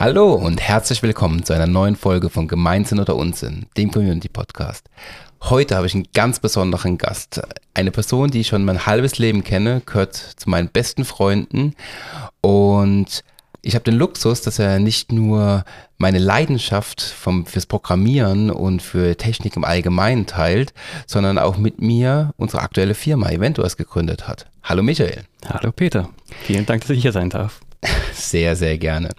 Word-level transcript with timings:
Hallo 0.00 0.32
und 0.34 0.60
herzlich 0.60 1.02
willkommen 1.02 1.42
zu 1.42 1.52
einer 1.54 1.66
neuen 1.66 1.96
Folge 1.96 2.30
von 2.30 2.46
Gemeinsinn 2.46 3.00
oder 3.00 3.16
Unsinn, 3.16 3.66
dem 3.76 3.90
Community 3.90 4.28
Podcast. 4.28 4.88
Heute 5.42 5.74
habe 5.74 5.88
ich 5.88 5.94
einen 5.94 6.06
ganz 6.14 6.38
besonderen 6.38 6.98
Gast. 6.98 7.40
Eine 7.74 7.90
Person, 7.90 8.30
die 8.30 8.42
ich 8.42 8.46
schon 8.46 8.64
mein 8.64 8.86
halbes 8.86 9.18
Leben 9.18 9.42
kenne, 9.42 9.82
gehört 9.84 10.14
zu 10.14 10.48
meinen 10.48 10.68
besten 10.68 11.04
Freunden 11.04 11.74
und 12.42 13.24
ich 13.60 13.74
habe 13.74 13.82
den 13.82 13.96
Luxus, 13.96 14.40
dass 14.40 14.60
er 14.60 14.78
nicht 14.78 15.10
nur 15.10 15.64
meine 15.96 16.20
Leidenschaft 16.20 17.02
vom, 17.02 17.44
fürs 17.44 17.66
Programmieren 17.66 18.52
und 18.52 18.82
für 18.82 19.16
Technik 19.16 19.56
im 19.56 19.64
Allgemeinen 19.64 20.26
teilt, 20.26 20.74
sondern 21.08 21.38
auch 21.38 21.56
mit 21.56 21.82
mir 21.82 22.34
unsere 22.36 22.62
aktuelle 22.62 22.94
Firma 22.94 23.30
Eventuas 23.30 23.76
gegründet 23.76 24.28
hat. 24.28 24.46
Hallo 24.62 24.84
Michael. 24.84 25.24
Hallo 25.44 25.72
Peter. 25.72 26.08
Vielen 26.44 26.66
Dank, 26.66 26.82
dass 26.82 26.90
ich 26.90 27.02
hier 27.02 27.10
sein 27.10 27.30
darf. 27.30 27.60
Sehr, 28.12 28.54
sehr 28.54 28.78
gerne. 28.78 29.10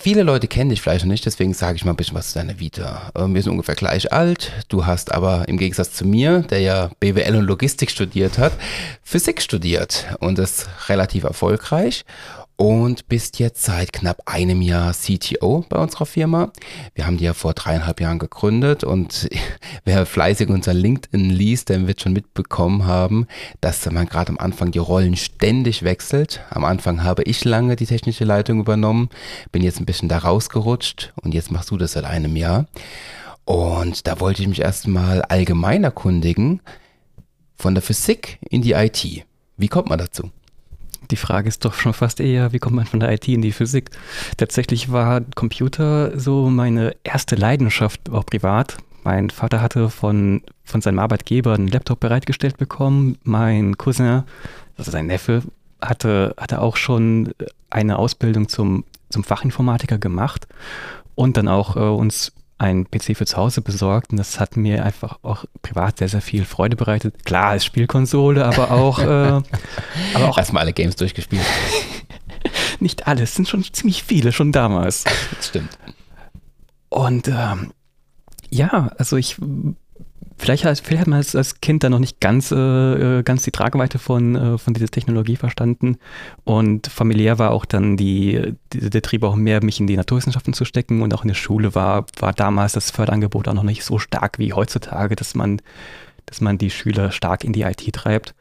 Viele 0.00 0.22
Leute 0.22 0.46
kennen 0.46 0.70
dich 0.70 0.80
vielleicht 0.80 1.04
noch 1.04 1.10
nicht, 1.10 1.26
deswegen 1.26 1.54
sage 1.54 1.76
ich 1.76 1.84
mal 1.84 1.90
ein 1.92 1.96
bisschen 1.96 2.14
was 2.14 2.30
zu 2.30 2.38
deiner 2.38 2.60
Vita. 2.60 3.10
Ähm, 3.16 3.34
wir 3.34 3.42
sind 3.42 3.50
ungefähr 3.50 3.74
gleich 3.74 4.12
alt. 4.12 4.52
Du 4.68 4.86
hast 4.86 5.10
aber 5.12 5.48
im 5.48 5.58
Gegensatz 5.58 5.92
zu 5.92 6.06
mir, 6.06 6.40
der 6.42 6.60
ja 6.60 6.90
BWL 7.00 7.34
und 7.34 7.44
Logistik 7.44 7.90
studiert 7.90 8.38
hat, 8.38 8.52
Physik 9.02 9.42
studiert 9.42 10.06
und 10.20 10.38
das 10.38 10.68
relativ 10.88 11.24
erfolgreich 11.24 12.04
und 12.58 13.08
bist 13.08 13.38
jetzt 13.38 13.62
seit 13.62 13.92
knapp 13.92 14.20
einem 14.26 14.60
Jahr 14.60 14.92
CTO 14.92 15.64
bei 15.68 15.78
unserer 15.78 16.06
Firma. 16.06 16.52
Wir 16.92 17.06
haben 17.06 17.16
die 17.16 17.24
ja 17.24 17.32
vor 17.32 17.54
dreieinhalb 17.54 18.00
Jahren 18.00 18.18
gegründet 18.18 18.82
und 18.82 19.30
wer 19.84 20.04
fleißig 20.04 20.48
unser 20.48 20.74
LinkedIn 20.74 21.30
liest, 21.30 21.68
der 21.68 21.86
wird 21.86 22.00
schon 22.02 22.12
mitbekommen 22.12 22.84
haben, 22.84 23.28
dass 23.60 23.88
man 23.88 24.06
gerade 24.06 24.30
am 24.30 24.38
Anfang 24.38 24.72
die 24.72 24.80
Rollen 24.80 25.14
ständig 25.14 25.84
wechselt. 25.84 26.40
Am 26.50 26.64
Anfang 26.64 27.04
habe 27.04 27.22
ich 27.22 27.44
lange 27.44 27.76
die 27.76 27.86
technische 27.86 28.24
Leitung 28.24 28.58
übernommen, 28.58 29.08
bin 29.52 29.62
jetzt 29.62 29.78
ein 29.78 29.86
bisschen 29.86 30.08
da 30.08 30.18
rausgerutscht 30.18 31.12
und 31.22 31.34
jetzt 31.34 31.52
machst 31.52 31.70
du 31.70 31.76
das 31.76 31.92
seit 31.92 32.04
einem 32.04 32.34
Jahr. 32.34 32.66
Und 33.44 34.08
da 34.08 34.18
wollte 34.18 34.42
ich 34.42 34.48
mich 34.48 34.60
erstmal 34.60 35.22
allgemein 35.22 35.84
erkundigen, 35.84 36.60
von 37.54 37.74
der 37.74 37.82
Physik 37.82 38.40
in 38.50 38.62
die 38.62 38.72
IT. 38.72 39.24
Wie 39.56 39.68
kommt 39.68 39.88
man 39.88 39.98
dazu? 39.98 40.30
Die 41.10 41.16
Frage 41.16 41.48
ist 41.48 41.64
doch 41.64 41.74
schon 41.74 41.94
fast 41.94 42.20
eher, 42.20 42.52
wie 42.52 42.58
kommt 42.58 42.76
man 42.76 42.86
von 42.86 43.00
der 43.00 43.12
IT 43.12 43.28
in 43.28 43.42
die 43.42 43.52
Physik? 43.52 43.90
Tatsächlich 44.36 44.92
war 44.92 45.22
Computer 45.34 46.18
so 46.18 46.50
meine 46.50 46.94
erste 47.02 47.34
Leidenschaft, 47.34 48.10
auch 48.10 48.26
privat. 48.26 48.76
Mein 49.04 49.30
Vater 49.30 49.62
hatte 49.62 49.88
von, 49.88 50.42
von 50.64 50.82
seinem 50.82 50.98
Arbeitgeber 50.98 51.54
einen 51.54 51.68
Laptop 51.68 52.00
bereitgestellt 52.00 52.58
bekommen. 52.58 53.16
Mein 53.22 53.78
Cousin, 53.78 54.24
also 54.76 54.90
sein 54.90 55.06
Neffe, 55.06 55.42
hatte, 55.80 56.34
hatte 56.36 56.60
auch 56.60 56.76
schon 56.76 57.32
eine 57.70 57.98
Ausbildung 57.98 58.48
zum, 58.48 58.84
zum 59.08 59.24
Fachinformatiker 59.24 59.98
gemacht 59.98 60.46
und 61.14 61.36
dann 61.36 61.48
auch 61.48 61.76
äh, 61.76 61.80
uns 61.80 62.32
ein 62.58 62.90
PC 62.90 63.16
für 63.16 63.24
zu 63.24 63.36
Hause 63.36 63.62
besorgt 63.62 64.10
und 64.10 64.16
das 64.16 64.40
hat 64.40 64.56
mir 64.56 64.84
einfach 64.84 65.20
auch 65.22 65.44
privat 65.62 65.98
sehr, 65.98 66.08
sehr 66.08 66.20
viel 66.20 66.44
Freude 66.44 66.76
bereitet. 66.76 67.24
Klar, 67.24 67.50
als 67.50 67.64
Spielkonsole, 67.64 68.44
aber 68.44 68.72
auch. 68.72 68.98
äh, 68.98 69.04
aber 70.14 70.28
auch 70.28 70.38
Erstmal 70.38 70.62
alle 70.62 70.72
Games 70.72 70.96
durchgespielt. 70.96 71.44
nicht 72.80 73.06
alles, 73.06 73.34
sind 73.34 73.48
schon 73.48 73.64
ziemlich 73.64 74.02
viele, 74.02 74.32
schon 74.32 74.52
damals. 74.52 75.04
Das 75.04 75.48
stimmt. 75.48 75.78
Und 76.88 77.28
ähm, 77.28 77.72
ja, 78.50 78.90
also 78.98 79.16
ich 79.16 79.36
Vielleicht 80.38 80.64
hat, 80.64 80.78
vielleicht 80.78 81.00
hat 81.00 81.08
man 81.08 81.18
als, 81.18 81.60
Kind 81.60 81.82
da 81.82 81.90
noch 81.90 81.98
nicht 81.98 82.20
ganz, 82.20 82.52
äh, 82.52 83.22
ganz 83.24 83.42
die 83.42 83.50
Tragweite 83.50 83.98
von, 83.98 84.36
äh, 84.36 84.58
von 84.58 84.72
dieser 84.72 84.86
Technologie 84.86 85.36
verstanden. 85.36 85.98
Und 86.44 86.86
familiär 86.86 87.38
war 87.38 87.50
auch 87.50 87.64
dann 87.64 87.96
die, 87.96 88.54
die, 88.72 88.88
der 88.88 89.02
Trieb 89.02 89.24
auch 89.24 89.34
mehr, 89.34 89.62
mich 89.64 89.80
in 89.80 89.88
die 89.88 89.96
Naturwissenschaften 89.96 90.52
zu 90.52 90.64
stecken. 90.64 91.02
Und 91.02 91.12
auch 91.12 91.22
in 91.22 91.28
der 91.28 91.34
Schule 91.34 91.74
war, 91.74 92.06
war 92.20 92.32
damals 92.32 92.72
das 92.72 92.90
Förderangebot 92.90 93.48
auch 93.48 93.54
noch 93.54 93.64
nicht 93.64 93.84
so 93.84 93.98
stark 93.98 94.38
wie 94.38 94.52
heutzutage, 94.52 95.16
dass 95.16 95.34
man, 95.34 95.60
dass 96.26 96.40
man 96.40 96.56
die 96.56 96.70
Schüler 96.70 97.10
stark 97.10 97.42
in 97.42 97.52
die 97.52 97.62
IT 97.62 97.92
treibt. 97.92 98.34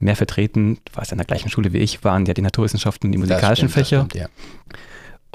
Mehr 0.00 0.16
vertreten, 0.16 0.78
war 0.92 1.04
es 1.04 1.12
in 1.12 1.18
der 1.18 1.26
gleichen 1.26 1.50
Schule 1.50 1.72
wie 1.72 1.78
ich, 1.78 2.02
waren 2.02 2.26
ja 2.26 2.34
die 2.34 2.42
Naturwissenschaften 2.42 3.08
und 3.08 3.12
die 3.12 3.18
musikalischen 3.18 3.68
stimmt, 3.68 3.86
Fächer. 3.86 4.06
Stimmt, 4.10 4.14
ja. 4.14 4.26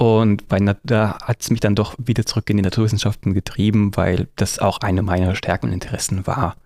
Und 0.00 0.48
bei, 0.48 0.60
da 0.82 1.18
hat 1.20 1.42
es 1.42 1.50
mich 1.50 1.60
dann 1.60 1.74
doch 1.74 1.94
wieder 1.98 2.24
zurück 2.24 2.48
in 2.48 2.56
die 2.56 2.62
Naturwissenschaften 2.62 3.34
getrieben, 3.34 3.94
weil 3.96 4.28
das 4.36 4.58
auch 4.58 4.78
eine 4.78 5.02
meiner 5.02 5.34
Stärken 5.34 5.66
und 5.66 5.74
Interessen 5.74 6.26
war. 6.26 6.56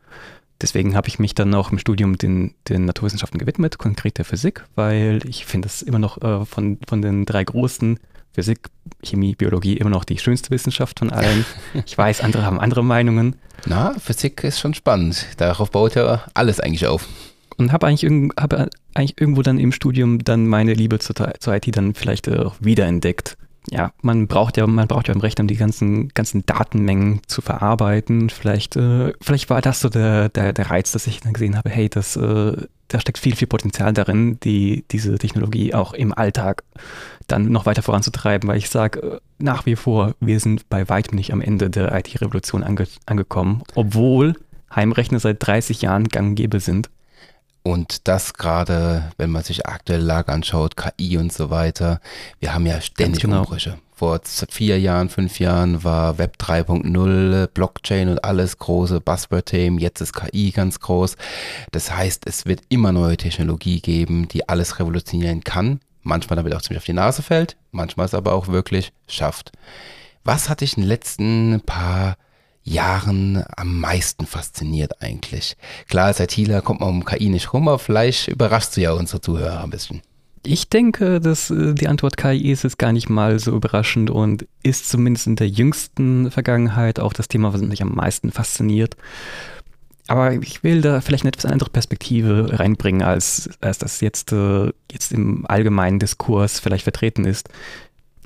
Deswegen 0.63 0.95
habe 0.95 1.09
ich 1.09 1.19
mich 1.19 1.35
dann 1.35 1.53
auch 1.53 1.73
im 1.73 1.81
Studium 1.81 2.17
den, 2.17 2.55
den 2.69 2.85
Naturwissenschaften 2.85 3.41
gewidmet, 3.41 3.77
konkret 3.77 4.19
der 4.19 4.25
Physik, 4.25 4.65
weil 4.77 5.19
ich 5.29 5.47
finde 5.47 5.67
es 5.67 5.83
immer 5.83 5.99
noch 5.99 6.23
äh, 6.23 6.45
von, 6.45 6.79
von 6.87 7.03
den 7.03 7.27
drei 7.27 7.43
großen 7.43 7.99
Physik, 8.31 8.69
Chemie, 9.03 9.35
Biologie 9.35 9.79
immer 9.79 9.91
noch 9.91 10.05
die 10.05 10.19
schönste 10.19 10.51
Wissenschaft 10.51 11.01
von 11.01 11.11
allen. 11.11 11.45
Ich 11.87 11.99
weiß, 11.99 12.21
andere 12.21 12.45
haben 12.45 12.61
andere 12.61 12.85
Meinungen. 12.85 13.35
Na, 13.67 13.99
Physik 13.99 14.45
ist 14.45 14.61
schon 14.61 14.75
spannend. 14.75 15.27
Darauf 15.39 15.73
baut 15.73 15.97
ja 15.97 16.23
alles 16.35 16.61
eigentlich 16.61 16.87
auf 16.87 17.09
und 17.57 17.73
habe 17.73 17.87
eigentlich, 17.87 18.11
hab 18.39 18.69
eigentlich 18.95 19.21
irgendwo 19.21 19.43
dann 19.43 19.59
im 19.59 19.73
Studium 19.73 20.23
dann 20.23 20.47
meine 20.47 20.75
Liebe 20.75 20.99
zur, 20.99 21.15
zur 21.39 21.55
IT 21.55 21.77
dann 21.77 21.95
vielleicht 21.95 22.29
auch 22.29 22.57
wiederentdeckt. 22.61 23.37
Ja, 23.71 23.93
man 24.03 24.27
braucht 24.27 24.59
ja, 24.59 24.67
man 24.67 24.89
braucht 24.89 25.09
ja 25.09 25.15
im 25.15 25.21
Recht, 25.21 25.41
um 25.41 25.47
die 25.47 25.57
ganzen, 25.57 26.09
ganzen 26.09 26.45
Datenmengen 26.45 27.21
zu 27.27 27.41
verarbeiten. 27.41 28.29
Vielleicht, 28.29 28.77
äh, 28.77 29.15
vielleicht 29.23 29.49
war 29.49 29.63
das 29.63 29.81
so 29.81 29.89
der, 29.89 30.29
der, 30.29 30.53
der 30.53 30.71
Reiz, 30.71 30.93
dass 30.93 31.07
ich 31.07 31.21
dann 31.21 31.33
gesehen 31.33 31.57
habe, 31.57 31.71
hey, 31.71 31.89
das, 31.89 32.17
äh, 32.17 32.57
da 32.89 33.01
steckt 33.01 33.19
viel, 33.19 33.35
viel 33.35 33.49
Potenzial 33.49 33.95
darin, 33.95 34.39
die, 34.41 34.85
diese 34.91 35.17
Technologie 35.17 35.73
auch 35.73 35.95
im 35.95 36.13
Alltag 36.13 36.63
dann 37.27 37.51
noch 37.51 37.65
weiter 37.65 37.83
voranzutreiben, 37.83 38.49
weil 38.49 38.59
ich 38.59 38.69
sage, 38.69 39.01
äh, 39.01 39.21
nach 39.39 39.65
wie 39.65 39.77
vor, 39.77 40.15
wir 40.21 40.41
sind 40.41 40.69
bei 40.69 40.87
weitem 40.91 41.17
nicht 41.17 41.33
am 41.33 41.41
Ende 41.41 41.71
der 41.71 41.95
IT-Revolution 41.95 42.63
ange 42.63 42.87
angekommen, 43.07 43.63
obwohl 43.75 44.35
Heimrechner 44.75 45.21
seit 45.21 45.45
30 45.47 45.83
Jahren 45.83 46.09
gang 46.09 46.37
gäbe 46.37 46.61
sind. 46.61 46.91
Und 47.67 48.07
das 48.09 48.35
gerade, 48.35 49.11
wenn 49.17 49.31
man 49.31 49.43
sich 49.43 49.67
aktuelle 49.67 50.05
Lage 50.05 50.31
anschaut, 50.31 50.77
KI 50.77 51.17
und 51.17 51.33
so 51.33 51.49
weiter, 51.49 51.99
wir 52.39 52.53
haben 52.53 52.67
ja 52.67 52.79
ständig 52.83 53.23
genau. 53.23 53.41
Umbrüche. 53.41 53.79
Vor 53.95 54.21
vier 54.23 54.79
Jahren, 54.79 55.09
fünf 55.09 55.39
Jahren 55.39 55.83
war 55.83 56.19
Web 56.19 56.37
3.0, 56.39 57.47
Blockchain 57.47 58.11
und 58.11 58.23
alles 58.23 58.59
große 58.59 59.01
Buzzword-Themen. 59.01 59.79
Jetzt 59.79 60.03
ist 60.03 60.13
KI 60.13 60.51
ganz 60.51 60.79
groß. 60.81 61.17
Das 61.73 61.91
heißt, 61.95 62.27
es 62.27 62.45
wird 62.45 62.61
immer 62.69 62.93
neue 62.93 63.17
Technologie 63.17 63.81
geben, 63.81 64.29
die 64.29 64.47
alles 64.47 64.79
revolutionieren 64.79 65.43
kann. 65.43 65.81
Manchmal 66.03 66.37
damit 66.37 66.55
auch 66.55 66.61
ziemlich 66.61 66.79
auf 66.79 66.85
die 66.85 66.93
Nase 66.93 67.23
fällt, 67.23 67.57
manchmal 67.71 68.05
es 68.05 68.13
aber 68.13 68.35
auch 68.35 68.49
wirklich 68.49 68.93
schafft. 69.09 69.53
Was 70.23 70.51
hat 70.51 70.61
dich 70.61 70.77
in 70.77 70.83
den 70.83 70.89
letzten 70.89 71.63
paar 71.65 72.09
Jahren 72.09 72.17
am 73.57 73.81
meisten 73.81 74.27
fasziniert 74.27 75.03
eigentlich? 75.03 75.57
Klar, 75.89 76.07
als 76.07 76.21
ITler 76.21 76.63
kommt 76.63 76.81
man 76.81 76.89
um 76.89 77.05
KI 77.05 77.29
nicht 77.29 77.53
rum, 77.53 77.69
aber 77.69 77.79
vielleicht 77.79 78.29
überraschst 78.29 78.77
du 78.77 78.81
ja 78.81 78.93
unsere 78.93 79.21
Zuhörer 79.21 79.63
ein 79.63 79.71
bisschen. 79.71 80.03
Ich 80.47 80.69
denke, 80.69 81.21
dass 81.21 81.51
äh, 81.51 81.75
die 81.75 81.89
Antwort 81.89 82.17
KI 82.17 82.51
ist 82.51 82.65
jetzt 82.65 82.79
gar 82.79 82.93
nicht 82.93 83.09
mal 83.09 83.39
so 83.39 83.53
überraschend 83.53 84.11
und 84.11 84.47
ist 84.63 84.89
zumindest 84.91 85.27
in 85.27 85.37
der 85.37 85.49
jüngsten 85.49 86.31
Vergangenheit 86.31 87.01
auch 87.01 87.15
das 87.15 87.29
Thema, 87.29 87.55
was 87.55 87.63
mich 87.63 87.81
am 87.81 87.95
meisten 87.95 88.31
fasziniert. 88.31 88.97
Aber 90.07 90.33
ich 90.35 90.63
will 90.63 90.83
da 90.83 91.01
vielleicht 91.01 91.25
eine 91.25 91.31
etwas 91.31 91.51
andere 91.51 91.71
Perspektive 91.71 92.59
reinbringen, 92.59 93.01
als, 93.01 93.49
als 93.63 93.79
das 93.79 94.03
jetzt, 94.03 94.33
äh, 94.33 94.71
jetzt 94.93 95.13
im 95.13 95.47
allgemeinen 95.47 95.99
Diskurs 95.99 96.61
vielleicht 96.61 96.85
vertreten 96.85 97.25
ist 97.25 97.49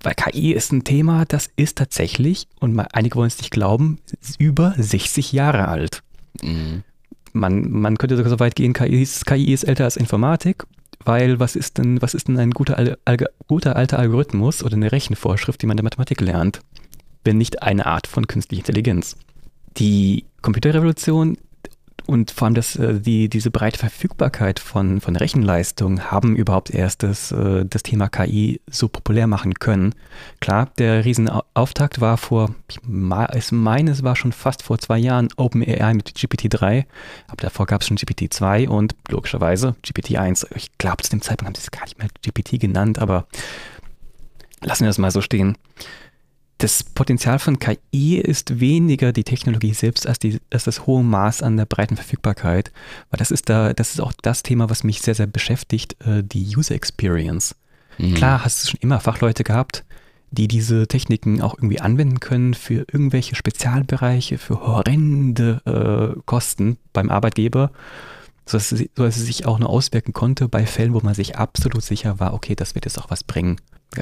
weil 0.02 0.14
KI 0.14 0.52
ist 0.52 0.72
ein 0.72 0.84
Thema, 0.84 1.24
das 1.24 1.50
ist 1.56 1.78
tatsächlich, 1.78 2.48
und 2.60 2.78
einige 2.92 3.16
wollen 3.16 3.28
es 3.28 3.38
nicht 3.38 3.50
glauben, 3.50 3.98
über 4.38 4.74
60 4.76 5.32
Jahre 5.32 5.68
alt. 5.68 6.02
Mhm. 6.42 6.84
Man, 7.32 7.70
man 7.70 7.98
könnte 7.98 8.16
sogar 8.16 8.30
so 8.30 8.40
weit 8.40 8.56
gehen, 8.56 8.72
KI 8.72 9.02
ist, 9.02 9.26
KI 9.26 9.52
ist 9.52 9.64
älter 9.64 9.84
als 9.84 9.96
Informatik, 9.96 10.64
weil 11.04 11.38
was 11.40 11.56
ist 11.56 11.78
denn, 11.78 12.00
was 12.02 12.14
ist 12.14 12.28
denn 12.28 12.38
ein 12.38 12.50
guter, 12.50 12.78
Al 12.78 12.96
guter 13.46 13.76
alter 13.76 13.98
Algorithmus 13.98 14.62
oder 14.62 14.76
eine 14.76 14.92
Rechenvorschrift, 14.92 15.60
die 15.60 15.66
man 15.66 15.74
in 15.74 15.78
der 15.78 15.84
Mathematik 15.84 16.20
lernt, 16.20 16.60
wenn 17.24 17.38
nicht 17.38 17.62
eine 17.62 17.86
Art 17.86 18.06
von 18.06 18.26
künstlicher 18.26 18.60
Intelligenz? 18.60 19.16
Die 19.76 20.24
Computerrevolution 20.42 21.36
und 22.08 22.30
vor 22.30 22.46
allem 22.46 22.54
das, 22.54 22.74
äh, 22.76 23.00
die, 23.00 23.28
diese 23.28 23.50
breite 23.50 23.78
Verfügbarkeit 23.78 24.58
von, 24.60 25.02
von 25.02 25.14
Rechenleistung 25.14 26.10
haben 26.10 26.36
überhaupt 26.36 26.70
erst 26.70 27.02
das, 27.02 27.32
äh, 27.32 27.66
das 27.66 27.82
Thema 27.82 28.08
KI 28.08 28.62
so 28.66 28.88
populär 28.88 29.26
machen 29.26 29.52
können. 29.52 29.94
Klar, 30.40 30.70
der 30.78 31.04
Riesenauftakt 31.04 32.00
war 32.00 32.16
vor, 32.16 32.54
ich 32.70 32.80
meine, 33.52 33.90
es 33.90 34.02
war 34.02 34.16
schon 34.16 34.32
fast 34.32 34.62
vor 34.62 34.78
zwei 34.78 34.96
Jahren 34.96 35.28
OpenAI 35.36 35.92
mit 35.92 36.08
GPT-3, 36.08 36.86
aber 37.26 37.42
davor 37.42 37.66
gab 37.66 37.82
es 37.82 37.88
schon 37.88 37.98
GPT-2 37.98 38.68
und 38.68 38.96
logischerweise 39.10 39.76
GPT-1. 39.84 40.46
Ich 40.56 40.78
glaube, 40.78 41.02
zu 41.02 41.10
dem 41.10 41.20
Zeitpunkt 41.20 41.48
haben 41.48 41.54
sie 41.56 41.66
es 41.66 41.70
gar 41.70 41.84
nicht 41.84 41.98
mehr 41.98 42.08
GPT 42.22 42.58
genannt, 42.58 42.98
aber 42.98 43.26
lassen 44.62 44.84
wir 44.84 44.88
das 44.88 44.96
mal 44.96 45.10
so 45.10 45.20
stehen 45.20 45.58
das 46.58 46.82
Potenzial 46.82 47.38
von 47.38 47.60
KI 47.60 48.18
ist 48.18 48.58
weniger 48.58 49.12
die 49.12 49.22
Technologie 49.22 49.74
selbst 49.74 50.08
als, 50.08 50.18
die, 50.18 50.40
als 50.52 50.64
das 50.64 50.86
hohe 50.86 51.04
Maß 51.04 51.42
an 51.42 51.56
der 51.56 51.66
breiten 51.66 51.94
Verfügbarkeit. 51.94 52.72
Weil 53.10 53.18
das 53.18 53.30
ist 53.30 53.48
da, 53.48 53.72
das 53.72 53.90
ist 53.90 54.00
auch 54.00 54.12
das 54.22 54.42
Thema, 54.42 54.68
was 54.68 54.82
mich 54.82 55.00
sehr, 55.00 55.14
sehr 55.14 55.28
beschäftigt, 55.28 55.96
äh, 56.04 56.24
die 56.24 56.56
User 56.56 56.74
Experience. 56.74 57.54
Mhm. 57.98 58.14
Klar, 58.14 58.44
hast 58.44 58.64
du 58.64 58.70
schon 58.70 58.80
immer 58.80 58.98
Fachleute 58.98 59.44
gehabt, 59.44 59.84
die 60.32 60.48
diese 60.48 60.88
Techniken 60.88 61.40
auch 61.42 61.54
irgendwie 61.56 61.80
anwenden 61.80 62.18
können 62.18 62.54
für 62.54 62.84
irgendwelche 62.92 63.36
Spezialbereiche, 63.36 64.36
für 64.36 64.60
horrende 64.60 65.62
äh, 65.64 66.20
Kosten 66.26 66.76
beim 66.92 67.08
Arbeitgeber, 67.08 67.70
sodass 68.48 68.72
es, 68.72 68.88
sodass 68.96 69.16
es 69.16 69.26
sich 69.26 69.46
auch 69.46 69.58
nur 69.58 69.68
auswirken 69.68 70.12
konnte 70.12 70.48
bei 70.48 70.66
Fällen, 70.66 70.94
wo 70.94 71.00
man 71.00 71.14
sich 71.14 71.36
absolut 71.36 71.82
sicher 71.82 72.18
war, 72.18 72.32
okay, 72.32 72.54
das 72.54 72.74
wird 72.74 72.86
jetzt 72.86 72.98
auch 72.98 73.10
was 73.10 73.22
bringen. 73.24 73.60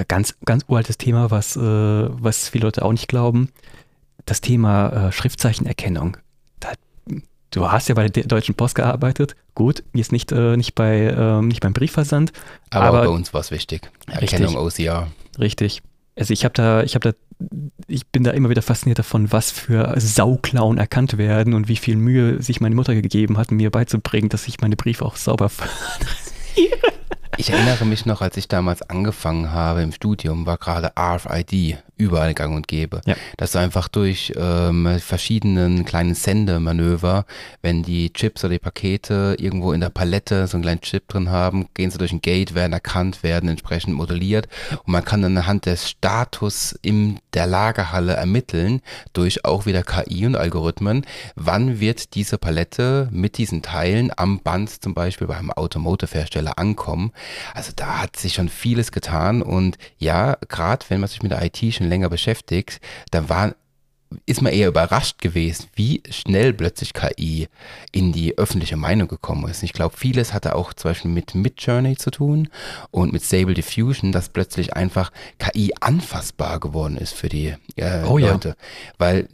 Ganz, 0.09 0.37
ganz 0.45 0.65
uraltes 0.69 0.99
Thema, 0.99 1.31
was, 1.31 1.57
äh, 1.57 1.61
was 1.61 2.49
viele 2.49 2.65
Leute 2.65 2.85
auch 2.85 2.93
nicht 2.93 3.09
glauben. 3.09 3.51
Das 4.25 4.41
Thema 4.41 5.09
äh, 5.09 5.13
Schriftzeichenerkennung. 5.13 6.17
Da, 6.61 6.73
du 7.51 7.71
hast 7.71 7.89
ja 7.89 7.95
bei 7.95 8.09
der 8.09 8.25
Deutschen 8.25 8.55
Post 8.55 8.75
gearbeitet. 8.75 9.37
Gut, 9.55 9.85
jetzt 9.95 10.13
nicht, 10.13 10.33
äh, 10.33 10.57
nicht, 10.57 10.75
bei, 10.75 11.15
ähm, 11.17 11.49
nicht 11.49 11.61
beim 11.61 11.73
Briefversand. 11.73 12.33
Aber, 12.71 12.87
aber 12.87 13.01
bei 13.03 13.09
uns 13.09 13.33
war 13.33 13.41
es 13.41 13.51
wichtig. 13.51 13.91
Erkennung 14.07 14.57
richtig, 14.57 14.87
OCR. 14.87 15.09
Richtig. 15.39 15.83
Also 16.17 16.33
ich 16.33 16.45
habe 16.45 16.55
da, 16.55 16.83
ich 16.83 16.95
habe 16.95 17.13
da, 17.13 17.47
ich 17.87 18.07
bin 18.07 18.25
da 18.25 18.31
immer 18.31 18.49
wieder 18.49 18.63
fasziniert 18.63 18.99
davon, 18.99 19.31
was 19.33 19.51
für 19.51 19.95
Sauklauen 19.99 20.79
erkannt 20.79 21.19
werden 21.19 21.53
und 21.53 21.69
wie 21.69 21.77
viel 21.77 21.97
Mühe 21.97 22.43
sich 22.43 22.61
meine 22.61 22.75
Mutter 22.75 22.95
gegeben 22.95 23.37
hat, 23.37 23.51
mir 23.51 23.71
beizubringen, 23.71 24.31
dass 24.31 24.49
ich 24.49 24.61
meine 24.61 24.77
Briefe 24.77 25.05
auch 25.05 25.17
sauber 25.17 25.51
Ich 27.39 27.51
erinnere 27.51 27.85
mich 27.85 28.07
noch, 28.07 28.23
als 28.23 28.39
ich 28.39 28.49
damals 28.49 28.81
angefangen 28.81 29.53
habe 29.53 29.83
im 29.83 29.93
Studium, 29.93 30.47
war 30.47 30.57
gerade 30.57 30.93
RFID 30.99 31.77
überall 31.97 32.35
gang 32.35 32.55
und 32.55 32.69
gäbe. 32.69 33.01
Ja. 33.07 33.17
Dass 33.37 33.53
du 33.53 33.59
einfach 33.59 33.89
durch 33.89 34.33
ähm, 34.37 34.99
verschiedenen 34.99 35.85
kleinen 35.85 36.15
Sendemanöver, 36.15 37.25
wenn 37.63 37.83
die 37.83 38.13
Chips 38.13 38.45
oder 38.45 38.53
die 38.53 38.59
Pakete 38.59 39.37
irgendwo 39.39 39.73
in 39.73 39.81
der 39.81 39.91
Palette 39.91 40.47
so 40.47 40.57
einen 40.57 40.63
kleinen 40.63 40.81
Chip 40.83 41.09
drin 41.09 41.31
haben, 41.31 41.69
gehen 41.75 41.91
sie 41.91 41.99
durch 41.99 42.13
ein 42.13 42.21
Gate, 42.21 42.55
werden 42.55 42.73
erkannt, 42.73 43.23
werden 43.23 43.49
entsprechend 43.49 43.95
modelliert 43.95 44.49
und 44.85 44.93
man 44.93 45.05
kann 45.05 45.23
dann 45.23 45.37
anhand 45.37 45.67
des 45.67 45.89
Status 45.89 46.79
in 46.83 47.19
der 47.35 47.47
Lagerhalle 47.47 48.15
ermitteln, 48.15 48.81
durch 49.13 49.45
auch 49.45 49.67
wieder 49.67 49.83
KI 49.83 50.27
und 50.27 50.37
Algorithmen, 50.37 51.07
wann 51.35 51.81
wird 51.81 52.15
diese 52.15 52.39
Palette 52.39 53.09
mit 53.11 53.39
diesen 53.39 53.63
Teilen 53.63 54.11
am 54.17 54.41
Band 54.41 54.83
zum 54.83 54.95
Beispiel 54.95 55.27
beim 55.27 55.51
Automotive-Hersteller 55.51 56.59
ankommen. 56.59 57.13
Also 57.55 57.73
da 57.75 58.01
hat 58.01 58.17
sich 58.17 58.35
schon 58.35 58.49
vieles 58.49 58.93
getan 58.93 59.43
und 59.43 59.79
ja, 59.99 60.37
gerade 60.49 60.85
wenn 60.89 61.01
man 61.01 61.09
sich 61.09 61.23
mit 61.23 61.33
der 61.33 61.43
IT 61.45 61.57
schon 61.75 61.86
bisschen 61.87 61.88
länger 61.88 62.09
beschäftigt, 62.09 62.81
da 63.11 63.29
war, 63.29 63.55
ist 64.25 64.43
man 64.43 64.53
eher 64.53 64.69
überrascht 64.69 65.21
gewesen, 65.21 65.67
wie 65.75 66.03
schnell 66.11 66.53
plötzlich 66.53 66.93
KI 66.93 67.49
in 67.93 68.12
die 68.12 68.38
öffentliche 68.38 68.77
Meinung 68.77 69.09
gekommen 69.09 69.49
ist. 69.49 69.62
Ich 69.62 69.73
glaube, 69.73 69.97
vieles 69.97 70.33
hatte 70.33 70.55
auch 70.55 70.73
zum 70.73 70.91
Beispiel 70.91 71.11
mit 71.11 71.35
Midjourney 71.35 71.97
zu 71.97 72.11
tun 72.11 72.49
und 72.91 73.12
mit 73.12 73.23
Stable 73.23 73.55
Diffusion, 73.55 74.12
dass 74.12 74.29
plötzlich 74.29 74.75
einfach 74.75 75.11
KI 75.38 75.73
anfassbar 75.81 76.61
geworden 76.61 76.97
ist 76.97 77.15
für 77.15 77.29
die 77.29 77.55
äh, 77.77 78.05
oh, 78.05 78.19
Leute. 78.19 78.50
Ja. 78.50 78.55
Weil 78.99 79.29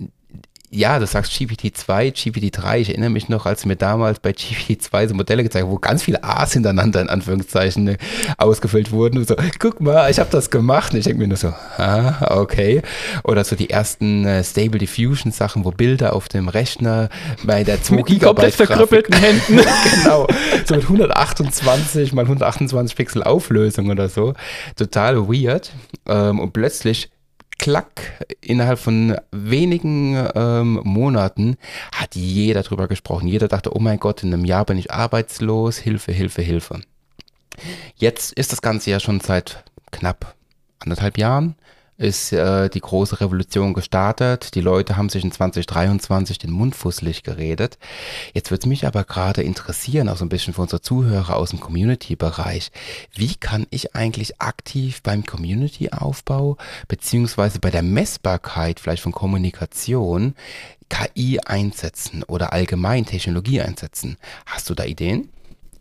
ja, 0.74 0.98
du 0.98 1.06
sagst 1.06 1.32
GPT-2, 1.32 2.14
GPT-3. 2.14 2.78
Ich 2.78 2.88
erinnere 2.88 3.10
mich 3.10 3.28
noch, 3.28 3.44
als 3.44 3.66
mir 3.66 3.76
damals 3.76 4.20
bei 4.20 4.30
GPT-2 4.30 5.08
so 5.08 5.14
Modelle 5.14 5.42
gezeigt 5.42 5.66
wo 5.66 5.78
ganz 5.78 6.02
viele 6.02 6.24
A's 6.24 6.54
hintereinander 6.54 7.02
in 7.02 7.10
Anführungszeichen 7.10 7.88
äh, 7.88 7.98
ausgefüllt 8.38 8.90
wurden. 8.90 9.18
Und 9.18 9.28
so, 9.28 9.36
guck 9.58 9.82
mal, 9.82 10.10
ich 10.10 10.18
habe 10.18 10.30
das 10.30 10.50
gemacht. 10.50 10.94
Und 10.94 11.00
ich 11.00 11.04
denke 11.04 11.20
mir 11.20 11.28
nur 11.28 11.36
so, 11.36 11.48
ah, 11.76 12.38
okay. 12.38 12.80
Oder 13.22 13.44
so 13.44 13.54
die 13.54 13.68
ersten 13.68 14.24
äh, 14.24 14.42
Stable 14.42 14.78
Diffusion 14.78 15.30
Sachen, 15.30 15.66
wo 15.66 15.72
Bilder 15.72 16.16
auf 16.16 16.30
dem 16.30 16.48
Rechner 16.48 17.10
bei 17.44 17.64
der 17.64 17.82
2 17.82 17.96
Gigabyte 17.96 18.22
komplett 18.22 18.54
verkrüppelten 18.54 19.14
Händen. 19.14 19.60
genau. 19.94 20.26
So 20.64 20.74
mit 20.74 20.84
128 20.84 22.14
mal 22.14 22.22
128 22.22 22.96
Pixel 22.96 23.22
Auflösung 23.22 23.90
oder 23.90 24.08
so. 24.08 24.32
Total 24.76 25.28
weird. 25.28 25.70
Ähm, 26.06 26.40
und 26.40 26.54
plötzlich 26.54 27.10
klack, 27.62 28.26
innerhalb 28.40 28.80
von 28.80 29.16
wenigen 29.30 30.28
ähm, 30.34 30.80
Monaten 30.82 31.56
hat 31.94 32.16
jeder 32.16 32.64
drüber 32.64 32.88
gesprochen. 32.88 33.28
Jeder 33.28 33.46
dachte, 33.46 33.76
oh 33.76 33.78
mein 33.78 34.00
Gott, 34.00 34.24
in 34.24 34.34
einem 34.34 34.44
Jahr 34.44 34.64
bin 34.64 34.78
ich 34.78 34.90
arbeitslos, 34.90 35.78
Hilfe, 35.78 36.10
Hilfe, 36.10 36.42
Hilfe. 36.42 36.80
Jetzt 37.94 38.32
ist 38.32 38.50
das 38.50 38.62
Ganze 38.62 38.90
ja 38.90 38.98
schon 38.98 39.20
seit 39.20 39.62
knapp 39.92 40.34
anderthalb 40.80 41.18
Jahren 41.18 41.54
ist 41.98 42.32
äh, 42.32 42.68
die 42.68 42.80
große 42.80 43.20
Revolution 43.20 43.74
gestartet. 43.74 44.54
Die 44.54 44.60
Leute 44.60 44.96
haben 44.96 45.08
sich 45.08 45.24
in 45.24 45.32
2023 45.32 46.38
den 46.38 46.50
Mund 46.50 46.74
fusselig 46.74 47.22
geredet. 47.22 47.78
Jetzt 48.34 48.50
würde 48.50 48.62
es 48.62 48.66
mich 48.66 48.86
aber 48.86 49.04
gerade 49.04 49.42
interessieren, 49.42 50.08
auch 50.08 50.16
so 50.16 50.24
ein 50.24 50.30
bisschen 50.30 50.54
für 50.54 50.62
unsere 50.62 50.80
Zuhörer 50.80 51.36
aus 51.36 51.50
dem 51.50 51.60
Community-Bereich. 51.60 52.72
Wie 53.14 53.34
kann 53.34 53.66
ich 53.70 53.94
eigentlich 53.94 54.40
aktiv 54.40 55.02
beim 55.02 55.24
Community-Aufbau 55.24 56.56
beziehungsweise 56.88 57.60
bei 57.60 57.70
der 57.70 57.82
Messbarkeit 57.82 58.80
vielleicht 58.80 59.02
von 59.02 59.12
Kommunikation 59.12 60.34
KI 60.88 61.40
einsetzen 61.40 62.22
oder 62.24 62.52
allgemein 62.52 63.06
Technologie 63.06 63.60
einsetzen? 63.60 64.16
Hast 64.46 64.68
du 64.70 64.74
da 64.74 64.84
Ideen? 64.84 65.28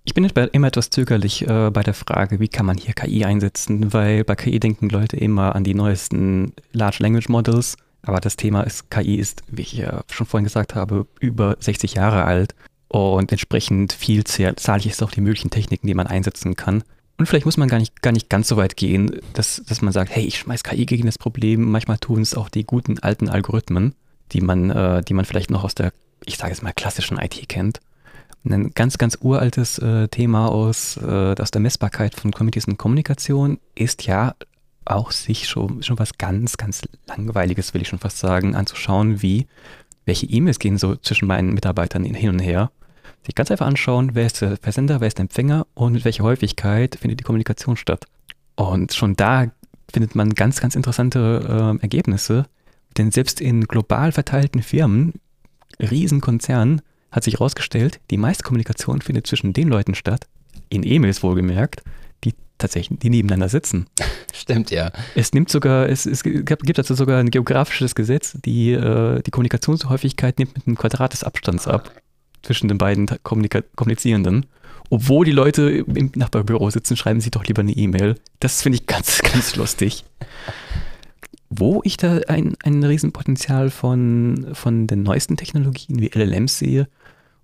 Ich 0.04 0.16
bin 0.16 0.26
immer 0.26 0.68
etwas 0.68 0.90
zögerlich 0.90 1.48
äh, 1.48 1.70
bei 1.70 1.84
der 1.84 1.94
Frage, 1.94 2.40
wie 2.40 2.48
kann 2.48 2.66
man 2.66 2.78
hier 2.78 2.94
KI 2.94 3.24
einsetzen, 3.24 3.94
weil 3.94 4.24
bei 4.24 4.36
KI 4.36 4.60
denken 4.60 4.90
Leute 4.90 5.16
immer 5.16 5.56
an 5.56 5.64
die 5.64 5.76
neuesten 5.76 6.54
Large 6.74 6.98
Language 7.02 7.30
Models, 7.30 7.78
aber 8.02 8.20
das 8.20 8.36
Thema 8.36 8.64
ist, 8.64 8.90
KI 8.90 9.16
ist, 9.18 9.44
wie 9.48 9.62
ich 9.62 9.74
ja 9.74 10.04
schon 10.10 10.26
vorhin 10.26 10.46
gesagt 10.46 10.74
habe, 10.74 11.06
über 11.20 11.56
60 11.60 11.94
Jahre 11.94 12.26
alt 12.26 12.56
und 12.88 13.32
entsprechend 13.32 13.94
vielzahlig 13.94 14.88
ist 14.88 15.04
auch 15.04 15.12
die 15.12 15.22
möglichen 15.22 15.52
Techniken, 15.52 15.86
die 15.86 15.94
man 15.94 16.08
einsetzen 16.08 16.56
kann. 16.56 16.84
Und 17.20 17.28
vielleicht 17.28 17.46
muss 17.46 17.58
man 17.58 17.70
gar 17.70 17.78
nicht, 17.78 18.02
gar 18.02 18.12
nicht 18.12 18.28
ganz 18.28 18.48
so 18.48 18.58
weit 18.58 18.78
gehen, 18.78 19.20
dass, 19.34 19.62
dass 19.68 19.84
man 19.84 19.94
sagt, 19.94 20.10
hey, 20.10 20.26
ich 20.26 20.40
schmeiß 20.40 20.64
KI 20.64 20.88
gegen 20.88 21.06
das 21.06 21.20
Problem. 21.20 21.70
Manchmal 21.70 22.00
tun 22.00 22.22
es 22.22 22.34
auch 22.34 22.50
die 22.50 22.64
guten 22.64 22.98
alten 22.98 23.30
Algorithmen, 23.30 23.94
die 24.32 24.42
man, 24.42 24.72
äh, 24.72 25.04
die 25.04 25.14
man 25.14 25.26
vielleicht 25.26 25.52
noch 25.52 25.64
aus 25.64 25.76
der, 25.76 25.94
ich 26.26 26.38
sage 26.38 26.54
es 26.54 26.64
mal, 26.64 26.74
klassischen 26.74 27.20
IT 27.20 27.48
kennt 27.48 27.80
ein 28.44 28.72
ganz, 28.74 28.98
ganz 28.98 29.18
uraltes 29.22 29.78
äh, 29.80 30.08
Thema 30.08 30.50
aus, 30.50 30.98
äh, 30.98 31.36
aus 31.40 31.52
der 31.52 31.62
Messbarkeit 31.62 32.16
von 32.16 32.32
Communities 32.32 32.66
und 32.66 32.78
Kommunikation 32.78 33.60
ist 33.76 34.06
ja 34.06 34.36
auch 34.86 35.12
sich 35.12 35.48
schon, 35.48 35.84
schon 35.84 36.00
was 36.00 36.18
ganz, 36.18 36.58
ganz 36.58 36.82
Langweiliges, 37.08 37.74
will 37.74 37.82
ich 37.82 37.88
schon 37.88 38.00
fast 38.00 38.18
sagen, 38.18 38.56
anzuschauen, 38.56 39.22
wie, 39.22 39.48
welche 40.06 40.26
E-Mails 40.26 40.60
gehen 40.60 40.78
so 40.78 40.96
zwischen 40.96 41.28
meinen 41.28 41.54
Mitarbeitern 41.54 42.04
hin 42.04 42.30
und 42.30 42.40
her. 42.40 42.72
Sich 43.24 43.36
ganz 43.36 43.52
einfach 43.52 43.68
anschauen, 43.68 44.12
wer 44.14 44.26
ist 44.26 44.42
der 44.42 44.58
Versender, 44.58 45.00
wer 45.00 45.08
ist 45.08 45.20
der 45.20 45.24
Empfänger 45.24 45.68
und 45.76 45.94
mit 45.94 46.06
welcher 46.06 46.24
Häufigkeit 46.24 46.96
findet 46.96 47.20
die 47.20 47.24
Kommunikation 47.24 47.78
statt. 47.78 48.06
Und 48.56 48.94
schon 48.94 49.16
da 49.16 49.52
findet 49.94 50.16
man 50.16 50.34
ganz, 50.34 50.60
ganz 50.60 50.76
interessante 50.76 51.78
äh, 51.80 51.82
Ergebnisse, 51.82 52.48
denn 52.98 53.12
selbst 53.12 53.40
in 53.40 53.66
global 53.66 54.12
verteilten 54.12 54.64
Firmen, 54.64 55.14
Riesenkonzernen, 55.80 56.82
hat 57.12 57.24
sich 57.24 57.36
herausgestellt, 57.36 58.00
die 58.10 58.18
meiste 58.18 58.44
Kommunikation 58.44 59.02
findet 59.02 59.28
zwischen 59.28 59.54
den 59.54 59.68
Leuten 59.68 59.96
statt, 59.96 60.28
in 60.70 60.84
E-Mails 60.86 61.24
wohlgemerkt, 61.24 61.84
die 62.24 62.34
tatsächlich, 62.58 63.00
die 63.00 63.10
nebeneinander 63.10 63.50
sitzen. 63.50 63.88
Stimmt, 64.34 64.72
ja. 64.72 64.92
Es 65.16 65.34
nimmt 65.34 65.50
sogar, 65.50 65.90
es, 65.90 66.06
es 66.06 66.24
gibt 66.24 66.78
dazu 66.78 66.94
sogar 66.94 67.20
ein 67.20 67.30
geografisches 67.30 67.96
Gesetz, 67.96 68.38
die 68.46 68.72
äh, 68.72 69.22
die 69.22 69.32
Kommunikationshäufigkeit 69.32 70.40
nimmt 70.40 70.56
mit 70.56 70.68
einem 70.68 70.78
Quadrat 70.78 71.14
des 71.14 71.24
Abstands 71.24 71.68
ab 71.68 71.92
zwischen 72.42 72.68
den 72.68 72.78
beiden 72.78 73.08
Kommunika 73.24 73.62
Kommunizierenden. 73.76 74.46
Obwohl 74.90 75.26
die 75.26 75.32
Leute 75.32 75.70
im 75.70 76.12
Nachbarbüro 76.16 76.70
sitzen, 76.70 76.98
schreiben 76.98 77.22
sie 77.22 77.32
doch 77.32 77.46
lieber 77.46 77.62
eine 77.62 77.72
E-Mail. 77.72 78.16
Das 78.40 78.62
finde 78.62 78.78
ich 78.78 78.88
ganz, 78.88 79.22
ganz 79.34 79.56
lustig. 79.56 80.04
Wo 81.50 81.82
ich 81.84 81.98
da 81.98 82.20
ein, 82.28 82.56
ein 82.64 82.84
Riesenpotenzial 82.84 83.70
von, 83.70 84.50
von 84.54 84.88
den 84.88 85.04
neuesten 85.04 85.38
Technologien 85.38 86.00
wie 86.00 86.12
LLMs 86.14 86.60
sehe, 86.60 86.88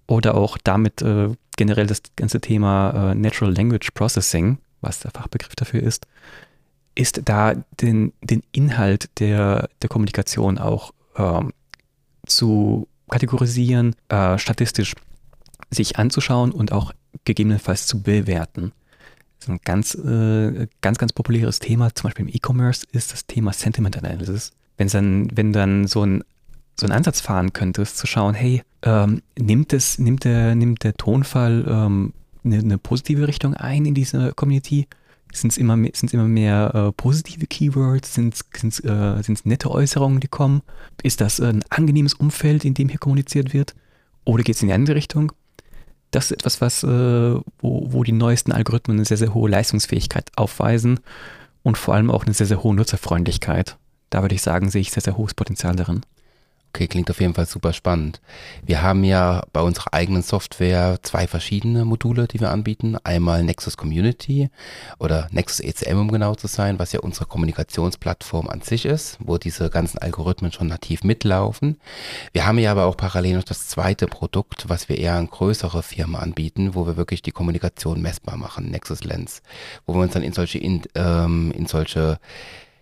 oder 0.07 0.35
auch 0.35 0.57
damit 0.57 1.01
äh, 1.01 1.29
generell 1.57 1.87
das 1.87 2.01
ganze 2.15 2.41
Thema 2.41 3.11
äh, 3.11 3.15
Natural 3.15 3.53
Language 3.53 3.91
Processing, 3.93 4.57
was 4.81 4.99
der 4.99 5.11
Fachbegriff 5.11 5.55
dafür 5.55 5.83
ist, 5.83 6.07
ist 6.95 7.21
da 7.25 7.53
den, 7.81 8.13
den 8.21 8.41
Inhalt 8.51 9.09
der, 9.19 9.69
der 9.81 9.89
Kommunikation 9.89 10.57
auch 10.57 10.93
ähm, 11.17 11.53
zu 12.25 12.87
kategorisieren, 13.09 13.95
äh, 14.09 14.37
statistisch 14.37 14.95
sich 15.69 15.97
anzuschauen 15.97 16.51
und 16.51 16.71
auch 16.71 16.93
gegebenenfalls 17.25 17.87
zu 17.87 18.01
bewerten. 18.01 18.71
Das 19.39 19.47
ist 19.47 19.49
ein 19.49 19.59
ganz, 19.63 19.95
äh, 19.95 20.67
ganz, 20.81 20.97
ganz 20.97 21.13
populäres 21.13 21.59
Thema, 21.59 21.93
zum 21.93 22.07
Beispiel 22.07 22.27
im 22.27 22.33
E-Commerce, 22.33 22.85
ist 22.91 23.11
das 23.13 23.27
Thema 23.27 23.53
Sentiment 23.53 23.97
Analysis. 23.97 24.51
Wenn 24.77 24.87
dann, 24.87 25.29
wenn 25.35 25.53
dann 25.53 25.87
so 25.87 26.03
ein 26.03 26.23
so 26.79 26.85
einen 26.85 26.93
Ansatz 26.93 27.21
fahren 27.21 27.53
könntest, 27.53 27.97
zu 27.97 28.07
schauen, 28.07 28.35
hey, 28.35 28.61
ähm, 28.83 29.21
nimmt, 29.37 29.73
es, 29.73 29.97
nimmt, 29.97 30.23
der, 30.23 30.55
nimmt 30.55 30.83
der 30.83 30.93
Tonfall 30.93 31.65
ähm, 31.67 32.13
eine, 32.43 32.59
eine, 32.59 32.77
positive 32.77 33.27
Richtung 33.27 33.55
ein 33.55 33.85
in 33.85 33.95
dieser 33.95 34.31
Community? 34.33 34.87
Sind 35.33 35.51
es 35.51 35.57
immer, 35.57 35.75
mehr, 35.75 35.91
immer 36.11 36.27
mehr 36.27 36.71
äh, 36.73 36.91
positive 36.93 37.47
Keywords? 37.47 38.13
Sind 38.13 38.35
es 38.53 38.79
äh, 38.79 39.33
nette 39.43 39.71
Äußerungen, 39.71 40.19
die 40.19 40.27
kommen? 40.27 40.61
Ist 41.03 41.19
das 41.19 41.39
ein 41.39 41.63
angenehmes 41.69 42.13
Umfeld, 42.13 42.63
in 42.63 42.75
dem 42.75 42.89
hier 42.89 42.99
kommuniziert 42.99 43.53
wird? 43.53 43.75
Oder 44.23 44.43
geht 44.43 44.55
es 44.55 44.61
in 44.61 44.69
die 44.69 44.73
andere 44.73 44.95
Richtung? 44.95 45.31
Das 46.11 46.25
ist 46.25 46.31
etwas, 46.31 46.61
was, 46.61 46.83
äh, 46.83 46.87
wo, 46.87 47.43
wo 47.61 48.03
die 48.03 48.13
neuesten 48.13 48.51
Algorithmen 48.51 48.97
eine 48.97 49.05
sehr, 49.05 49.17
sehr 49.17 49.33
hohe 49.33 49.49
Leistungsfähigkeit 49.49 50.31
aufweisen 50.35 50.99
und 51.63 51.77
vor 51.77 51.95
allem 51.95 52.11
auch 52.11 52.23
eine 52.23 52.33
sehr, 52.33 52.47
sehr 52.47 52.63
hohe 52.63 52.75
Nutzerfreundlichkeit. 52.75 53.77
Da 54.09 54.21
würde 54.21 54.35
ich 54.35 54.41
sagen, 54.41 54.69
sehe 54.69 54.81
ich 54.81 54.91
sehr, 54.91 55.03
sehr 55.03 55.17
hohes 55.17 55.33
Potenzial 55.33 55.75
darin. 55.75 56.01
Okay, 56.73 56.87
klingt 56.87 57.09
auf 57.09 57.19
jeden 57.19 57.33
Fall 57.33 57.47
super 57.47 57.73
spannend. 57.73 58.21
Wir 58.63 58.83
haben 58.83 59.03
ja 59.03 59.41
bei 59.51 59.61
unserer 59.61 59.93
eigenen 59.93 60.21
Software 60.21 60.99
zwei 61.01 61.25
verschiedene 61.25 61.85
Module, 61.85 62.27
die 62.27 62.39
wir 62.39 62.51
anbieten. 62.51 62.97
Einmal 63.03 63.43
Nexus 63.43 63.77
Community 63.77 64.49
oder 64.99 65.27
Nexus 65.31 65.59
ECM, 65.59 65.97
um 65.97 66.11
genau 66.11 66.35
zu 66.35 66.45
sein, 66.45 66.77
was 66.77 66.91
ja 66.91 66.99
unsere 66.99 67.25
Kommunikationsplattform 67.25 68.47
an 68.47 68.61
sich 68.61 68.85
ist, 68.85 69.17
wo 69.19 69.39
diese 69.39 69.71
ganzen 69.71 69.97
Algorithmen 69.97 70.51
schon 70.51 70.67
nativ 70.67 71.03
mitlaufen. 71.03 71.79
Wir 72.31 72.45
haben 72.45 72.59
ja 72.59 72.71
aber 72.71 72.85
auch 72.85 72.97
parallel 72.97 73.37
noch 73.37 73.43
das 73.43 73.67
zweite 73.67 74.05
Produkt, 74.05 74.69
was 74.69 74.87
wir 74.87 74.99
eher 74.99 75.15
an 75.15 75.31
größere 75.31 75.81
Firmen 75.81 76.17
anbieten, 76.17 76.75
wo 76.75 76.85
wir 76.85 76.95
wirklich 76.95 77.23
die 77.23 77.31
Kommunikation 77.31 78.01
messbar 78.01 78.37
machen, 78.37 78.69
Nexus 78.69 79.03
Lens, 79.03 79.41
wo 79.87 79.95
wir 79.95 80.01
uns 80.01 80.13
dann 80.13 80.21
in 80.21 80.33
solche, 80.33 80.59
in, 80.59 80.83
ähm, 80.93 81.51
in 81.55 81.65
solche 81.65 82.19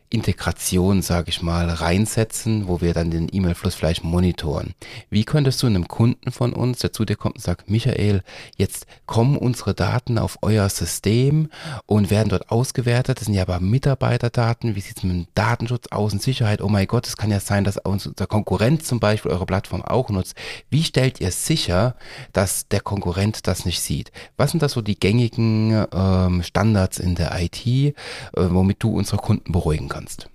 Integration, 0.09 1.01
sage 1.01 1.29
ich 1.29 1.41
mal, 1.41 1.69
reinsetzen, 1.69 2.67
wo 2.67 2.79
wir 2.79 2.93
dann 2.93 3.11
den 3.11 3.27
E-Mail-Fluss 3.31 3.75
vielleicht 3.75 4.03
monitoren. 4.03 4.73
Wie 5.09 5.25
könntest 5.25 5.61
du 5.61 5.67
einem 5.67 5.87
Kunden 5.87 6.31
von 6.31 6.53
uns, 6.53 6.79
der 6.79 6.93
zu 6.93 7.05
dir 7.05 7.15
kommt 7.15 7.35
und 7.35 7.41
sagt, 7.41 7.69
Michael, 7.69 8.21
jetzt 8.55 8.85
kommen 9.07 9.37
unsere 9.37 9.73
Daten 9.73 10.17
auf 10.17 10.37
euer 10.41 10.69
System 10.69 11.49
und 11.85 12.11
werden 12.11 12.29
dort 12.29 12.51
ausgewertet, 12.51 13.19
das 13.19 13.25
sind 13.25 13.33
ja 13.33 13.41
aber 13.41 13.59
Mitarbeiterdaten, 13.59 14.75
wie 14.75 14.81
sieht 14.81 14.97
es 14.97 15.03
mit 15.03 15.11
dem 15.11 15.27
Datenschutz 15.33 15.87
aus 15.91 16.13
und 16.13 16.21
Sicherheit? 16.21 16.61
Oh 16.61 16.69
mein 16.69 16.87
Gott, 16.87 17.07
es 17.07 17.17
kann 17.17 17.31
ja 17.31 17.39
sein, 17.39 17.63
dass 17.63 17.77
unser 17.77 18.27
Konkurrent 18.27 18.85
zum 18.85 18.99
Beispiel 18.99 19.31
eure 19.31 19.45
Plattform 19.45 19.81
auch 19.81 20.09
nutzt. 20.09 20.35
Wie 20.69 20.83
stellt 20.83 21.19
ihr 21.19 21.31
sicher, 21.31 21.95
dass 22.31 22.67
der 22.67 22.81
Konkurrent 22.81 23.47
das 23.47 23.65
nicht 23.65 23.81
sieht? 23.81 24.11
Was 24.37 24.51
sind 24.51 24.63
das 24.63 24.73
so 24.73 24.81
die 24.81 24.99
gängigen 24.99 25.85
ähm, 25.91 26.43
Standards 26.43 26.99
in 26.99 27.15
der 27.15 27.37
IT, 27.41 27.65
äh, 27.65 27.93
womit 28.33 28.83
du 28.83 28.95
unsere 28.95 29.17
Kunden 29.17 29.51
beruhigen 29.51 29.89
kannst? 29.89 30.04
Kannst. 30.05 30.29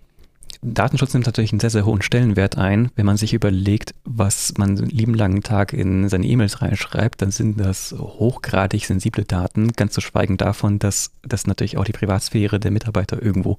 Datenschutz 0.63 1.15
nimmt 1.15 1.25
natürlich 1.25 1.53
einen 1.53 1.61
sehr, 1.61 1.71
sehr 1.71 1.87
hohen 1.87 2.03
Stellenwert 2.03 2.59
ein. 2.59 2.91
Wenn 2.95 3.07
man 3.07 3.17
sich 3.17 3.33
überlegt, 3.33 3.95
was 4.05 4.53
man 4.59 4.77
einen 4.77 4.91
lieben 4.91 5.15
langen 5.15 5.43
Tag 5.43 5.73
in 5.73 6.09
seine 6.11 6.27
E-Mails 6.27 6.61
reinschreibt, 6.61 7.23
dann 7.23 7.31
sind 7.31 7.59
das 7.59 7.95
hochgradig 7.97 8.85
sensible 8.85 9.25
Daten, 9.25 9.73
ganz 9.73 9.95
zu 9.95 10.03
schweigen 10.03 10.37
davon, 10.37 10.79
dass, 10.79 11.13
dass 11.23 11.47
natürlich 11.47 11.79
auch 11.79 11.85
die 11.85 11.93
Privatsphäre 11.93 12.61
der 12.61 12.73
Mitarbeiter 12.73 13.23
irgendwo 13.23 13.59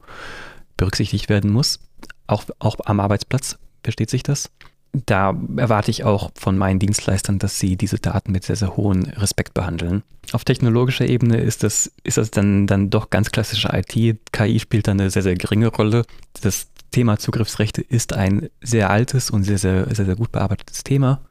berücksichtigt 0.78 1.28
werden 1.28 1.52
muss. 1.52 1.80
Auch, 2.28 2.44
auch 2.60 2.76
am 2.86 3.00
Arbeitsplatz 3.00 3.58
versteht 3.84 4.12
sich 4.12 4.22
das 4.22 4.52
da 4.94 5.36
erwarte 5.56 5.92
ich 5.92 6.04
auch 6.04 6.32
von 6.36 6.58
meinen 6.58 6.80
Dienstleistern, 6.80 7.40
dass 7.40 7.60
sie 7.60 7.78
diese 7.78 7.98
Daten 7.98 8.32
mit 8.32 8.44
sehr, 8.44 8.58
sehr 8.58 8.76
hohem 8.76 9.04
Respekt 9.04 9.54
behandeln. 9.54 10.04
Auf 10.34 10.44
technologischer 10.44 11.08
Ebene 11.08 11.38
ist 11.38 11.64
das, 11.64 11.92
ist 12.04 12.18
das 12.18 12.32
dann, 12.32 12.68
dann 12.68 12.90
doch 12.90 13.10
ganz 13.10 13.32
klassische 13.32 13.70
IT. 13.72 14.20
KI 14.32 14.60
spielt 14.60 14.88
da 14.88 14.92
eine 14.92 15.10
sehr, 15.10 15.24
sehr 15.24 15.36
geringe 15.36 15.68
Rolle. 15.68 16.06
Das 16.42 16.68
Thema 16.92 17.18
Zugriffsrechte 17.18 17.82
ist 17.82 18.14
ein 18.14 18.50
sehr 18.62 18.90
altes 18.90 19.30
und 19.30 19.44
sehr, 19.44 19.58
sehr, 19.58 19.94
sehr, 19.94 20.06
sehr 20.06 20.16
gut 20.16 20.32
bearbeitetes 20.32 20.84
Thema. 20.84 21.22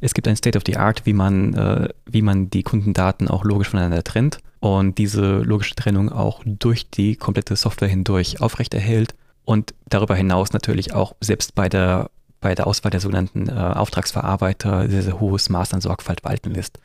Es 0.00 0.14
gibt 0.14 0.28
ein 0.28 0.36
State 0.36 0.56
of 0.56 0.64
the 0.66 0.76
Art, 0.76 1.04
wie 1.04 1.12
man, 1.12 1.54
äh, 1.54 1.88
wie 2.06 2.22
man 2.22 2.48
die 2.48 2.62
Kundendaten 2.62 3.28
auch 3.28 3.44
logisch 3.44 3.68
voneinander 3.68 4.02
trennt 4.02 4.38
und 4.60 4.98
diese 4.98 5.40
logische 5.40 5.74
Trennung 5.74 6.10
auch 6.10 6.42
durch 6.46 6.88
die 6.88 7.16
komplette 7.16 7.56
Software 7.56 7.88
hindurch 7.88 8.40
aufrechterhält 8.40 9.14
und 9.44 9.74
darüber 9.88 10.14
hinaus 10.14 10.52
natürlich 10.52 10.94
auch 10.94 11.16
selbst 11.20 11.54
bei 11.54 11.68
der 11.68 12.10
bei 12.40 12.54
der 12.54 12.66
Auswahl 12.66 12.90
der 12.90 13.00
sogenannten 13.00 13.48
äh, 13.48 13.52
Auftragsverarbeiter 13.52 14.88
sehr, 14.88 15.02
sehr 15.02 15.20
hohes 15.20 15.48
Maß 15.48 15.74
an 15.74 15.80
Sorgfalt 15.80 16.24
walten 16.24 16.54
lässt. 16.54 16.78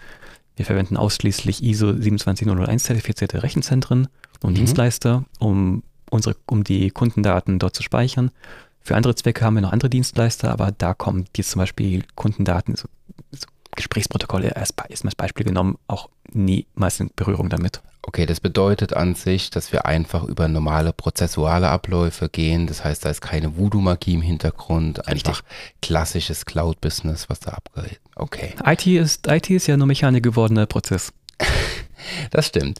Wir 0.56 0.66
verwenden 0.66 0.98
ausschließlich 0.98 1.64
ISO 1.64 1.94
27001 1.94 2.84
zertifizierte 2.84 3.44
Rechenzentren 3.44 4.08
und 4.42 4.52
mhm. 4.52 4.56
Dienstleister, 4.56 5.26
um, 5.40 5.84
unsere, 6.10 6.36
um 6.46 6.64
die 6.64 6.92
Kundendaten 6.92 7.60
dort 7.60 7.76
zu 7.76 7.84
speichern. 7.84 8.32
Für 8.82 8.96
andere 8.96 9.16
Zwecke 9.16 9.44
haben 9.44 9.56
wir 9.56 9.62
noch 9.62 9.72
andere 9.74 9.90
Dienstleister, 9.90 10.52
aber 10.52 10.72
da 10.72 10.94
kommen 10.94 11.26
jetzt 11.36 11.52
zum 11.52 11.60
Beispiel 11.60 12.04
Kundendaten, 12.16 12.76
Gesprächsprotokolle 13.76 14.54
erst, 14.56 14.76
erst 14.90 15.06
als 15.06 15.16
Beispiel 15.16 15.46
genommen, 15.46 15.78
auch 15.88 16.10
niemals 16.32 17.00
in 17.00 17.12
Berührung 17.16 17.50
damit. 17.50 17.82
Okay, 18.08 18.28
das 18.28 18.40
bedeutet 18.40 18.94
an 18.94 19.16
sich, 19.16 19.50
dass 19.50 19.72
wir 19.74 19.88
einfach 19.88 20.24
über 20.24 20.48
normale 20.48 20.94
prozessuale 20.94 21.70
Abläufe 21.70 22.30
gehen. 22.30 22.68
Das 22.68 22.84
heißt, 22.84 23.04
da 23.04 23.10
ist 23.10 23.22
keine 23.22 23.58
Voodoo-Magie 23.58 24.14
im 24.14 24.22
Hintergrund, 24.22 25.08
einfach 25.08 25.40
Richtig. 25.40 25.82
klassisches 25.82 26.46
Cloud-Business, 26.46 27.30
was 27.30 27.40
da 27.40 27.52
abgeht. 27.52 28.00
Okay. 28.16 28.54
IT 28.64 28.86
ist, 28.86 29.28
IT 29.28 29.50
ist 29.50 29.66
ja 29.66 29.76
nur 29.76 29.88
Mechanik 29.88 30.24
gewordener 30.24 30.68
Prozess. 30.68 31.14
das 32.32 32.46
stimmt. 32.48 32.78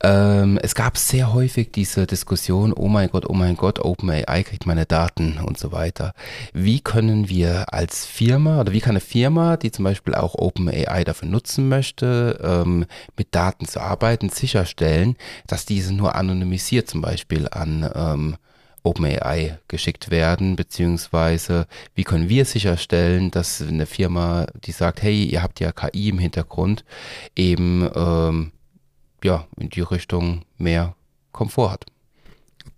Ähm, 0.00 0.60
es 0.62 0.76
gab 0.76 0.96
sehr 0.96 1.32
häufig 1.34 1.72
diese 1.72 2.06
Diskussion, 2.06 2.72
oh 2.72 2.86
mein 2.86 3.10
Gott, 3.10 3.28
oh 3.28 3.32
mein 3.32 3.56
Gott, 3.56 3.80
OpenAI 3.80 4.44
kriegt 4.44 4.64
meine 4.64 4.86
Daten 4.86 5.38
und 5.38 5.58
so 5.58 5.72
weiter. 5.72 6.12
Wie 6.52 6.80
können 6.80 7.28
wir 7.28 7.72
als 7.74 8.06
Firma 8.06 8.60
oder 8.60 8.72
wie 8.72 8.80
kann 8.80 8.90
eine 8.90 9.00
Firma, 9.00 9.56
die 9.56 9.72
zum 9.72 9.84
Beispiel 9.84 10.14
auch 10.14 10.36
OpenAI 10.36 11.02
dafür 11.02 11.28
nutzen 11.28 11.68
möchte, 11.68 12.38
ähm, 12.42 12.86
mit 13.16 13.34
Daten 13.34 13.66
zu 13.66 13.80
arbeiten, 13.80 14.28
sicherstellen, 14.28 15.16
dass 15.48 15.66
diese 15.66 15.92
nur 15.92 16.14
anonymisiert 16.14 16.88
zum 16.88 17.00
Beispiel 17.00 17.48
an 17.50 17.90
ähm, 17.92 18.36
OpenAI 18.84 19.58
geschickt 19.66 20.12
werden, 20.12 20.54
beziehungsweise 20.54 21.66
wie 21.96 22.04
können 22.04 22.28
wir 22.28 22.44
sicherstellen, 22.44 23.32
dass 23.32 23.60
eine 23.60 23.86
Firma, 23.86 24.46
die 24.64 24.72
sagt, 24.72 25.02
hey, 25.02 25.24
ihr 25.24 25.42
habt 25.42 25.58
ja 25.58 25.72
KI 25.72 26.10
im 26.10 26.18
Hintergrund, 26.20 26.84
eben 27.34 27.88
ähm, 27.96 28.52
ja, 29.22 29.46
in 29.56 29.70
die 29.70 29.80
Richtung 29.80 30.42
mehr 30.56 30.94
Komfort 31.32 31.70
hat. 31.70 31.86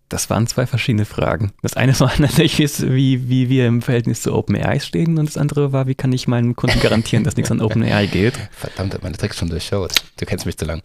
Das 0.09 0.29
waren 0.29 0.49
zwei 0.49 0.67
verschiedene 0.67 1.05
Fragen. 1.05 1.53
Das 1.63 1.77
eine 1.77 1.99
war 2.01 2.13
natürlich, 2.19 2.59
wie, 2.59 3.29
wie 3.29 3.49
wir 3.49 3.67
im 3.67 3.81
Verhältnis 3.81 4.23
zu 4.23 4.35
OpenAI 4.35 4.81
stehen 4.81 5.19
und 5.19 5.27
das 5.27 5.37
andere 5.37 5.73
war, 5.73 5.87
wie 5.87 5.95
kann 5.95 6.13
ich 6.13 6.27
meinen 6.27 6.57
Kunden 6.57 6.81
garantieren, 6.81 7.23
dass 7.25 7.37
nichts 7.37 7.51
an 7.53 7.61
OpenAI 7.61 8.07
geht. 8.07 8.35
Verdammt, 8.51 9.01
meine 9.03 9.17
Tricks 9.17 9.39
schon 9.39 9.49
durchschaut. 9.49 9.93
Du 10.19 10.27
kennst 10.27 10.47
mich 10.47 10.59
zu 10.59 10.65
lang. 10.65 10.83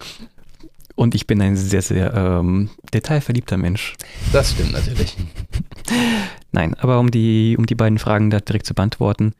Und 0.93 1.13
ich 1.15 1.27
bin 1.27 1.41
ein 1.41 1.57
sehr, 1.57 1.81
sehr 1.81 2.13
ähm, 2.13 2.69
detailverliebter 2.93 3.57
Mensch. 3.57 3.95
Das 4.31 4.51
stimmt 4.51 4.71
natürlich. 4.71 5.17
Nein, 6.55 6.73
aber 6.75 7.01
um 7.01 7.11
die, 7.11 7.57
um 7.57 7.65
die 7.65 7.75
beiden 7.75 7.97
Fragen 7.97 8.29
da 8.29 8.39
direkt 8.39 8.65
zu 8.65 8.73
beantworten, 8.73 9.33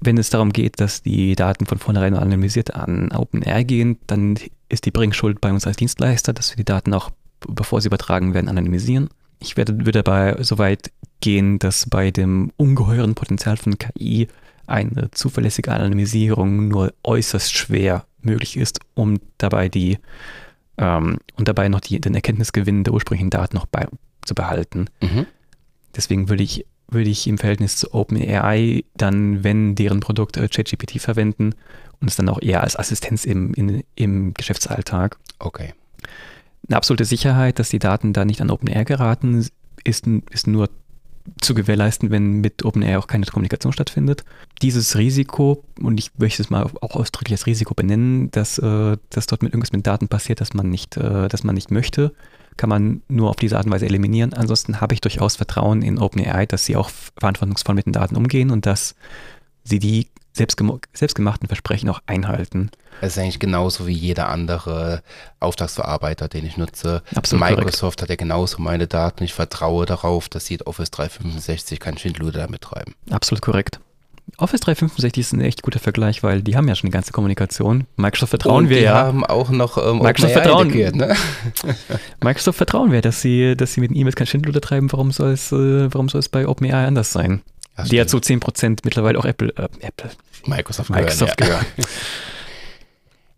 wenn 0.00 0.16
es 0.16 0.30
darum 0.30 0.54
geht, 0.54 0.80
dass 0.80 1.02
die 1.02 1.36
Daten 1.36 1.66
von 1.66 1.76
vornherein 1.76 2.14
analysiert 2.14 2.74
an 2.74 3.12
OpenAI 3.12 3.62
gehen, 3.64 3.98
dann 4.06 4.38
ist 4.70 4.86
die 4.86 4.90
Bringschuld 4.90 5.42
bei 5.42 5.50
uns 5.50 5.66
als 5.66 5.76
Dienstleister, 5.76 6.32
dass 6.32 6.52
wir 6.52 6.56
die 6.56 6.64
Daten 6.64 6.94
auch, 6.94 7.10
bevor 7.46 7.82
sie 7.82 7.88
übertragen 7.88 8.32
werden, 8.32 8.48
anonymisieren. 8.48 9.10
Ich 9.38 9.58
werde, 9.58 9.80
würde 9.80 10.02
dabei 10.02 10.42
so 10.42 10.56
weit 10.56 10.90
gehen, 11.20 11.58
dass 11.58 11.90
bei 11.90 12.10
dem 12.10 12.52
ungeheuren 12.56 13.14
Potenzial 13.14 13.58
von 13.58 13.76
KI 13.76 14.28
eine 14.66 15.10
zuverlässige 15.10 15.72
Anonymisierung 15.72 16.68
nur 16.68 16.94
äußerst 17.04 17.52
schwer 17.52 18.06
möglich 18.22 18.56
ist, 18.56 18.80
um 18.94 19.18
dabei 19.36 19.68
die 19.68 19.98
ähm, 20.78 21.18
und 21.36 21.48
dabei 21.48 21.68
noch 21.68 21.80
die, 21.80 22.00
den 22.00 22.14
Erkenntnisgewinn 22.14 22.82
der 22.82 22.94
ursprünglichen 22.94 23.28
Daten 23.28 23.56
noch 23.56 23.66
bei, 23.66 23.86
zu 24.24 24.34
behalten. 24.34 24.86
Mhm. 25.02 25.26
Deswegen 25.96 26.28
würde 26.28 26.42
ich, 26.42 26.66
würde 26.88 27.10
ich 27.10 27.26
im 27.26 27.38
Verhältnis 27.38 27.76
zu 27.76 27.92
OpenAI 27.94 28.84
dann, 28.96 29.44
wenn 29.44 29.74
deren 29.74 30.00
Produkt 30.00 30.36
äh, 30.36 30.48
ChatGPT 30.48 31.00
verwenden 31.00 31.54
und 32.00 32.08
es 32.08 32.16
dann 32.16 32.28
auch 32.28 32.40
eher 32.40 32.62
als 32.62 32.76
Assistenz 32.76 33.24
im, 33.24 33.54
in, 33.54 33.84
im 33.94 34.34
Geschäftsalltag. 34.34 35.18
Okay. 35.38 35.74
Eine 36.68 36.76
absolute 36.76 37.04
Sicherheit, 37.04 37.58
dass 37.58 37.70
die 37.70 37.78
Daten 37.78 38.12
da 38.12 38.24
nicht 38.24 38.40
an 38.40 38.50
OpenAI 38.50 38.84
geraten, 38.84 39.46
ist, 39.84 40.06
ist 40.30 40.46
nur 40.46 40.68
zu 41.40 41.54
gewährleisten, 41.54 42.10
wenn 42.10 42.40
mit 42.40 42.64
OpenAI 42.64 42.98
auch 42.98 43.06
keine 43.06 43.26
Kommunikation 43.26 43.72
stattfindet. 43.72 44.24
Dieses 44.60 44.96
Risiko, 44.96 45.64
und 45.80 45.98
ich 45.98 46.10
möchte 46.18 46.42
es 46.42 46.50
mal 46.50 46.64
auch 46.80 46.96
ausdrücklich 46.96 47.34
als 47.34 47.46
Risiko 47.46 47.74
benennen, 47.74 48.30
dass, 48.30 48.58
äh, 48.58 48.96
dass 49.10 49.26
dort 49.26 49.42
mit 49.42 49.52
irgendwas 49.52 49.72
mit 49.72 49.86
Daten 49.86 50.08
passiert, 50.08 50.40
dass 50.40 50.54
man 50.54 50.68
nicht, 50.68 50.96
äh, 50.96 51.28
dass 51.28 51.44
man 51.44 51.54
nicht 51.54 51.70
möchte, 51.70 52.12
kann 52.56 52.68
man 52.68 53.02
nur 53.08 53.30
auf 53.30 53.36
diese 53.36 53.56
Art 53.56 53.66
und 53.66 53.72
Weise 53.72 53.86
eliminieren. 53.86 54.34
Ansonsten 54.34 54.80
habe 54.80 54.94
ich 54.94 55.00
durchaus 55.00 55.36
Vertrauen 55.36 55.82
in 55.82 55.98
OpenAI, 55.98 56.46
dass 56.46 56.64
sie 56.64 56.76
auch 56.76 56.90
verantwortungsvoll 57.18 57.74
mit 57.74 57.86
den 57.86 57.92
Daten 57.92 58.16
umgehen 58.16 58.50
und 58.50 58.66
dass 58.66 58.94
sie 59.64 59.78
die 59.78 60.08
selbstgemachten 60.34 61.48
Versprechen 61.48 61.90
auch 61.90 62.00
einhalten. 62.06 62.70
Es 63.00 63.12
ist 63.12 63.18
eigentlich 63.18 63.38
genauso 63.38 63.86
wie 63.86 63.92
jeder 63.92 64.28
andere 64.28 65.02
Auftragsverarbeiter, 65.40 66.28
den 66.28 66.46
ich 66.46 66.56
nutze. 66.56 67.02
Absolut 67.14 67.44
Microsoft 67.44 67.98
korrekt. 67.98 68.02
hat 68.02 68.08
ja 68.10 68.16
genauso 68.16 68.62
meine 68.62 68.86
Daten. 68.86 69.24
Ich 69.24 69.34
vertraue 69.34 69.84
darauf, 69.86 70.28
dass 70.28 70.46
sie 70.46 70.60
Office 70.64 70.90
365 70.90 71.80
keinen 71.80 71.98
Schindluder 71.98 72.40
damit 72.40 72.62
treiben. 72.62 72.94
Absolut 73.10 73.42
korrekt. 73.42 73.80
Office 74.38 74.60
365 74.60 75.20
ist 75.20 75.32
ein 75.32 75.40
echt 75.40 75.62
guter 75.62 75.78
Vergleich, 75.78 76.22
weil 76.22 76.42
die 76.42 76.56
haben 76.56 76.66
ja 76.66 76.74
schon 76.74 76.88
die 76.88 76.92
ganze 76.92 77.12
Kommunikation. 77.12 77.86
Microsoft 77.96 78.30
vertrauen 78.30 78.64
Und 78.64 78.70
wir 78.70 78.78
die 78.78 78.84
ja. 78.84 78.94
haben 78.94 79.24
auch 79.24 79.50
noch 79.50 79.76
ähm, 79.78 79.98
Microsoft 79.98 80.32
vertrauen, 80.32 80.68
ne? 80.68 81.14
Microsoft 82.22 82.56
vertrauen 82.56 82.92
wir, 82.92 83.02
dass 83.02 83.20
sie, 83.20 83.56
dass 83.56 83.74
sie 83.74 83.80
mit 83.80 83.90
den 83.90 83.96
E-Mails 83.96 84.16
kein 84.16 84.26
Schindluder 84.26 84.60
treiben. 84.60 84.90
Warum 84.90 85.12
soll 85.12 85.32
es, 85.32 85.52
äh, 85.52 85.92
warum 85.92 86.08
soll 86.08 86.20
es 86.20 86.28
bei 86.28 86.48
OpenAI 86.48 86.86
anders 86.86 87.12
sein? 87.12 87.42
Ja, 87.76 87.84
die 87.84 88.00
hat 88.00 88.10
so 88.10 88.18
10% 88.18 88.80
mittlerweile 88.84 89.18
auch 89.18 89.24
Apple, 89.24 89.52
äh, 89.56 89.68
Apple. 89.80 90.10
Microsoft, 90.46 90.90
Microsoft 90.90 91.36
gehören. 91.36 91.64
Ja. 91.76 91.84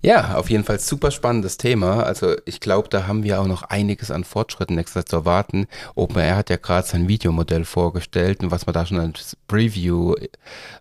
Ja, 0.05 0.35
auf 0.35 0.51
jeden 0.51 0.65
Fall 0.65 0.79
super 0.81 1.11
spannendes 1.11 1.57
Thema. 1.57 2.03
Also 2.03 2.37
ich 2.45 2.61
glaube, 2.61 2.91
da 2.91 3.07
haben 3.07 3.23
wir 3.23 3.41
auch 3.41 3.47
noch 3.47 3.63
einiges 3.63 4.11
an 4.11 4.25
Fortschritten 4.25 4.75
nächstes 4.75 5.07
zu 5.07 5.17
erwarten. 5.17 5.67
OpenAir 5.95 6.37
hat 6.37 6.51
ja 6.51 6.59
gerade 6.59 6.87
sein 6.87 7.09
Videomodell 7.09 7.65
vorgestellt 7.65 8.43
und 8.43 8.51
was 8.51 8.67
man 8.67 8.75
da 8.75 8.85
schon 8.85 9.01
als 9.01 9.35
Preview 9.49 10.15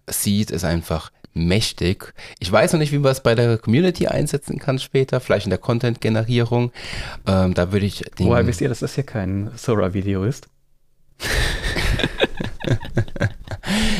sieht, 0.07 0.51
ist 0.51 0.65
einfach 0.65 1.09
mächtig. 1.33 2.13
Ich 2.39 2.51
weiß 2.51 2.73
noch 2.73 2.81
nicht, 2.81 2.91
wie 2.91 2.99
man 2.99 3.13
es 3.13 3.23
bei 3.23 3.33
der 3.33 3.59
Community 3.59 4.07
einsetzen 4.07 4.59
kann 4.59 4.77
später, 4.77 5.21
vielleicht 5.21 5.45
in 5.45 5.51
der 5.51 5.59
Content-Generierung. 5.59 6.73
Ähm, 7.25 7.53
da 7.53 7.71
würde 7.71 7.85
ich. 7.85 8.03
Woher 8.17 8.45
wisst 8.45 8.59
ihr, 8.59 8.67
dass 8.67 8.79
das 8.79 8.95
hier 8.95 9.05
kein 9.05 9.51
Sora-Video 9.55 10.25
ist? 10.25 10.49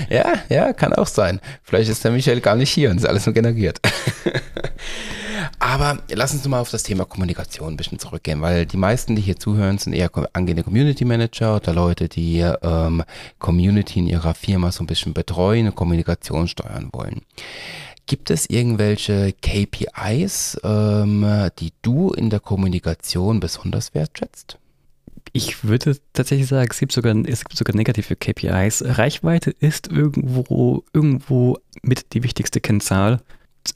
ja, 0.10 0.34
ja, 0.50 0.74
kann 0.74 0.94
auch 0.94 1.08
sein. 1.08 1.40
Vielleicht 1.64 1.90
ist 1.90 2.04
der 2.04 2.12
Michael 2.12 2.42
gar 2.42 2.56
nicht 2.56 2.70
hier 2.70 2.90
und 2.90 2.98
ist 2.98 3.06
alles 3.06 3.26
nur 3.26 3.34
generiert. 3.34 3.80
Aber 5.60 6.00
lass 6.10 6.34
uns 6.34 6.48
mal 6.48 6.60
auf 6.60 6.72
das 6.72 6.84
Thema 6.84 7.06
Kommunikation 7.06 7.74
ein 7.74 7.78
bisschen 7.78 8.00
zurückgehen, 8.00 8.42
weil 8.42 8.66
die 8.66 8.78
meisten, 8.78 9.16
die 9.16 9.22
hier 9.22 9.38
zuhören, 9.38 9.78
sind 9.78 9.94
eher 9.94 10.10
angehende 10.34 10.64
Community 10.64 11.06
Manager 11.06 11.56
oder 11.56 11.74
Leute, 11.74 12.10
die 12.10 12.40
ähm, 12.40 13.04
Community 13.40 14.00
in 14.00 14.08
ihrer 14.08 14.34
Firma 14.34 14.72
so 14.72 14.84
ein 14.84 14.88
bisschen 14.88 15.14
betreuen 15.14 15.68
und 15.68 15.76
Kommunikation 15.76 16.48
steuern 16.48 16.90
wollen. 16.92 17.22
Gibt 18.06 18.30
es 18.30 18.50
irgendwelche 18.50 19.34
KPIs, 19.42 20.60
ähm, 20.64 21.50
die 21.60 21.72
du 21.82 22.12
in 22.12 22.30
der 22.30 22.42
Kommunikation 22.42 23.40
besonders 23.40 23.94
wertschätzt? 23.94 24.58
Ich 25.36 25.64
würde 25.64 25.98
tatsächlich 26.14 26.48
sagen, 26.48 26.70
es 26.72 26.78
gibt 26.78 26.92
sogar, 26.92 27.16
es 27.26 27.44
gibt 27.44 27.58
sogar 27.58 27.76
negative 27.76 28.16
KPIs. 28.16 28.84
Reichweite 28.86 29.50
ist 29.50 29.88
irgendwo, 29.88 30.84
irgendwo 30.94 31.58
mit 31.82 32.14
die 32.14 32.22
wichtigste 32.22 32.62
Kennzahl. 32.62 33.20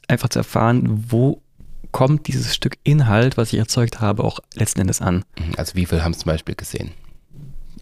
Einfach 0.06 0.28
zu 0.28 0.38
erfahren, 0.38 1.04
wo 1.10 1.42
kommt 1.90 2.28
dieses 2.28 2.54
Stück 2.54 2.78
Inhalt, 2.84 3.36
was 3.36 3.52
ich 3.52 3.58
erzeugt 3.58 4.00
habe, 4.00 4.22
auch 4.22 4.38
letzten 4.54 4.82
Endes 4.82 5.00
an. 5.00 5.24
Mhm, 5.36 5.54
also 5.56 5.74
wie 5.74 5.86
viel 5.86 6.04
haben 6.04 6.12
es 6.12 6.20
zum 6.20 6.30
Beispiel 6.30 6.54
gesehen? 6.54 6.92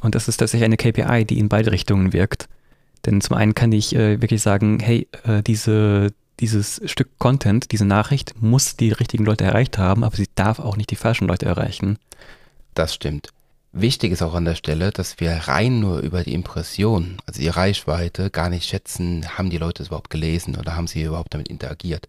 Und 0.01 0.15
das 0.15 0.27
ist 0.27 0.39
tatsächlich 0.39 0.65
eine 0.65 0.79
KPI, 0.79 1.27
die 1.27 1.39
in 1.39 1.51
beide 1.51 1.71
Richtungen 1.71 2.15
wirkt. 2.15 2.49
Denn 3.05 3.21
zum 3.21 3.37
einen 3.37 3.55
kann 3.55 3.73
ich 3.73 3.95
äh, 3.95 4.23
wirklich 4.23 4.41
sagen, 4.41 4.81
hey, 4.81 5.07
äh, 5.25 5.43
diese, 5.43 6.13
dieses 6.41 6.81
Stück 6.87 7.19
Content, 7.19 7.73
diese 7.73 7.85
Nachricht 7.85 8.41
muss 8.41 8.77
die 8.77 8.93
richtigen 8.93 9.27
Leute 9.27 9.45
erreicht 9.45 9.77
haben, 9.77 10.03
aber 10.03 10.17
sie 10.17 10.29
darf 10.35 10.61
auch 10.61 10.77
nicht 10.77 10.91
die 10.91 10.97
falschen 10.97 11.29
Leute 11.29 11.45
erreichen. 11.47 11.99
Das 12.75 12.95
stimmt. 12.95 13.31
Wichtig 13.79 14.11
ist 14.11 14.23
auch 14.23 14.33
an 14.33 14.47
der 14.47 14.55
Stelle, 14.55 14.91
dass 14.91 15.21
wir 15.21 15.33
rein 15.33 15.81
nur 15.81 15.99
über 15.99 16.25
die 16.25 16.33
Impression, 16.33 17.19
also 17.27 17.43
die 17.43 17.49
Reichweite, 17.49 18.31
gar 18.31 18.49
nicht 18.49 18.67
schätzen, 18.67 19.37
haben 19.37 19.51
die 19.51 19.59
Leute 19.59 19.83
es 19.83 19.89
überhaupt 19.89 20.09
gelesen 20.09 20.57
oder 20.57 20.77
haben 20.77 20.87
sie 20.87 21.03
überhaupt 21.03 21.35
damit 21.35 21.49
interagiert. 21.49 22.09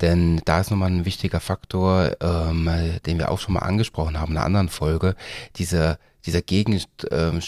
Denn 0.00 0.40
da 0.46 0.62
ist 0.62 0.70
nochmal 0.70 0.90
ein 0.90 1.04
wichtiger 1.04 1.40
Faktor, 1.40 2.16
ähm, 2.22 2.70
den 3.04 3.18
wir 3.18 3.30
auch 3.30 3.40
schon 3.40 3.52
mal 3.52 3.60
angesprochen 3.60 4.18
haben 4.18 4.32
in 4.32 4.38
einer 4.38 4.46
anderen 4.46 4.70
Folge, 4.70 5.16
dieser, 5.56 5.98
dieser 6.24 6.40
Gegen, 6.40 6.82
ähm, 7.10 7.42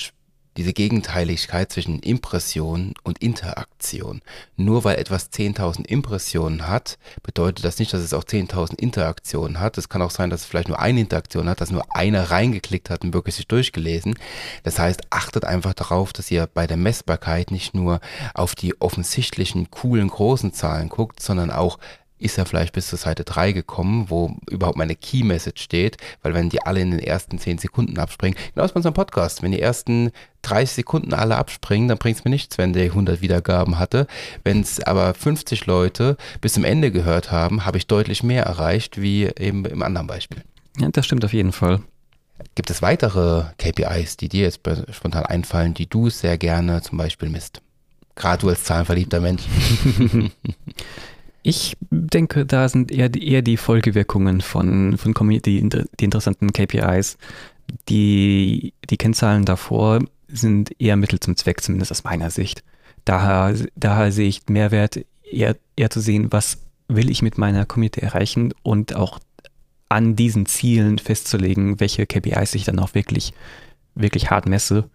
diese 0.58 0.72
Gegenteiligkeit 0.72 1.70
zwischen 1.70 2.00
Impression 2.00 2.94
und 3.04 3.18
Interaktion. 3.22 4.22
Nur 4.56 4.82
weil 4.82 4.98
etwas 4.98 5.30
10.000 5.30 5.86
Impressionen 5.86 6.66
hat, 6.66 6.98
bedeutet 7.22 7.64
das 7.64 7.78
nicht, 7.78 7.92
dass 7.92 8.00
es 8.00 8.12
auch 8.12 8.24
10.000 8.24 8.76
Interaktionen 8.76 9.60
hat. 9.60 9.78
Es 9.78 9.88
kann 9.88 10.02
auch 10.02 10.10
sein, 10.10 10.30
dass 10.30 10.40
es 10.40 10.46
vielleicht 10.46 10.66
nur 10.66 10.80
eine 10.80 10.98
Interaktion 10.98 11.48
hat, 11.48 11.60
dass 11.60 11.70
nur 11.70 11.94
einer 11.94 12.32
reingeklickt 12.32 12.90
hat 12.90 13.04
und 13.04 13.14
wirklich 13.14 13.36
sich 13.36 13.46
durchgelesen. 13.46 14.16
Das 14.64 14.80
heißt, 14.80 15.02
achtet 15.10 15.44
einfach 15.44 15.74
darauf, 15.74 16.12
dass 16.12 16.28
ihr 16.28 16.48
bei 16.52 16.66
der 16.66 16.76
Messbarkeit 16.76 17.52
nicht 17.52 17.74
nur 17.74 18.00
auf 18.34 18.56
die 18.56 18.80
offensichtlichen, 18.80 19.70
coolen, 19.70 20.08
großen 20.08 20.52
Zahlen 20.52 20.88
guckt, 20.88 21.22
sondern 21.22 21.52
auch 21.52 21.78
ist 22.18 22.38
er 22.38 22.46
vielleicht 22.46 22.72
bis 22.72 22.88
zur 22.88 22.98
Seite 22.98 23.24
3 23.24 23.52
gekommen, 23.52 24.06
wo 24.08 24.36
überhaupt 24.50 24.78
meine 24.78 24.96
Key 24.96 25.22
Message 25.22 25.62
steht, 25.62 25.96
weil 26.22 26.34
wenn 26.34 26.48
die 26.48 26.62
alle 26.62 26.80
in 26.80 26.90
den 26.90 27.00
ersten 27.00 27.38
10 27.38 27.58
Sekunden 27.58 27.98
abspringen, 27.98 28.38
genau 28.54 28.66
wie 28.66 28.72
bei 28.72 28.76
unserem 28.76 28.94
Podcast, 28.94 29.42
wenn 29.42 29.52
die 29.52 29.60
ersten 29.60 30.10
30 30.42 30.76
Sekunden 30.76 31.14
alle 31.14 31.36
abspringen, 31.36 31.88
dann 31.88 31.98
bringt 31.98 32.18
es 32.18 32.24
mir 32.24 32.30
nichts, 32.30 32.58
wenn 32.58 32.72
der 32.72 32.84
100 32.84 33.20
Wiedergaben 33.20 33.78
hatte. 33.78 34.06
Wenn 34.44 34.60
es 34.60 34.80
aber 34.80 35.14
50 35.14 35.66
Leute 35.66 36.16
bis 36.40 36.54
zum 36.54 36.64
Ende 36.64 36.90
gehört 36.90 37.30
haben, 37.30 37.64
habe 37.64 37.78
ich 37.78 37.86
deutlich 37.86 38.22
mehr 38.22 38.44
erreicht, 38.44 39.00
wie 39.00 39.30
eben 39.38 39.64
im 39.64 39.82
anderen 39.82 40.06
Beispiel. 40.06 40.42
Ja, 40.78 40.88
das 40.90 41.06
stimmt 41.06 41.24
auf 41.24 41.32
jeden 41.32 41.52
Fall. 41.52 41.80
Gibt 42.54 42.70
es 42.70 42.82
weitere 42.82 43.44
KPIs, 43.58 44.16
die 44.16 44.28
dir 44.28 44.42
jetzt 44.42 44.60
spontan 44.92 45.26
einfallen, 45.26 45.74
die 45.74 45.88
du 45.88 46.08
sehr 46.08 46.38
gerne 46.38 46.82
zum 46.82 46.98
Beispiel 46.98 47.28
misst? 47.28 47.60
Gerade 48.14 48.40
du 48.40 48.48
als 48.48 48.64
zahlenverliebter 48.64 49.20
Mensch. 49.20 49.42
Ich 51.48 51.78
denke, 51.90 52.44
da 52.44 52.68
sind 52.68 52.92
eher 52.92 53.08
die, 53.08 53.26
eher 53.26 53.40
die 53.40 53.56
Folgewirkungen 53.56 54.42
von, 54.42 54.98
von 54.98 55.14
Community, 55.14 55.66
die 55.98 56.04
interessanten 56.04 56.52
KPIs. 56.52 57.16
Die, 57.88 58.74
die 58.90 58.96
Kennzahlen 58.98 59.46
davor 59.46 60.00
sind 60.28 60.78
eher 60.78 60.96
Mittel 60.96 61.20
zum 61.20 61.36
Zweck, 61.36 61.62
zumindest 61.62 61.90
aus 61.90 62.04
meiner 62.04 62.28
Sicht. 62.28 62.64
Daher, 63.06 63.54
daher 63.76 64.12
sehe 64.12 64.28
ich 64.28 64.42
Mehrwert 64.50 65.00
eher, 65.22 65.56
eher 65.74 65.88
zu 65.88 66.00
sehen, 66.00 66.30
was 66.30 66.58
will 66.86 67.08
ich 67.08 67.22
mit 67.22 67.38
meiner 67.38 67.64
Community 67.64 68.00
erreichen 68.00 68.52
und 68.62 68.94
auch 68.94 69.18
an 69.88 70.16
diesen 70.16 70.44
Zielen 70.44 70.98
festzulegen, 70.98 71.80
welche 71.80 72.04
KPIs 72.04 72.56
ich 72.56 72.64
dann 72.64 72.78
auch 72.78 72.92
wirklich, 72.92 73.32
wirklich 73.94 74.30
hart 74.30 74.46
messe. 74.46 74.90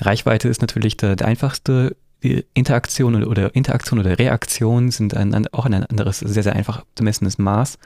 Reichweite 0.00 0.48
ist 0.48 0.60
natürlich 0.60 0.96
der, 0.96 1.14
der 1.14 1.28
einfachste 1.28 1.94
Interaktion 2.54 3.14
oder, 3.14 3.28
oder, 3.28 3.54
Interaktion 3.54 3.98
oder 3.98 4.18
Reaktion 4.18 4.90
sind 4.90 5.14
ein, 5.14 5.46
auch 5.48 5.66
ein 5.66 5.74
anderes, 5.74 6.20
sehr, 6.20 6.42
sehr 6.42 6.54
einfach 6.54 6.84
zu 6.94 7.04
messendes 7.04 7.38
Maß, 7.38 7.78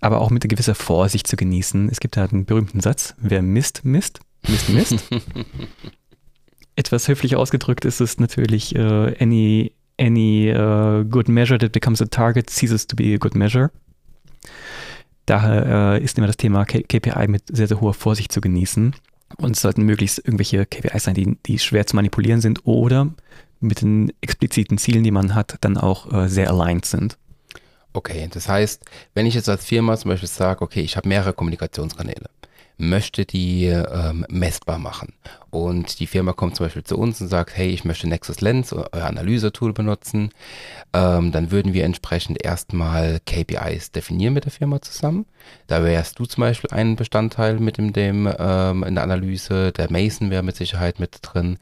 aber 0.00 0.20
auch 0.20 0.30
mit 0.30 0.44
einer 0.44 0.48
gewisser 0.48 0.74
Vorsicht 0.74 1.26
zu 1.26 1.36
genießen. 1.36 1.88
Es 1.90 2.00
gibt 2.00 2.16
halt 2.16 2.32
einen 2.32 2.44
berühmten 2.44 2.80
Satz, 2.80 3.14
wer 3.18 3.42
misst, 3.42 3.84
misst, 3.84 4.20
misst, 4.48 4.68
misst. 4.68 5.04
Etwas 6.76 7.08
höflich 7.08 7.36
ausgedrückt 7.36 7.84
ist 7.84 8.00
es 8.00 8.18
natürlich, 8.18 8.76
uh, 8.76 9.12
any, 9.18 9.72
any 9.98 10.52
uh, 10.54 11.04
good 11.04 11.28
measure 11.28 11.58
that 11.58 11.72
becomes 11.72 12.00
a 12.00 12.06
target 12.06 12.48
ceases 12.48 12.86
to 12.86 12.96
be 12.96 13.14
a 13.14 13.18
good 13.18 13.34
measure. 13.34 13.70
Daher 15.26 15.98
uh, 15.98 16.02
ist 16.02 16.16
immer 16.18 16.26
das 16.26 16.36
Thema 16.36 16.64
KPI 16.64 17.28
mit 17.28 17.44
sehr, 17.52 17.68
sehr 17.68 17.80
hoher 17.80 17.94
Vorsicht 17.94 18.32
zu 18.32 18.40
genießen. 18.40 18.94
Und 19.36 19.56
es 19.56 19.62
sollten 19.62 19.82
möglichst 19.82 20.18
irgendwelche 20.18 20.66
KPIs 20.66 21.04
sein, 21.04 21.14
die, 21.14 21.38
die 21.46 21.58
schwer 21.58 21.86
zu 21.86 21.96
manipulieren 21.96 22.40
sind 22.40 22.66
oder 22.66 23.08
mit 23.60 23.82
den 23.82 24.12
expliziten 24.20 24.78
Zielen, 24.78 25.04
die 25.04 25.10
man 25.10 25.34
hat, 25.34 25.56
dann 25.60 25.76
auch 25.76 26.12
äh, 26.12 26.28
sehr 26.28 26.50
aligned 26.50 26.84
sind. 26.84 27.18
Okay, 27.92 28.28
das 28.30 28.48
heißt, 28.48 28.84
wenn 29.14 29.26
ich 29.26 29.34
jetzt 29.34 29.48
als 29.48 29.64
Firma 29.64 29.96
zum 29.96 30.10
Beispiel 30.10 30.28
sage, 30.28 30.62
okay, 30.62 30.80
ich 30.80 30.96
habe 30.96 31.08
mehrere 31.08 31.32
Kommunikationskanäle 31.32 32.30
möchte 32.80 33.24
die 33.24 33.66
ähm, 33.66 34.26
messbar 34.28 34.78
machen. 34.78 35.12
Und 35.50 35.98
die 35.98 36.06
Firma 36.06 36.32
kommt 36.32 36.56
zum 36.56 36.66
Beispiel 36.66 36.84
zu 36.84 36.96
uns 36.96 37.20
und 37.20 37.28
sagt, 37.28 37.56
hey, 37.56 37.68
ich 37.70 37.84
möchte 37.84 38.08
Nexus 38.08 38.40
Lens, 38.40 38.72
euer 38.72 39.04
Analysetool 39.04 39.72
benutzen. 39.72 40.30
Ähm, 40.92 41.32
dann 41.32 41.50
würden 41.50 41.74
wir 41.74 41.84
entsprechend 41.84 42.42
erstmal 42.42 43.20
KPIs 43.26 43.90
definieren 43.90 44.34
mit 44.34 44.44
der 44.44 44.52
Firma 44.52 44.80
zusammen. 44.80 45.26
Da 45.66 45.82
wärst 45.82 46.18
du 46.18 46.24
zum 46.24 46.42
Beispiel 46.42 46.70
ein 46.70 46.96
Bestandteil 46.96 47.58
mit 47.58 47.78
dem, 47.78 47.92
dem 47.92 48.32
ähm, 48.38 48.84
in 48.84 48.94
der 48.94 49.04
Analyse, 49.04 49.72
der 49.72 49.90
Mason 49.90 50.30
wäre 50.30 50.42
mit 50.42 50.56
Sicherheit 50.56 51.00
mit 51.00 51.18
drin. 51.22 51.58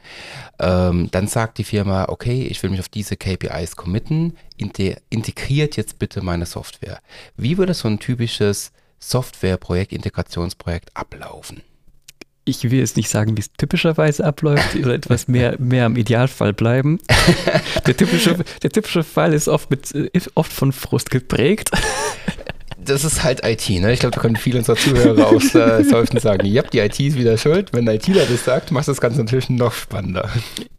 Ähm, 0.59 1.09
dann 1.11 1.26
sagt 1.26 1.59
die 1.59 1.64
Firma, 1.64 2.07
okay, 2.09 2.42
ich 2.42 2.62
will 2.62 2.70
mich 2.70 2.81
auf 2.81 2.88
diese 2.88 3.16
KPIs 3.16 3.76
committen, 3.76 4.37
integriert 4.57 5.76
jetzt 5.76 5.98
bitte 5.98 6.22
meine 6.22 6.46
Software. 6.46 7.00
Wie 7.37 7.57
würde 7.57 7.74
so 7.74 7.88
ein 7.88 7.98
typisches 7.98 8.72
Softwareprojekt, 8.98 9.92
Integrationsprojekt 9.92 10.90
ablaufen? 10.94 11.62
Ich 12.44 12.64
will 12.64 12.78
jetzt 12.78 12.96
nicht 12.96 13.11
sagen, 13.11 13.37
wie 13.37 13.40
es 13.40 13.52
typischerweise 13.52 14.24
abläuft, 14.24 14.74
oder 14.76 14.94
etwas 14.94 15.28
mehr, 15.28 15.56
mehr 15.58 15.84
am 15.84 15.96
Idealfall 15.96 16.54
bleiben. 16.54 16.98
Der 17.87 17.96
typische, 17.96 18.37
der 18.62 18.70
typische 18.70 19.02
Fall 19.02 19.32
ist 19.32 19.48
oft, 19.48 19.70
mit, 19.70 19.94
oft 20.34 20.52
von 20.52 20.72
Frust 20.72 21.11
geprägt. 21.11 21.70
Das 22.78 23.04
ist 23.04 23.22
halt 23.22 23.44
IT, 23.44 23.68
ne? 23.68 23.92
Ich 23.92 24.00
glaube, 24.00 24.14
da 24.14 24.20
können 24.20 24.37
viele 24.37 24.58
unserer 24.58 24.76
Zuhörer 24.76 25.26
aus 25.26 25.54
äh, 25.54 25.84
Seufzen 25.88 26.20
sagen, 26.20 26.46
ja, 26.46 26.62
die 26.62 26.78
IT 26.78 26.98
ist 27.00 27.18
wieder 27.18 27.37
schuld. 27.37 27.72
Wenn 27.72 27.88
ein 27.88 27.96
ITler 27.96 28.24
das 28.24 28.44
sagt, 28.44 28.70
macht 28.70 28.88
das 28.88 29.00
Ganze 29.00 29.18
natürlich 29.20 29.50
noch 29.50 29.72
spannender. 29.72 30.28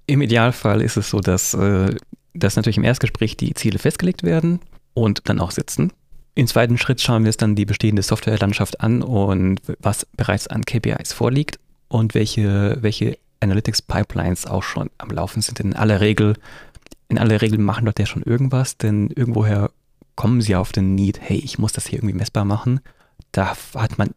Im 0.08 0.22
Idealfall 0.22 0.82
ist 0.82 0.98
es 0.98 1.10
so, 1.10 1.20
dass, 1.20 1.54
äh, 1.54 1.96
dass 2.34 2.56
natürlich 2.56 2.78
im 2.78 2.84
Erstgespräch 2.84 3.38
die 3.38 3.54
Ziele 3.54 3.80
festgelegt 3.80 4.24
werden 4.24 4.60
und 4.94 5.30
dann 5.30 5.40
auch 5.40 5.52
sitzen. 5.52 5.92
Im 6.40 6.48
zweiten 6.48 6.78
Schritt 6.78 7.02
schauen 7.02 7.24
wir 7.24 7.28
uns 7.28 7.36
dann 7.36 7.56
die 7.56 7.66
bestehende 7.66 8.02
Softwarelandschaft 8.02 8.80
an 8.80 9.02
und 9.02 9.60
was 9.80 10.06
bereits 10.06 10.48
an 10.48 10.64
KPIs 10.64 11.12
vorliegt 11.12 11.60
und 11.90 12.14
welche, 12.14 12.78
welche 12.80 13.18
Analytics-Pipelines 13.42 14.46
auch 14.46 14.64
schon 14.64 14.90
am 15.00 15.10
Laufen 15.10 15.42
sind. 15.42 15.60
In 15.60 15.76
aller 15.76 16.00
Regel, 16.00 16.38
in 17.10 17.18
aller 17.18 17.42
Regel 17.42 17.60
machen 17.60 17.84
dort 17.84 18.00
ja 18.00 18.06
schon 18.06 18.24
irgendwas, 18.24 18.78
denn 18.78 19.10
irgendwoher 19.10 19.72
kommen 20.16 20.40
sie 20.40 20.56
auf 20.56 20.72
den 20.72 20.96
Need, 20.96 21.20
hey, 21.20 21.36
ich 21.36 21.60
muss 21.60 21.74
das 21.74 21.88
hier 21.88 22.00
irgendwie 22.00 22.16
messbar 22.16 22.46
machen. 22.46 22.80
Da 23.34 23.58
hat 23.76 23.98
man 23.98 24.12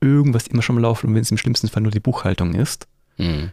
irgendwas 0.00 0.48
immer 0.48 0.62
schon 0.62 0.78
am 0.78 0.82
Laufen, 0.82 1.14
wenn 1.14 1.22
es 1.22 1.30
im 1.30 1.38
schlimmsten 1.38 1.68
Fall 1.68 1.84
nur 1.84 1.92
die 1.92 2.00
Buchhaltung 2.00 2.56
ist. 2.56 2.88
Mhm. 3.18 3.52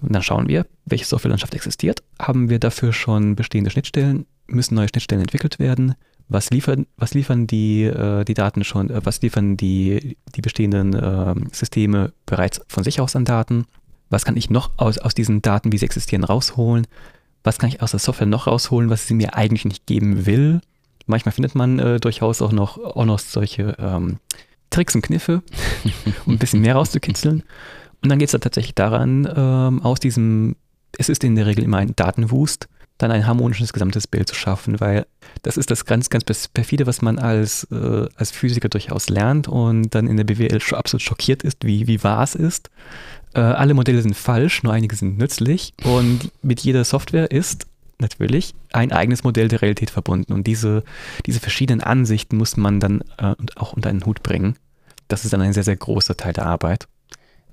Und 0.00 0.14
dann 0.14 0.22
schauen 0.22 0.48
wir, 0.48 0.64
welche 0.86 1.04
Softwarelandschaft 1.04 1.54
existiert. 1.54 2.02
Haben 2.18 2.48
wir 2.48 2.58
dafür 2.58 2.94
schon 2.94 3.36
bestehende 3.36 3.70
Schnittstellen? 3.70 4.24
Müssen 4.46 4.76
neue 4.76 4.88
Schnittstellen 4.88 5.20
entwickelt 5.20 5.58
werden? 5.58 5.94
Was 6.28 6.50
liefern, 6.50 6.86
was 6.96 7.14
liefern 7.14 7.46
die, 7.46 7.84
äh, 7.84 8.24
die 8.24 8.34
Daten 8.34 8.64
schon, 8.64 8.90
äh, 8.90 9.00
was 9.04 9.22
liefern 9.22 9.56
die, 9.56 10.16
die 10.34 10.40
bestehenden 10.40 10.94
äh, 10.94 11.34
Systeme 11.52 12.12
bereits 12.26 12.60
von 12.66 12.82
sich 12.82 13.00
aus 13.00 13.14
an 13.14 13.24
Daten? 13.24 13.66
Was 14.10 14.24
kann 14.24 14.36
ich 14.36 14.50
noch 14.50 14.70
aus, 14.76 14.98
aus 14.98 15.14
diesen 15.14 15.42
Daten, 15.42 15.72
wie 15.72 15.78
sie 15.78 15.84
existieren, 15.84 16.24
rausholen? 16.24 16.86
Was 17.44 17.58
kann 17.58 17.68
ich 17.68 17.80
aus 17.80 17.92
der 17.92 18.00
Software 18.00 18.26
noch 18.26 18.48
rausholen, 18.48 18.90
was 18.90 19.06
sie 19.06 19.14
mir 19.14 19.34
eigentlich 19.34 19.64
nicht 19.64 19.86
geben 19.86 20.26
will? 20.26 20.60
Manchmal 21.06 21.32
findet 21.32 21.54
man 21.54 21.78
äh, 21.78 22.00
durchaus 22.00 22.42
auch 22.42 22.52
noch, 22.52 22.78
auch 22.78 23.04
noch 23.04 23.20
solche 23.20 23.76
ähm, 23.78 24.18
Tricks 24.70 24.96
und 24.96 25.02
Kniffe, 25.02 25.42
um 26.26 26.34
ein 26.34 26.38
bisschen 26.38 26.60
mehr 26.60 26.74
rauszukitzeln. 26.74 27.44
Und 28.02 28.08
dann 28.08 28.18
geht 28.18 28.26
es 28.26 28.32
dann 28.32 28.40
tatsächlich 28.40 28.74
daran, 28.74 29.28
ähm, 29.34 29.82
aus 29.82 30.00
diesem, 30.00 30.56
es 30.98 31.08
ist 31.08 31.22
in 31.22 31.36
der 31.36 31.46
Regel 31.46 31.62
immer 31.64 31.78
ein 31.78 31.94
Datenwust, 31.94 32.68
dann 32.98 33.10
ein 33.10 33.26
harmonisches 33.26 33.72
gesamtes 33.72 34.06
Bild 34.06 34.28
zu 34.28 34.34
schaffen, 34.34 34.80
weil 34.80 35.06
das 35.42 35.56
ist 35.56 35.70
das 35.70 35.84
ganz, 35.84 36.08
ganz 36.10 36.24
perfide, 36.48 36.86
was 36.86 37.02
man 37.02 37.18
als, 37.18 37.64
äh, 37.70 38.06
als 38.16 38.30
Physiker 38.30 38.68
durchaus 38.68 39.08
lernt 39.08 39.48
und 39.48 39.94
dann 39.94 40.06
in 40.06 40.16
der 40.16 40.24
BWL 40.24 40.60
absolut 40.72 41.02
schockiert 41.02 41.42
ist, 41.42 41.64
wie, 41.64 41.86
wie 41.86 42.02
wahr 42.02 42.22
es 42.22 42.34
ist. 42.34 42.70
Äh, 43.34 43.40
alle 43.40 43.74
Modelle 43.74 44.00
sind 44.02 44.16
falsch, 44.16 44.62
nur 44.62 44.72
einige 44.72 44.96
sind 44.96 45.18
nützlich 45.18 45.74
und 45.84 46.30
mit 46.42 46.60
jeder 46.60 46.84
Software 46.84 47.30
ist 47.30 47.66
natürlich 47.98 48.54
ein 48.72 48.92
eigenes 48.92 49.24
Modell 49.24 49.48
der 49.48 49.62
Realität 49.62 49.90
verbunden 49.90 50.32
und 50.32 50.46
diese, 50.46 50.82
diese 51.26 51.40
verschiedenen 51.40 51.82
Ansichten 51.82 52.36
muss 52.36 52.56
man 52.56 52.80
dann 52.80 53.02
äh, 53.18 53.34
auch 53.56 53.72
unter 53.72 53.90
einen 53.90 54.04
Hut 54.04 54.22
bringen. 54.22 54.56
Das 55.08 55.24
ist 55.24 55.32
dann 55.32 55.40
ein 55.40 55.52
sehr, 55.52 55.64
sehr 55.64 55.76
großer 55.76 56.16
Teil 56.16 56.32
der 56.32 56.46
Arbeit 56.46 56.88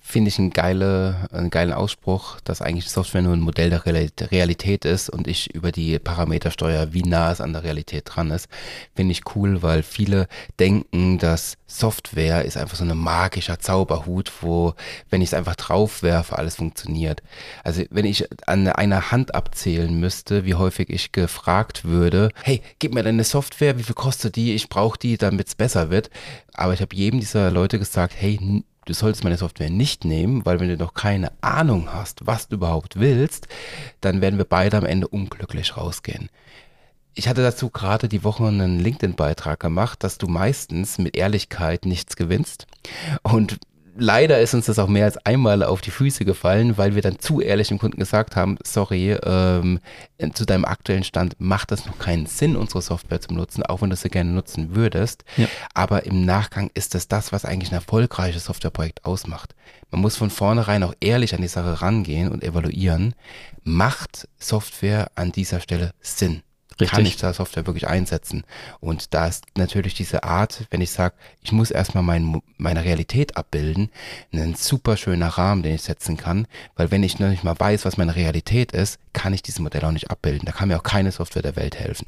finde 0.06 0.28
ich 0.28 0.38
einen, 0.38 0.50
geile, 0.50 1.30
einen 1.32 1.50
geilen 1.50 1.72
Ausspruch, 1.72 2.40
dass 2.42 2.62
eigentlich 2.62 2.90
Software 2.90 3.22
nur 3.22 3.34
ein 3.34 3.40
Modell 3.40 3.70
der 3.70 3.86
Realität 3.86 4.84
ist 4.84 5.10
und 5.10 5.28
ich 5.30 5.56
über 5.56 5.72
die 5.72 5.98
Parameter 5.98 6.52
steuere, 6.52 6.92
wie 6.92 7.04
nah 7.04 7.32
es 7.32 7.40
an 7.40 7.54
der 7.54 7.64
Realität 7.64 8.04
dran 8.06 8.30
ist. 8.30 8.50
Finde 8.94 9.14
ich 9.14 9.22
cool, 9.34 9.64
weil 9.64 9.82
viele 9.82 10.28
denken, 10.60 11.20
dass 11.20 11.56
Software 11.68 12.44
ist 12.44 12.58
einfach 12.58 12.76
so 12.76 12.84
ein 12.84 12.96
magischer 12.96 13.60
Zauberhut, 13.60 14.32
wo, 14.42 14.76
wenn 15.10 15.22
ich 15.22 15.30
es 15.30 15.34
einfach 15.34 15.56
drauf 15.56 16.04
werfe, 16.04 16.38
alles 16.38 16.58
funktioniert. 16.58 17.24
Also 17.64 17.84
wenn 17.90 18.06
ich 18.06 18.28
an 18.46 18.68
einer 18.68 19.10
Hand 19.10 19.34
abzählen 19.34 19.98
müsste, 19.98 20.44
wie 20.44 20.56
häufig 20.56 20.90
ich 20.90 21.14
gefragt 21.14 21.86
würde, 21.86 22.30
hey, 22.44 22.62
gib 22.78 22.94
mir 22.94 23.04
deine 23.04 23.24
Software, 23.24 23.80
wie 23.80 23.84
viel 23.84 23.96
kostet 23.96 24.36
die, 24.36 24.54
ich 24.54 24.68
brauche 24.68 25.00
die, 25.00 25.18
damit 25.18 25.48
es 25.48 25.56
besser 25.56 25.90
wird. 25.90 26.10
Aber 26.54 26.74
ich 26.74 26.82
habe 26.82 26.94
jedem 26.94 27.22
dieser 27.22 27.50
Leute 27.52 27.80
gesagt, 27.80 28.14
hey, 28.18 28.64
du 28.86 28.94
solltest 28.94 29.24
meine 29.24 29.38
Software 29.38 29.70
nicht 29.70 30.06
nehmen, 30.06 30.46
weil 30.46 30.60
wenn 30.60 30.70
du 30.70 30.78
noch 30.78 30.94
keine 30.94 31.32
Ahnung 31.42 31.90
hast, 31.94 32.26
was 32.26 32.48
du 32.48 32.56
überhaupt 32.56 33.00
willst, 33.00 33.48
dann 34.02 34.22
werden 34.22 34.38
wir 34.38 34.46
beide 34.46 34.78
am 34.78 34.86
Ende 34.86 35.08
unglücklich 35.08 35.78
rausgehen. 35.78 36.30
Ich 37.16 37.28
hatte 37.28 37.44
dazu 37.44 37.70
gerade 37.70 38.08
die 38.08 38.24
Woche 38.24 38.48
einen 38.48 38.80
LinkedIn-Beitrag 38.80 39.60
gemacht, 39.60 40.04
dass 40.04 40.18
du 40.18 40.28
meistens 40.28 40.98
mit 40.98 41.16
Ehrlichkeit 41.16 41.86
nichts 41.86 42.16
gewinnst. 42.16 42.66
Und 43.22 43.60
leider 43.96 44.40
ist 44.40 44.54
uns 44.54 44.66
das 44.66 44.80
auch 44.80 44.88
mehr 44.88 45.06
als 45.06 45.18
einmal 45.26 45.64
auf 45.64 45.82
die 45.82 45.92
Füße 45.92 46.26
gefallen, 46.26 46.78
weil 46.78 46.96
wir 46.96 47.02
dann 47.02 47.20
zu 47.20 47.42
ehrlich 47.42 47.68
dem 47.68 47.80
Kunden 47.80 48.00
gesagt 48.00 48.36
haben, 48.36 48.58
sorry, 48.64 49.12
ähm, 49.24 49.80
zu 50.34 50.46
deinem 50.46 50.66
aktuellen 50.66 51.04
Stand 51.04 51.36
macht 51.40 51.72
das 51.72 51.86
noch 51.86 52.00
keinen 52.00 52.26
Sinn, 52.26 52.56
unsere 52.56 52.82
Software 52.82 53.22
zu 53.22 53.34
nutzen, 53.34 53.64
auch 53.64 53.82
wenn 53.82 53.90
du 53.90 53.96
sie 53.96 54.10
gerne 54.10 54.32
nutzen 54.32 54.76
würdest. 54.76 55.24
Ja. 55.38 55.48
Aber 55.74 56.06
im 56.06 56.26
Nachgang 56.26 56.70
ist 56.74 56.96
es 56.96 57.08
das, 57.08 57.32
was 57.32 57.46
eigentlich 57.46 57.72
ein 57.72 57.76
erfolgreiches 57.76 58.46
Softwareprojekt 58.46 59.06
ausmacht. 59.06 59.56
Man 59.92 60.02
muss 60.02 60.16
von 60.16 60.30
vornherein 60.30 60.84
auch 60.84 60.94
ehrlich 61.00 61.36
an 61.36 61.42
die 61.42 61.48
Sache 61.48 61.82
rangehen 61.82 62.32
und 62.32 62.44
evaluieren, 62.44 63.14
macht 63.64 64.28
Software 64.40 65.12
an 65.16 65.32
dieser 65.32 65.60
Stelle 65.60 65.92
Sinn? 66.02 66.42
Richtig. 66.80 66.90
kann 66.90 67.06
ich 67.06 67.18
da 67.18 67.34
Software 67.34 67.66
wirklich 67.66 67.88
einsetzen? 67.88 68.44
Und 68.80 69.14
da 69.14 69.28
ist 69.28 69.46
natürlich 69.58 69.94
diese 69.94 70.24
Art, 70.24 70.66
wenn 70.70 70.82
ich 70.82 70.92
sage, 70.92 71.16
ich 71.42 71.52
muss 71.52 71.72
erstmal 71.72 72.04
mein, 72.04 72.42
meine 72.58 72.84
Realität 72.84 73.38
abbilden, 73.38 73.90
ein 74.34 74.56
super 74.56 74.98
schöner 74.98 75.28
Rahmen, 75.28 75.64
den 75.64 75.76
ich 75.76 75.84
setzen 75.84 76.18
kann, 76.18 76.48
weil 76.76 76.92
wenn 76.92 77.04
ich 77.04 77.20
noch 77.20 77.30
nicht 77.30 77.44
mal 77.44 77.60
weiß, 77.60 77.86
was 77.86 77.98
meine 77.98 78.16
Realität 78.16 78.72
ist, 78.72 79.00
kann 79.14 79.34
ich 79.34 79.44
dieses 79.44 79.60
Modell 79.60 79.86
auch 79.86 79.92
nicht 79.92 80.10
abbilden. 80.10 80.46
Da 80.46 80.52
kann 80.52 80.68
mir 80.68 80.78
auch 80.78 80.84
keine 80.84 81.12
Software 81.12 81.44
der 81.44 81.56
Welt 81.56 81.76
helfen. 81.80 82.08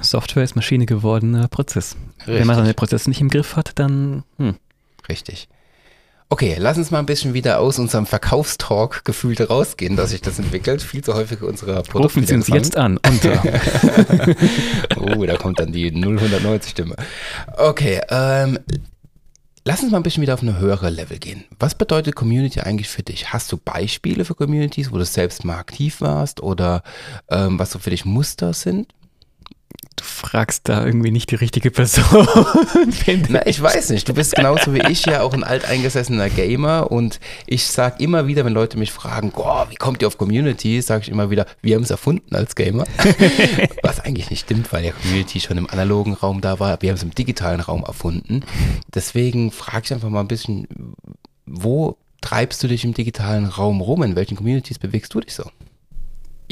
Software 0.00 0.44
ist 0.44 0.56
Maschine 0.56 0.86
gewordener 0.86 1.48
Prozess. 1.48 1.96
Richtig. 2.20 2.34
Wenn 2.34 2.46
man 2.46 2.56
seine 2.56 2.74
Prozesse 2.74 3.10
nicht 3.10 3.20
im 3.20 3.28
Griff 3.28 3.56
hat, 3.56 3.72
dann... 3.78 4.24
Hm. 4.38 4.56
Richtig. 5.08 5.48
Okay, 6.32 6.56
lass 6.58 6.78
uns 6.78 6.90
mal 6.90 6.98
ein 6.98 7.04
bisschen 7.04 7.34
wieder 7.34 7.60
aus 7.60 7.78
unserem 7.78 8.06
Verkaufstalk 8.06 9.04
gefühlt 9.04 9.50
rausgehen, 9.50 9.96
dass 9.96 10.12
sich 10.12 10.22
das 10.22 10.38
entwickelt. 10.38 10.80
Viel 10.80 11.04
zu 11.04 11.12
häufig 11.12 11.42
unserer 11.42 11.82
Produkte. 11.82 12.20
Rufen 12.20 12.26
Sie 12.26 12.34
uns 12.34 12.48
jetzt 12.48 12.74
an. 12.74 12.98
oh, 14.96 15.26
da 15.26 15.36
kommt 15.36 15.60
dann 15.60 15.72
die 15.72 15.90
0190 15.90 16.70
Stimme. 16.70 16.96
Okay, 17.58 18.00
ähm, 18.08 18.58
lass 19.66 19.82
uns 19.82 19.92
mal 19.92 19.98
ein 19.98 20.02
bisschen 20.02 20.22
wieder 20.22 20.32
auf 20.32 20.40
eine 20.40 20.58
höhere 20.58 20.88
Level 20.88 21.18
gehen. 21.18 21.44
Was 21.58 21.74
bedeutet 21.74 22.14
Community 22.14 22.60
eigentlich 22.60 22.88
für 22.88 23.02
dich? 23.02 23.34
Hast 23.34 23.52
du 23.52 23.58
Beispiele 23.58 24.24
für 24.24 24.34
Communities, 24.34 24.90
wo 24.90 24.96
du 24.96 25.04
selbst 25.04 25.44
mal 25.44 25.58
aktiv 25.58 26.00
warst 26.00 26.42
oder 26.42 26.82
ähm, 27.28 27.58
was 27.58 27.72
so 27.72 27.78
für 27.78 27.90
dich 27.90 28.06
Muster 28.06 28.54
sind? 28.54 28.94
Du 30.32 30.38
fragst 30.38 30.66
da 30.66 30.86
irgendwie 30.86 31.10
nicht 31.10 31.30
die 31.30 31.34
richtige 31.34 31.70
Person. 31.70 32.26
Na, 33.28 33.46
ich 33.46 33.60
weiß 33.60 33.90
nicht. 33.90 34.08
Du 34.08 34.14
bist 34.14 34.34
genauso 34.34 34.72
wie 34.72 34.80
ich 34.90 35.04
ja 35.04 35.20
auch 35.20 35.34
ein 35.34 35.44
alteingesessener 35.44 36.30
Gamer 36.30 36.90
und 36.90 37.20
ich 37.44 37.66
sag 37.66 38.00
immer 38.00 38.26
wieder, 38.26 38.46
wenn 38.46 38.54
Leute 38.54 38.78
mich 38.78 38.92
fragen, 38.92 39.30
oh, 39.36 39.64
wie 39.68 39.74
kommt 39.74 40.00
ihr 40.00 40.08
auf 40.08 40.16
Community, 40.16 40.80
sage 40.80 41.02
ich 41.02 41.10
immer 41.10 41.28
wieder, 41.28 41.44
wir 41.60 41.76
haben 41.76 41.82
es 41.82 41.90
erfunden 41.90 42.34
als 42.34 42.56
Gamer. 42.56 42.84
Was 43.82 44.00
eigentlich 44.00 44.30
nicht 44.30 44.40
stimmt, 44.40 44.72
weil 44.72 44.86
ja 44.86 44.92
Community 44.92 45.38
schon 45.38 45.58
im 45.58 45.68
analogen 45.68 46.14
Raum 46.14 46.40
da 46.40 46.58
war. 46.58 46.80
Wir 46.80 46.88
haben 46.88 46.96
es 46.96 47.02
im 47.02 47.14
digitalen 47.14 47.60
Raum 47.60 47.84
erfunden. 47.84 48.42
Deswegen 48.94 49.50
frage 49.50 49.82
ich 49.84 49.92
einfach 49.92 50.08
mal 50.08 50.20
ein 50.20 50.28
bisschen, 50.28 50.66
wo 51.44 51.98
treibst 52.22 52.62
du 52.62 52.68
dich 52.68 52.84
im 52.84 52.94
digitalen 52.94 53.44
Raum 53.44 53.82
rum? 53.82 54.02
In 54.02 54.16
welchen 54.16 54.38
Communities 54.38 54.78
bewegst 54.78 55.12
du 55.12 55.20
dich 55.20 55.34
so? 55.34 55.44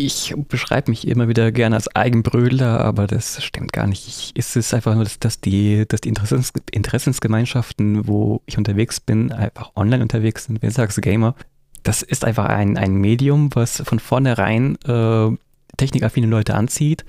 Ich 0.01 0.35
beschreibe 0.49 0.91
mich 0.91 1.07
immer 1.07 1.29
wieder 1.29 1.53
gerne 1.53 1.77
als 1.77 1.95
Eigenbrödler, 1.95 2.81
aber 2.81 3.07
das 3.07 3.43
stimmt 3.43 3.73
gar 3.73 3.87
nicht. 3.87 4.09
Ich, 4.09 4.33
es 4.35 4.57
ist 4.57 4.73
einfach 4.73 4.95
nur, 4.95 5.07
dass, 5.21 5.41
die, 5.41 5.85
dass 5.87 6.01
die 6.01 6.09
Interessens, 6.09 6.53
Interessensgemeinschaften, 6.73 8.07
wo 8.09 8.41
ich 8.47 8.57
unterwegs 8.57 9.01
bin, 9.01 9.31
einfach 9.31 9.73
online 9.77 10.03
unterwegs 10.03 10.45
sind, 10.45 10.63
wenn 10.63 10.71
du 10.71 10.75
sagst 10.75 11.01
Gamer. 11.03 11.35
Das 11.83 12.03
ist 12.03 12.25
einfach 12.25 12.47
ein, 12.47 12.77
ein 12.77 12.95
Medium, 12.95 13.51
was 13.55 13.83
von 13.85 13.99
vornherein 13.99 14.77
äh, 14.87 15.31
technikaffine 15.77 16.27
Leute 16.27 16.55
anzieht, 16.55 17.05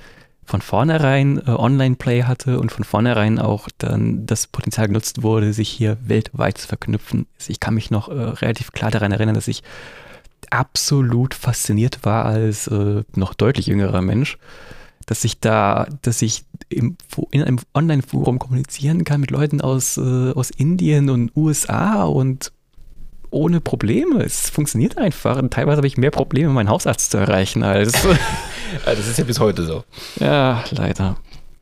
von 0.45 0.61
vornherein 0.61 1.39
äh, 1.39 1.51
Online-Play 1.51 2.23
hatte 2.23 2.59
und 2.59 2.71
von 2.71 2.83
vornherein 2.83 3.39
auch 3.39 3.69
dann 3.77 4.25
das 4.25 4.47
Potenzial 4.47 4.87
genutzt 4.87 5.23
wurde, 5.23 5.53
sich 5.53 5.69
hier 5.69 5.97
weltweit 6.03 6.57
zu 6.57 6.67
verknüpfen. 6.67 7.27
Ich 7.47 7.59
kann 7.59 7.73
mich 7.73 7.89
noch 7.89 8.09
äh, 8.09 8.13
relativ 8.13 8.71
klar 8.71 8.91
daran 8.91 9.11
erinnern, 9.11 9.35
dass 9.35 9.47
ich 9.47 9.63
absolut 10.49 11.33
fasziniert 11.33 11.99
war 12.03 12.25
als 12.25 12.67
äh, 12.67 13.03
noch 13.15 13.33
deutlich 13.33 13.67
jüngerer 13.67 14.01
Mensch, 14.01 14.37
dass 15.05 15.23
ich 15.23 15.39
da, 15.39 15.87
dass 16.01 16.21
ich 16.21 16.45
im, 16.69 16.97
in 17.31 17.43
einem 17.43 17.59
Online-Forum 17.73 18.39
kommunizieren 18.39 19.03
kann 19.03 19.21
mit 19.21 19.31
Leuten 19.31 19.61
aus, 19.61 19.97
äh, 19.97 20.31
aus 20.31 20.49
Indien 20.49 21.09
und 21.09 21.35
USA 21.35 22.03
und 22.03 22.51
ohne 23.29 23.61
Probleme. 23.61 24.23
Es 24.23 24.49
funktioniert 24.49 24.97
einfach. 24.97 25.37
Und 25.37 25.53
teilweise 25.53 25.77
habe 25.77 25.87
ich 25.87 25.97
mehr 25.97 26.11
Probleme, 26.11 26.51
meinen 26.51 26.69
Hausarzt 26.69 27.11
zu 27.11 27.17
erreichen 27.17 27.63
als. 27.63 27.93
das 28.85 29.07
ist 29.07 29.17
ja 29.17 29.23
bis 29.23 29.39
heute 29.39 29.63
so. 29.63 29.83
Ja, 30.19 30.63
leider. 30.71 31.17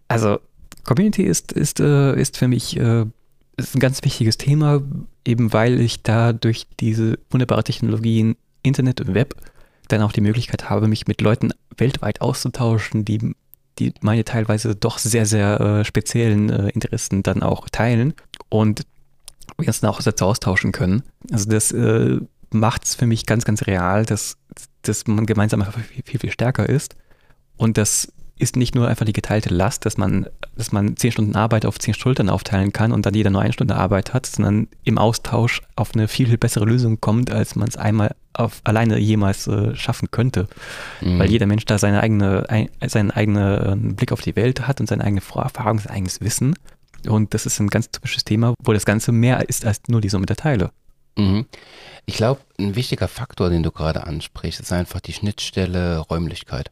Also, 0.07 0.39
Community 0.83 1.23
ist, 1.23 1.51
ist, 1.51 1.79
äh, 1.79 2.19
ist 2.19 2.37
für 2.37 2.47
mich 2.47 2.77
äh, 2.77 3.05
ist 3.59 3.75
ein 3.75 3.79
ganz 3.79 4.03
wichtiges 4.03 4.37
Thema, 4.37 4.81
eben 5.25 5.53
weil 5.53 5.79
ich 5.79 6.01
da 6.01 6.33
durch 6.33 6.65
diese 6.79 7.19
wunderbare 7.29 7.63
Technologien 7.63 8.35
Internet 8.61 9.01
und 9.01 9.13
Web 9.13 9.35
dann 9.87 10.01
auch 10.01 10.11
die 10.11 10.21
Möglichkeit 10.21 10.69
habe, 10.69 10.87
mich 10.87 11.07
mit 11.07 11.21
Leuten 11.21 11.51
weltweit 11.77 12.21
auszutauschen, 12.21 13.05
die, 13.05 13.35
die 13.79 13.93
meine 14.01 14.23
teilweise 14.23 14.75
doch 14.75 14.97
sehr, 14.97 15.25
sehr 15.25 15.59
äh, 15.59 15.85
speziellen 15.85 16.49
äh, 16.49 16.69
Interessen 16.69 17.23
dann 17.23 17.43
auch 17.43 17.69
teilen 17.69 18.13
und 18.49 18.85
wir 19.57 19.67
uns 19.67 19.81
dann 19.81 19.89
auch 19.89 20.01
dazu 20.01 20.25
austauschen 20.25 20.71
können. 20.71 21.03
Also 21.31 21.49
das 21.49 21.71
äh, 21.71 22.19
macht 22.51 22.85
es 22.85 22.95
für 22.95 23.07
mich 23.07 23.25
ganz, 23.25 23.45
ganz 23.45 23.65
real, 23.67 24.05
dass, 24.05 24.37
dass 24.83 25.07
man 25.07 25.25
gemeinsam 25.25 25.63
viel, 25.63 26.03
viel, 26.03 26.19
viel 26.19 26.31
stärker 26.31 26.67
ist 26.69 26.95
und 27.57 27.77
das 27.77 28.11
ist 28.39 28.55
nicht 28.55 28.73
nur 28.73 28.87
einfach 28.87 29.05
die 29.05 29.13
geteilte 29.13 29.53
Last, 29.53 29.85
dass 29.85 29.97
man, 29.97 30.27
dass 30.55 30.71
man 30.71 30.95
zehn 30.95 31.11
Stunden 31.11 31.35
Arbeit 31.35 31.65
auf 31.65 31.77
zehn 31.77 31.93
Schultern 31.93 32.29
aufteilen 32.29 32.71
kann 32.73 32.91
und 32.91 33.05
dann 33.05 33.13
jeder 33.13 33.29
nur 33.29 33.41
eine 33.41 33.53
Stunde 33.53 33.75
Arbeit 33.75 34.13
hat, 34.13 34.25
sondern 34.25 34.67
im 34.83 34.97
Austausch 34.97 35.61
auf 35.75 35.93
eine 35.93 36.07
viel, 36.07 36.27
viel 36.27 36.37
bessere 36.37 36.65
Lösung 36.65 37.01
kommt, 37.01 37.31
als 37.31 37.55
man 37.55 37.67
es 37.67 37.75
einmal 37.75 38.15
auf, 38.33 38.61
alleine 38.63 38.97
jemals 38.97 39.47
äh, 39.47 39.75
schaffen 39.75 40.09
könnte. 40.09 40.47
Mhm. 41.01 41.19
Weil 41.19 41.29
jeder 41.29 41.45
Mensch 41.45 41.65
da 41.65 41.77
seine 41.77 42.01
eigene, 42.01 42.49
ein, 42.49 42.69
seinen 42.87 43.11
eigenen 43.11 43.95
Blick 43.95 44.13
auf 44.13 44.21
die 44.21 44.35
Welt 44.35 44.67
hat 44.67 44.79
und 44.79 44.87
seine 44.87 45.03
eigene 45.03 45.21
Vorerfahrung, 45.21 45.79
sein 45.79 45.93
eigenes 45.93 46.21
Wissen. 46.21 46.55
Und 47.07 47.33
das 47.33 47.45
ist 47.45 47.59
ein 47.59 47.67
ganz 47.67 47.91
typisches 47.91 48.23
Thema, 48.23 48.53
wo 48.63 48.73
das 48.73 48.85
Ganze 48.85 49.11
mehr 49.11 49.47
ist 49.47 49.65
als 49.65 49.81
nur 49.87 50.01
die 50.01 50.09
Summe 50.09 50.25
der 50.25 50.37
Teile. 50.37 50.71
Mhm. 51.17 51.45
Ich 52.05 52.15
glaube, 52.15 52.39
ein 52.57 52.75
wichtiger 52.75 53.09
Faktor, 53.09 53.49
den 53.49 53.63
du 53.63 53.71
gerade 53.71 54.07
ansprichst, 54.07 54.61
ist 54.61 54.71
einfach 54.71 55.01
die 55.01 55.13
Schnittstelle 55.13 55.99
Räumlichkeit 55.99 56.71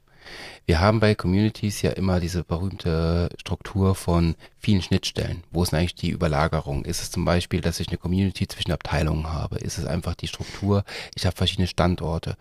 Wir 0.67 0.81
haben 0.81 0.99
bei 0.99 1.15
Communities 1.15 1.81
ja 1.81 1.91
immer 1.91 2.19
diese 2.19 2.43
berühmte 2.43 3.29
Struktur 3.39 3.95
von 3.95 4.35
vielen 4.59 4.81
Schnittstellen. 4.81 5.45
Wo 5.49 5.63
ist 5.63 5.73
eigentlich 5.73 5.95
die 5.95 6.09
Überlagerung? 6.09 6.83
Ist 6.83 7.01
es 7.01 7.09
zum 7.09 7.23
Beispiel, 7.23 7.61
dass 7.61 7.79
ich 7.79 7.87
eine 7.87 7.97
Community 7.97 8.49
zwischen 8.49 8.73
Abteilungen 8.73 9.31
habe? 9.31 9.59
Ist 9.59 9.77
es 9.77 9.85
einfach 9.85 10.13
die 10.13 10.27
Struktur? 10.27 10.83
Ich 11.15 11.25
habe 11.25 11.37
verschiedene 11.37 11.67
Standorte. 11.67 12.35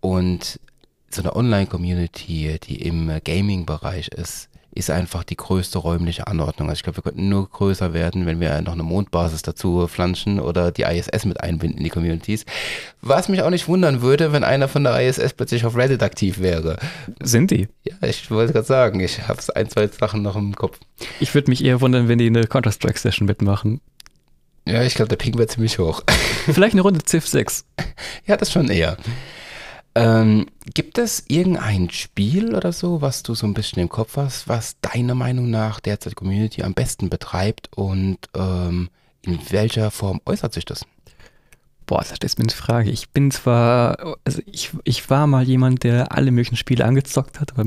Und 0.00 0.58
so 1.10 1.20
eine 1.20 1.36
Online-Community, 1.36 2.58
die 2.62 2.80
im 2.80 3.20
Gaming-Bereich 3.22 4.08
ist, 4.08 4.48
ist 4.76 4.90
einfach 4.90 5.24
die 5.24 5.36
größte 5.36 5.78
räumliche 5.78 6.26
Anordnung. 6.26 6.68
Also 6.68 6.78
ich 6.78 6.82
glaube, 6.82 6.98
wir 6.98 7.02
könnten 7.02 7.28
nur 7.28 7.48
größer 7.48 7.94
werden, 7.94 8.26
wenn 8.26 8.40
wir 8.40 8.60
noch 8.60 8.74
eine 8.74 8.82
Mondbasis 8.82 9.42
dazu 9.42 9.86
flanschen 9.86 10.38
oder 10.38 10.70
die 10.70 10.82
ISS 10.82 11.24
mit 11.24 11.40
einbinden 11.40 11.78
in 11.78 11.84
die 11.84 11.90
Communities. 11.90 12.44
Was 13.00 13.28
mich 13.28 13.42
auch 13.42 13.50
nicht 13.50 13.68
wundern 13.68 14.02
würde, 14.02 14.32
wenn 14.32 14.44
einer 14.44 14.68
von 14.68 14.84
der 14.84 15.00
ISS 15.00 15.32
plötzlich 15.32 15.64
auf 15.64 15.76
Reddit 15.76 16.02
aktiv 16.02 16.40
wäre. 16.40 16.78
Sind 17.22 17.50
die? 17.50 17.68
Ja, 17.84 17.94
ich 18.02 18.30
wollte 18.30 18.52
gerade 18.52 18.66
sagen, 18.66 19.00
ich 19.00 19.26
habe 19.26 19.40
ein, 19.54 19.70
zwei 19.70 19.86
Sachen 19.88 20.22
noch 20.22 20.36
im 20.36 20.54
Kopf. 20.54 20.78
Ich 21.20 21.34
würde 21.34 21.50
mich 21.50 21.64
eher 21.64 21.80
wundern, 21.80 22.08
wenn 22.08 22.18
die 22.18 22.26
eine 22.26 22.46
Counter-Strike-Session 22.46 23.26
mitmachen. 23.26 23.80
Ja, 24.66 24.82
ich 24.82 24.94
glaube, 24.94 25.08
der 25.08 25.16
Ping 25.16 25.38
wäre 25.38 25.46
ziemlich 25.46 25.78
hoch. 25.78 26.02
Vielleicht 26.46 26.74
eine 26.74 26.82
Runde 26.82 27.00
Civ 27.04 27.26
6. 27.26 27.64
Ja, 28.26 28.36
das 28.36 28.52
schon 28.52 28.68
eher. 28.68 28.96
Ähm, 29.96 30.48
gibt 30.74 30.98
es 30.98 31.24
irgendein 31.28 31.88
Spiel 31.88 32.54
oder 32.54 32.72
so, 32.72 33.00
was 33.00 33.22
du 33.22 33.34
so 33.34 33.46
ein 33.46 33.54
bisschen 33.54 33.80
im 33.80 33.88
Kopf 33.88 34.18
hast, 34.18 34.46
was 34.46 34.78
deiner 34.82 35.14
Meinung 35.14 35.48
nach 35.48 35.80
derzeit 35.80 36.14
Community 36.14 36.62
am 36.62 36.74
besten 36.74 37.08
betreibt 37.08 37.70
und 37.74 38.18
ähm, 38.36 38.90
in 39.22 39.38
welcher 39.48 39.90
Form 39.90 40.20
äußert 40.26 40.52
sich 40.52 40.66
das? 40.66 40.84
Boah, 41.86 42.04
das 42.06 42.18
ist 42.22 42.38
mir 42.38 42.42
eine 42.42 42.52
Frage. 42.52 42.90
Ich 42.90 43.08
bin 43.08 43.30
zwar, 43.30 44.18
also 44.22 44.42
ich, 44.44 44.72
ich 44.84 45.08
war 45.08 45.26
mal 45.26 45.44
jemand, 45.44 45.82
der 45.82 46.12
alle 46.12 46.30
möglichen 46.30 46.56
Spiele 46.56 46.84
angezockt 46.84 47.40
hat, 47.40 47.52
aber 47.54 47.64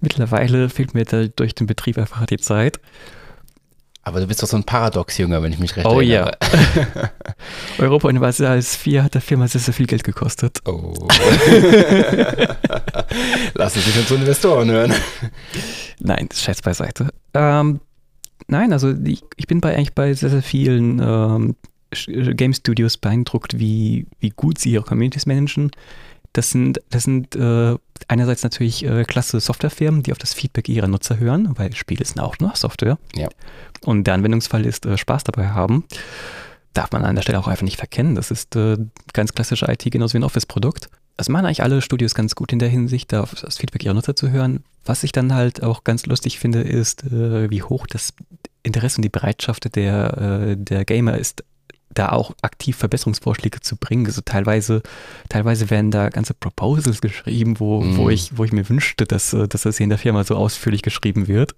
mittlerweile 0.00 0.68
fehlt 0.68 0.94
mir 0.94 1.04
da 1.04 1.28
durch 1.28 1.54
den 1.54 1.68
Betrieb 1.68 1.96
einfach 1.96 2.26
die 2.26 2.38
Zeit. 2.38 2.80
Aber 4.06 4.20
du 4.20 4.28
bist 4.28 4.40
doch 4.40 4.46
so 4.46 4.56
ein 4.56 4.62
Paradox-Jünger, 4.62 5.42
wenn 5.42 5.52
ich 5.52 5.58
mich 5.58 5.74
recht 5.74 5.84
oh, 5.84 5.98
erinnere. 5.98 6.38
Oh 6.40 6.46
ja. 6.46 7.10
Europa 7.84 8.06
Universalis 8.06 8.76
4 8.76 9.02
hat 9.02 9.14
der 9.14 9.20
Firma 9.20 9.48
sehr, 9.48 9.60
sehr 9.60 9.74
viel 9.74 9.88
Geld 9.88 10.04
gekostet. 10.04 10.60
Oh. 10.64 10.94
Lass 13.54 13.74
es 13.74 13.84
sich 13.84 13.98
unsere 13.98 14.20
Investoren 14.20 14.70
hören. 14.70 14.94
Nein, 15.98 16.28
Scheiß 16.32 16.62
beiseite. 16.62 17.08
Ähm, 17.34 17.80
nein, 18.46 18.72
also 18.72 18.94
ich, 19.04 19.24
ich, 19.34 19.48
bin 19.48 19.60
bei 19.60 19.74
eigentlich 19.74 19.94
bei 19.94 20.14
sehr, 20.14 20.30
sehr 20.30 20.42
vielen 20.42 21.00
ähm, 21.00 21.56
Game 22.36 22.54
Studios 22.54 22.98
beeindruckt, 22.98 23.58
wie, 23.58 24.06
wie 24.20 24.30
gut 24.30 24.58
sie 24.58 24.70
ihre 24.70 24.84
Communities 24.84 25.26
managen. 25.26 25.72
Das 26.36 26.50
sind, 26.50 26.82
das 26.90 27.04
sind 27.04 27.34
äh, 27.34 27.76
einerseits 28.08 28.42
natürlich 28.42 28.84
äh, 28.84 29.04
klasse 29.04 29.40
Softwarefirmen, 29.40 30.02
die 30.02 30.12
auf 30.12 30.18
das 30.18 30.34
Feedback 30.34 30.68
ihrer 30.68 30.86
Nutzer 30.86 31.18
hören, 31.18 31.48
weil 31.56 31.74
Spiele 31.74 32.04
sind 32.04 32.20
auch 32.20 32.38
nur 32.40 32.54
Software. 32.54 32.98
Ja. 33.14 33.30
Und 33.86 34.06
der 34.06 34.12
Anwendungsfall 34.12 34.66
ist 34.66 34.84
äh, 34.84 34.98
Spaß 34.98 35.24
dabei 35.24 35.48
haben. 35.48 35.84
Darf 36.74 36.92
man 36.92 37.06
an 37.06 37.14
der 37.14 37.22
Stelle 37.22 37.38
auch 37.38 37.48
einfach 37.48 37.62
nicht 37.62 37.78
verkennen. 37.78 38.16
Das 38.16 38.30
ist 38.30 38.54
äh, 38.54 38.76
ganz 39.14 39.32
klassische 39.32 39.64
IT, 39.66 39.90
genauso 39.90 40.12
wie 40.12 40.18
ein 40.18 40.24
Office-Produkt. 40.24 40.90
Das 41.16 41.30
machen 41.30 41.46
eigentlich 41.46 41.62
alle 41.62 41.80
Studios 41.80 42.14
ganz 42.14 42.34
gut 42.34 42.52
in 42.52 42.58
der 42.58 42.68
Hinsicht, 42.68 43.14
da 43.14 43.22
auf 43.22 43.34
das 43.34 43.56
Feedback 43.56 43.82
ihrer 43.82 43.94
Nutzer 43.94 44.14
zu 44.14 44.28
hören. 44.28 44.62
Was 44.84 45.04
ich 45.04 45.12
dann 45.12 45.32
halt 45.32 45.62
auch 45.62 45.84
ganz 45.84 46.04
lustig 46.04 46.38
finde, 46.38 46.60
ist, 46.60 47.04
äh, 47.04 47.48
wie 47.48 47.62
hoch 47.62 47.86
das 47.86 48.12
Interesse 48.62 48.98
und 48.98 49.04
die 49.04 49.08
Bereitschaft 49.08 49.74
der, 49.74 50.18
äh, 50.50 50.56
der 50.58 50.84
Gamer 50.84 51.16
ist, 51.16 51.44
da 51.98 52.10
auch 52.10 52.32
aktiv 52.42 52.76
Verbesserungsvorschläge 52.76 53.60
zu 53.60 53.76
bringen. 53.76 54.06
Also 54.06 54.20
teilweise, 54.24 54.82
teilweise 55.28 55.70
werden 55.70 55.90
da 55.90 56.08
ganze 56.08 56.34
Proposals 56.34 57.00
geschrieben, 57.00 57.58
wo, 57.58 57.80
mm. 57.80 57.96
wo, 57.96 58.04
mhm. 58.04 58.10
ich, 58.10 58.36
wo 58.38 58.44
ich 58.44 58.52
mir 58.52 58.68
wünschte, 58.68 59.04
dass, 59.04 59.32
äh, 59.32 59.48
dass 59.48 59.62
das 59.62 59.78
hier 59.78 59.84
in 59.84 59.90
der 59.90 59.98
Firma 59.98 60.24
so 60.24 60.36
ausführlich 60.36 60.82
geschrieben 60.82 61.28
wird. 61.28 61.54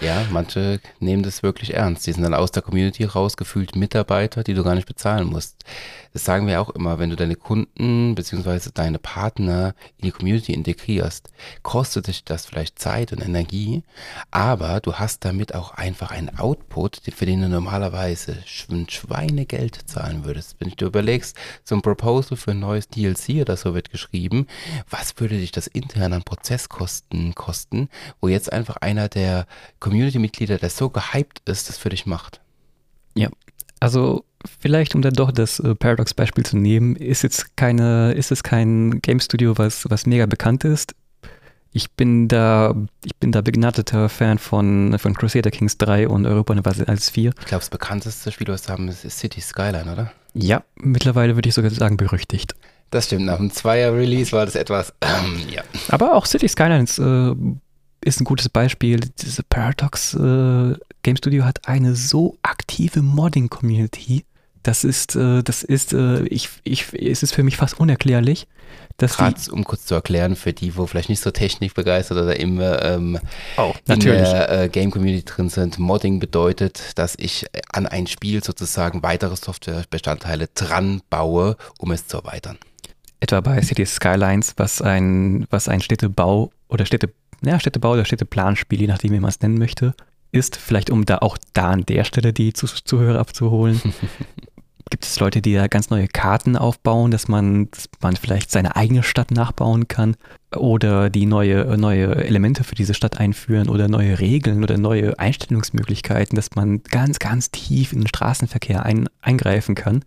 Ja, 0.00 0.26
manche 0.30 0.80
nehmen 0.98 1.22
das 1.22 1.42
wirklich 1.42 1.74
ernst. 1.74 2.06
Die 2.06 2.12
sind 2.12 2.24
dann 2.24 2.34
aus 2.34 2.50
der 2.50 2.62
Community 2.62 3.04
rausgefühlt 3.04 3.76
Mitarbeiter, 3.76 4.42
die 4.42 4.54
du 4.54 4.64
gar 4.64 4.74
nicht 4.74 4.88
bezahlen 4.88 5.28
musst. 5.28 5.64
Das 6.12 6.24
sagen 6.24 6.46
wir 6.46 6.60
auch 6.60 6.70
immer, 6.70 6.98
wenn 6.98 7.10
du 7.10 7.16
deine 7.16 7.36
Kunden 7.36 8.14
bzw. 8.14 8.70
deine 8.74 8.98
Partner 8.98 9.74
in 9.98 10.06
die 10.06 10.10
Community 10.12 10.52
integrierst, 10.52 11.30
kostet 11.62 12.08
dich 12.08 12.24
das 12.24 12.46
vielleicht 12.46 12.78
Zeit 12.78 13.12
und 13.12 13.20
Energie, 13.20 13.82
aber 14.30 14.80
du 14.80 14.94
hast 14.94 15.24
damit 15.24 15.54
auch 15.54 15.72
einfach 15.72 16.10
einen 16.10 16.38
Output, 16.38 17.00
für 17.14 17.26
den 17.26 17.42
du 17.42 17.48
normalerweise 17.48 18.38
ein 18.70 18.88
Schweinegeld 18.88 19.88
zahlen 19.88 20.24
würdest. 20.24 20.56
Wenn 20.58 20.70
du 20.70 20.86
überlegst, 20.86 21.36
so 21.64 21.74
ein 21.74 21.82
Proposal 21.82 22.36
für 22.36 22.52
ein 22.52 22.60
neues 22.60 22.88
DLC 22.88 23.40
oder 23.40 23.56
so 23.56 23.74
wird 23.74 23.90
geschrieben, 23.90 24.46
was 24.88 25.18
würde 25.18 25.38
dich 25.38 25.52
das 25.52 25.66
intern 25.66 26.12
an 26.12 26.22
Prozesskosten 26.22 27.34
kosten, 27.34 27.88
wo 28.20 28.28
jetzt 28.28 28.52
einfach 28.52 28.76
einer 28.76 29.08
der 29.08 29.46
Community-Mitglieder, 29.84 30.56
der 30.56 30.70
so 30.70 30.88
gehypt 30.88 31.42
ist, 31.44 31.68
das 31.68 31.76
für 31.76 31.90
dich 31.90 32.06
macht? 32.06 32.40
Ja, 33.14 33.28
also 33.80 34.24
vielleicht, 34.60 34.94
um 34.94 35.02
dann 35.02 35.12
doch 35.12 35.30
das 35.30 35.60
äh, 35.60 35.74
Paradox-Beispiel 35.74 36.44
zu 36.44 36.56
nehmen, 36.56 36.96
ist 36.96 37.22
jetzt 37.22 37.54
keine, 37.56 38.12
ist 38.12 38.32
es 38.32 38.42
kein 38.42 39.02
Game 39.02 39.20
Studio, 39.20 39.58
was, 39.58 39.88
was 39.90 40.06
mega 40.06 40.24
bekannt 40.24 40.64
ist. 40.64 40.94
Ich 41.70 41.90
bin 41.90 42.28
da, 42.28 42.74
ich 43.04 43.14
bin 43.16 43.30
da 43.30 43.42
begnadeter 43.42 44.08
Fan 44.08 44.38
von, 44.38 44.98
von 44.98 45.12
Crusader 45.12 45.50
Kings 45.50 45.76
3 45.76 46.08
und 46.08 46.24
Europa 46.24 46.54
Universal 46.54 46.86
4. 46.96 47.30
Ich 47.38 47.46
glaube, 47.46 47.60
das 47.60 47.68
bekannteste 47.68 48.32
Spiel, 48.32 48.48
was 48.48 48.68
haben, 48.68 48.88
ist 48.88 49.02
City 49.10 49.42
Skyline, 49.42 49.92
oder? 49.92 50.12
Ja, 50.32 50.62
mittlerweile 50.76 51.34
würde 51.34 51.48
ich 51.48 51.54
sogar 51.54 51.70
sagen, 51.70 51.98
berüchtigt. 51.98 52.54
Das 52.90 53.06
stimmt, 53.06 53.26
nach 53.26 53.38
dem 53.38 53.50
Zweier-Release 53.50 54.32
war 54.32 54.46
das 54.46 54.54
etwas, 54.54 54.94
ähm, 55.00 55.40
ja. 55.50 55.62
Aber 55.88 56.14
auch 56.14 56.26
City 56.26 56.48
Skylines 56.48 56.98
äh, 56.98 57.34
ist 58.04 58.20
ein 58.20 58.24
gutes 58.24 58.48
Beispiel. 58.48 59.00
Diese 59.20 59.42
Paradox 59.42 60.14
äh, 60.14 60.76
Game 61.02 61.16
Studio 61.16 61.44
hat 61.44 61.66
eine 61.66 61.94
so 61.94 62.36
aktive 62.42 63.02
Modding-Community. 63.02 64.24
Das 64.62 64.84
ist, 64.84 65.16
äh, 65.16 65.42
das 65.42 65.62
ist, 65.62 65.92
äh, 65.92 66.22
ich, 66.24 66.48
ich, 66.64 66.92
es 66.94 67.22
ist 67.22 67.34
für 67.34 67.42
mich 67.42 67.56
fast 67.56 67.80
unerklärlich. 67.80 68.46
Gerade 68.96 69.36
um 69.50 69.64
kurz 69.64 69.86
zu 69.86 69.94
erklären, 69.94 70.36
für 70.36 70.52
die, 70.52 70.76
wo 70.76 70.86
vielleicht 70.86 71.08
nicht 71.08 71.20
so 71.20 71.30
technikbegeistert 71.30 72.16
oder 72.16 72.38
immer 72.38 72.82
ähm, 72.82 73.18
oh, 73.56 73.74
in 73.88 74.00
der 74.00 74.50
äh, 74.50 74.68
Game 74.68 74.90
Community 74.90 75.24
drin 75.24 75.48
sind, 75.48 75.78
Modding 75.78 76.20
bedeutet, 76.20 76.92
dass 76.94 77.14
ich 77.18 77.46
an 77.72 77.86
ein 77.86 78.06
Spiel 78.06 78.42
sozusagen 78.42 79.02
weitere 79.02 79.36
Softwarebestandteile 79.36 80.48
dran 80.54 81.02
baue, 81.10 81.56
um 81.78 81.90
es 81.90 82.06
zu 82.06 82.18
erweitern. 82.18 82.56
Etwa 83.20 83.40
bei 83.40 83.60
City 83.62 83.84
Skylines, 83.84 84.54
was 84.56 84.80
ein, 84.80 85.46
was 85.50 85.68
ein 85.68 85.80
Städtebau 85.80 86.50
oder 86.68 86.86
Städte 86.86 87.10
ja, 87.46 87.60
Städtebau 87.60 87.92
oder 87.92 88.04
Städteplanspiel, 88.04 88.80
je 88.80 88.86
nachdem, 88.86 89.12
wie 89.12 89.20
man 89.20 89.30
es 89.30 89.40
nennen 89.40 89.58
möchte, 89.58 89.94
ist, 90.32 90.56
vielleicht 90.56 90.90
um 90.90 91.04
da 91.04 91.18
auch 91.18 91.38
da 91.52 91.70
an 91.70 91.86
der 91.86 92.04
Stelle 92.04 92.32
die 92.32 92.52
Zuhörer 92.52 93.20
abzuholen. 93.20 93.80
Gibt 94.90 95.04
es 95.06 95.18
Leute, 95.18 95.40
die 95.40 95.54
da 95.54 95.66
ganz 95.66 95.90
neue 95.90 96.08
Karten 96.08 96.56
aufbauen, 96.56 97.10
dass 97.10 97.26
man, 97.26 97.70
dass 97.70 97.88
man 98.02 98.16
vielleicht 98.16 98.50
seine 98.50 98.76
eigene 98.76 99.02
Stadt 99.02 99.30
nachbauen 99.30 99.88
kann 99.88 100.14
oder 100.54 101.08
die 101.08 101.26
neue, 101.26 101.78
neue 101.78 102.14
Elemente 102.16 102.64
für 102.64 102.74
diese 102.74 102.94
Stadt 102.94 103.18
einführen 103.18 103.68
oder 103.68 103.88
neue 103.88 104.18
Regeln 104.18 104.62
oder 104.62 104.76
neue 104.76 105.18
Einstellungsmöglichkeiten, 105.18 106.36
dass 106.36 106.54
man 106.54 106.82
ganz, 106.82 107.18
ganz 107.18 107.50
tief 107.50 107.92
in 107.92 108.00
den 108.00 108.08
Straßenverkehr 108.08 108.84
ein, 108.84 109.08
eingreifen 109.22 109.74
kann. 109.74 110.04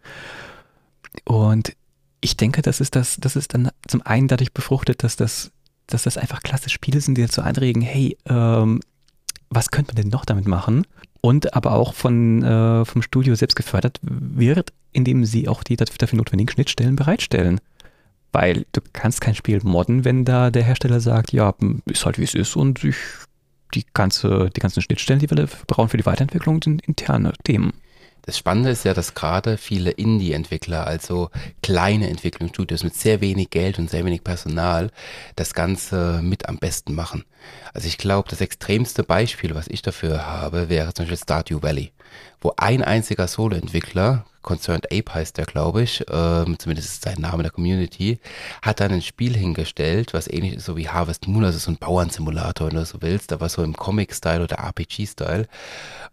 Und 1.26 1.74
ich 2.22 2.38
denke, 2.38 2.62
das 2.62 2.80
ist 2.80 2.96
das, 2.96 3.18
das 3.20 3.36
ist 3.36 3.54
dann 3.54 3.72
zum 3.88 4.02
einen 4.04 4.28
dadurch 4.28 4.54
befruchtet, 4.54 5.04
dass 5.04 5.16
das 5.16 5.52
dass 5.88 6.04
das 6.04 6.18
einfach 6.18 6.42
klasse 6.44 6.70
Spiele 6.70 7.02
sind, 7.02 7.18
die 7.18 7.24
dazu 7.24 7.42
anregen, 7.42 7.82
hey, 7.82 8.18
ähm, 8.28 8.82
was 9.50 9.72
könnte 9.72 9.94
man 9.94 10.04
denn 10.04 10.12
noch 10.12 10.26
damit 10.26 10.48
machen? 10.48 10.86
Und 11.22 11.54
aber 11.54 11.72
auch 11.72 11.94
von, 11.94 12.44
äh, 12.44 12.86
vom 12.86 13.02
Studio 13.02 13.36
selbst 13.36 13.56
gefördert 13.56 14.00
wird, 14.02 14.74
indem 14.92 15.26
sie 15.26 15.48
auch 15.48 15.64
die 15.64 15.76
dafür 15.76 16.18
notwendigen 16.18 16.52
Schnittstellen 16.52 16.96
bereitstellen. 16.96 17.60
Weil 18.32 18.66
du 18.74 18.82
kannst 18.94 19.22
kein 19.22 19.36
Spiel 19.36 19.60
modden, 19.64 20.06
wenn 20.06 20.26
da 20.26 20.52
der 20.52 20.64
Hersteller 20.64 21.00
sagt, 21.00 21.32
ja, 21.32 21.54
ist 21.86 22.06
halt 22.06 22.20
wie 22.20 22.24
es 22.24 22.36
ist 22.36 22.56
und 22.56 22.84
ich, 22.84 22.98
die, 23.74 23.86
ganze, 23.94 24.50
die 24.56 24.60
ganzen 24.60 24.82
Schnittstellen, 24.82 25.20
die 25.20 25.30
wir 25.30 25.48
brauchen 25.68 25.90
für 25.90 25.98
die 25.98 26.06
Weiterentwicklung, 26.06 26.62
sind 26.62 26.86
interne 26.86 27.34
Themen. 27.44 27.74
Das 28.28 28.38
Spannende 28.38 28.72
ist 28.72 28.84
ja, 28.84 28.94
dass 28.94 29.14
gerade 29.14 29.56
viele 29.56 29.90
Indie-Entwickler, 29.90 30.86
also 30.86 31.30
kleine 31.64 32.10
Entwicklungsstudios 32.10 32.84
mit 32.84 32.94
sehr 32.94 33.22
wenig 33.22 33.52
Geld 33.52 33.80
und 33.80 33.90
sehr 33.90 34.04
wenig 34.04 34.22
Personal, 34.22 34.92
das 35.38 35.54
Ganze 35.54 36.20
mit 36.22 36.50
am 36.50 36.58
besten 36.58 36.94
machen. 36.94 37.24
Also 37.74 37.88
ich 37.88 37.98
glaube, 37.98 38.28
das 38.30 38.42
extremste 38.42 39.04
Beispiel, 39.04 39.56
was 39.56 39.70
ich 39.70 39.82
dafür 39.82 40.28
habe, 40.28 40.68
wäre 40.68 40.94
zum 40.94 41.06
Beispiel 41.06 41.24
Stardew 41.24 41.62
Valley, 41.62 41.94
wo 42.42 42.52
ein 42.58 42.84
einziger 42.84 43.30
Solo-Entwickler 43.30 44.26
Concerned 44.42 44.92
Ape 44.92 45.14
heißt 45.14 45.38
der, 45.38 45.46
glaube 45.46 45.84
ich, 45.84 46.04
ähm, 46.10 46.58
zumindest 46.60 46.90
ist 46.90 47.04
sein 47.04 47.20
Name 47.20 47.44
der 47.44 47.52
Community, 47.52 48.20
hat 48.62 48.80
dann 48.80 48.92
ein 48.92 49.02
Spiel 49.02 49.36
hingestellt, 49.36 50.14
was 50.14 50.28
ähnlich 50.28 50.56
ist 50.56 50.66
so 50.66 50.78
wie 50.78 50.90
Harvest 50.90 51.28
Moon, 51.28 51.44
also 51.44 51.60
so 51.60 51.72
ein 51.72 51.78
Bauernsimulator, 51.78 52.68
wenn 52.68 52.76
du 52.76 52.86
so 52.86 53.02
willst, 53.02 53.34
aber 53.34 53.50
so 53.50 53.64
im 53.64 53.76
Comic-Style 53.76 54.44
oder 54.44 54.58
RPG-Style. 54.58 55.48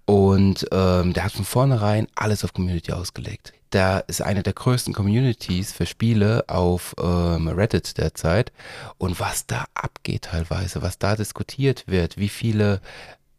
Und 0.04 0.66
ähm, 0.72 1.12
der 1.12 1.24
hat 1.24 1.32
von 1.32 1.44
vornherein 1.44 2.08
alles 2.14 2.44
auf 2.44 2.52
Community 2.52 2.92
ausgelegt 2.92 3.52
da 3.74 3.98
ist 3.98 4.22
eine 4.22 4.44
der 4.44 4.52
größten 4.52 4.94
Communities 4.94 5.72
für 5.72 5.84
Spiele 5.84 6.44
auf 6.46 6.94
ähm, 7.02 7.48
Reddit 7.48 7.98
derzeit. 7.98 8.52
Und 8.98 9.18
was 9.18 9.46
da 9.46 9.64
abgeht 9.74 10.26
teilweise, 10.26 10.80
was 10.82 10.98
da 10.98 11.16
diskutiert 11.16 11.84
wird, 11.88 12.16
wie 12.16 12.28
viele, 12.28 12.80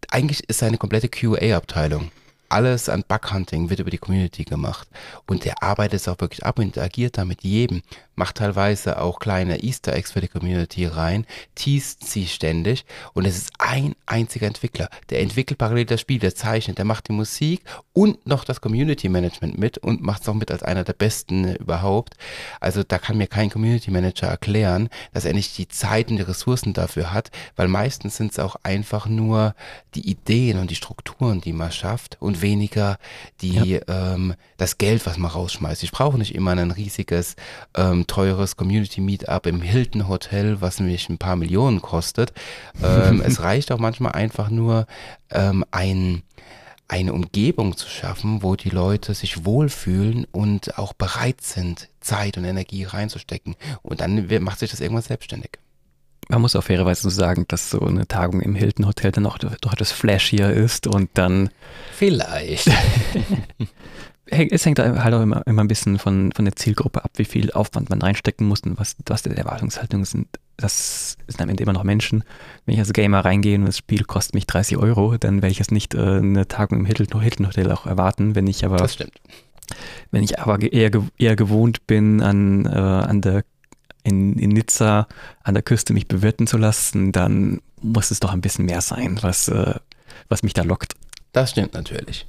eigentlich 0.10 0.48
ist 0.50 0.62
eine 0.62 0.78
komplette 0.78 1.08
QA-Abteilung 1.08 2.12
alles 2.50 2.90
an 2.90 3.04
Bug-Hunting 3.08 3.70
wird 3.70 3.80
über 3.80 3.90
die 3.90 3.98
Community 3.98 4.44
gemacht. 4.44 4.88
Und 5.28 5.46
der 5.46 5.62
arbeitet 5.64 6.02
es 6.02 6.08
auch 6.08 6.20
wirklich 6.20 6.46
ab 6.46 6.60
und 6.60 6.66
interagiert 6.66 7.18
da 7.18 7.26
mit 7.26 7.44
jedem 7.44 7.82
macht 8.16 8.38
teilweise 8.38 9.00
auch 9.02 9.20
kleine 9.20 9.64
Easter 9.64 9.94
Eggs 9.94 10.12
für 10.14 10.22
die 10.22 10.28
Community 10.28 10.86
rein, 10.86 11.26
teast 11.54 12.08
sie 12.08 12.28
ständig 12.28 12.86
und 13.14 13.26
es 13.26 13.38
ist 13.38 13.52
ein 13.60 13.96
einziger 14.06 14.48
Entwickler. 14.48 14.90
Der 15.10 15.22
entwickelt 15.22 15.58
parallel 15.58 15.86
das 15.86 16.02
Spiel, 16.02 16.20
der 16.20 16.36
zeichnet, 16.36 16.78
der 16.78 16.86
macht 16.86 17.08
die 17.10 17.14
Musik 17.14 17.64
und 17.94 18.26
noch 18.26 18.44
das 18.44 18.62
Community 18.62 19.10
Management 19.10 19.58
mit 19.58 19.78
und 19.78 20.02
macht 20.02 20.22
es 20.22 20.30
auch 20.30 20.34
mit 20.34 20.52
als 20.52 20.64
einer 20.64 20.84
der 20.84 20.94
besten 20.94 21.56
überhaupt. 21.56 22.16
Also 22.60 22.84
da 22.84 22.98
kann 22.98 23.18
mir 23.18 23.28
kein 23.28 23.50
Community 23.50 23.92
Manager 23.92 24.28
erklären, 24.28 24.90
dass 25.14 25.26
er 25.26 25.34
nicht 25.34 25.58
die 25.58 25.68
Zeit 25.68 26.10
und 26.10 26.18
die 26.18 26.24
Ressourcen 26.24 26.74
dafür 26.74 27.14
hat, 27.14 27.32
weil 27.56 27.68
meistens 27.68 28.18
sind 28.18 28.32
es 28.32 28.40
auch 28.40 28.56
einfach 28.64 29.08
nur 29.08 29.56
die 29.94 30.10
Ideen 30.10 30.60
und 30.60 30.72
die 30.72 30.76
Strukturen, 30.76 31.42
die 31.42 31.54
man 31.54 31.72
schafft 31.72 32.18
und 32.22 32.35
weniger 32.42 32.98
die, 33.42 33.74
ja. 33.74 34.14
ähm, 34.14 34.36
das 34.58 34.78
Geld, 34.78 35.06
was 35.06 35.18
man 35.18 35.32
rausschmeißt. 35.32 35.84
Ich 35.84 35.92
brauche 35.92 36.18
nicht 36.18 36.36
immer 36.36 36.52
ein 36.52 36.72
riesiges 36.72 37.36
ähm, 37.76 38.08
teures 38.08 38.56
Community 38.56 39.02
Meetup 39.02 39.46
im 39.48 39.62
Hilton 39.62 40.08
Hotel, 40.08 40.62
was 40.62 40.80
nämlich 40.80 41.10
ein 41.10 41.18
paar 41.18 41.36
Millionen 41.36 41.82
kostet. 41.82 42.34
Ähm, 42.84 43.22
es 43.26 43.42
reicht 43.42 43.72
auch 43.72 43.80
manchmal 43.80 44.14
einfach 44.14 44.50
nur 44.50 44.88
ähm, 45.32 45.66
ein 45.72 46.24
eine 46.88 47.14
Umgebung 47.14 47.76
zu 47.76 47.90
schaffen, 47.90 48.44
wo 48.44 48.56
die 48.56 48.70
Leute 48.70 49.16
sich 49.16 49.44
wohlfühlen 49.44 50.26
und 50.32 50.78
auch 50.78 50.94
bereit 50.94 51.42
sind, 51.42 51.90
Zeit 52.00 52.38
und 52.38 52.46
Energie 52.46 52.84
reinzustecken. 52.84 53.56
Und 53.82 54.02
dann 54.02 54.28
macht 54.44 54.60
sich 54.60 54.70
das 54.70 54.82
irgendwann 54.82 55.02
selbstständig. 55.02 55.58
Man 56.30 56.42
muss 56.42 56.56
auch 56.56 56.64
fairerweise 56.64 57.04
so 57.04 57.10
sagen, 57.10 57.46
dass 57.48 57.70
so 57.70 57.80
eine 57.82 58.08
Tagung 58.08 58.42
im 58.42 58.56
Hilton 58.56 58.88
Hotel 58.88 59.12
dann 59.12 59.26
auch 59.26 59.38
doch 59.38 59.74
etwas 59.74 59.92
flashier 59.92 60.52
ist 60.52 60.88
und 60.88 61.10
dann. 61.14 61.50
Vielleicht. 61.94 62.70
es 64.26 64.66
hängt 64.66 64.80
halt 64.80 65.14
auch 65.14 65.22
immer, 65.22 65.46
immer 65.46 65.64
ein 65.64 65.68
bisschen 65.68 66.00
von, 66.00 66.32
von 66.32 66.46
der 66.46 66.56
Zielgruppe 66.56 67.04
ab, 67.04 67.12
wie 67.16 67.26
viel 67.26 67.52
Aufwand 67.52 67.90
man 67.90 68.02
reinstecken 68.02 68.48
muss 68.48 68.62
und 68.62 68.80
was, 68.80 68.96
was 69.06 69.22
die 69.22 69.30
Erwartungshaltungen 69.30 70.06
sind. 70.06 70.28
Das 70.58 71.18
sind 71.28 71.42
am 71.42 71.50
Ende 71.50 71.64
immer 71.64 71.74
noch 71.74 71.84
Menschen. 71.84 72.24
Wenn 72.66 72.74
ich 72.74 72.80
als 72.80 72.94
Gamer 72.94 73.24
reingehe 73.24 73.58
und 73.58 73.66
das 73.66 73.78
Spiel 73.78 74.04
kostet 74.04 74.34
mich 74.34 74.48
30 74.48 74.78
Euro, 74.78 75.18
dann 75.18 75.42
werde 75.42 75.52
ich 75.52 75.60
jetzt 75.60 75.72
nicht 75.72 75.94
äh, 75.94 76.00
eine 76.00 76.48
Tagung 76.48 76.80
im 76.80 76.86
Hilton, 76.86 77.22
Hilton 77.22 77.48
Hotel 77.48 77.72
auch 77.72 77.86
erwarten. 77.86 78.36
Wenn 78.36 78.48
ich 78.48 78.66
aber, 78.66 78.78
das 78.78 78.94
stimmt. 78.94 79.20
Wenn 80.12 80.24
ich 80.24 80.40
aber 80.40 80.62
eher, 80.62 80.92
eher 81.18 81.36
gewohnt 81.36 81.86
bin, 81.88 82.22
an, 82.22 82.66
äh, 82.66 82.70
an 82.70 83.22
der, 83.22 83.44
in, 84.06 84.38
in 84.38 84.52
Nizza 84.52 85.08
an 85.44 85.56
der 85.56 85.64
Küste 85.64 85.92
mich 85.92 86.08
bewirten 86.08 86.48
zu 86.48 86.58
lassen, 86.58 87.12
dann 87.12 87.62
muss 87.82 88.12
es 88.12 88.20
doch 88.20 88.32
ein 88.32 88.42
bisschen 88.42 88.66
mehr 88.66 88.82
sein, 88.82 89.18
was, 89.22 89.48
äh, 89.48 89.76
was 90.30 90.44
mich 90.44 90.54
da 90.54 90.62
lockt. 90.62 90.96
Das 91.34 91.52
stimmt 91.52 91.74
natürlich. 91.74 92.26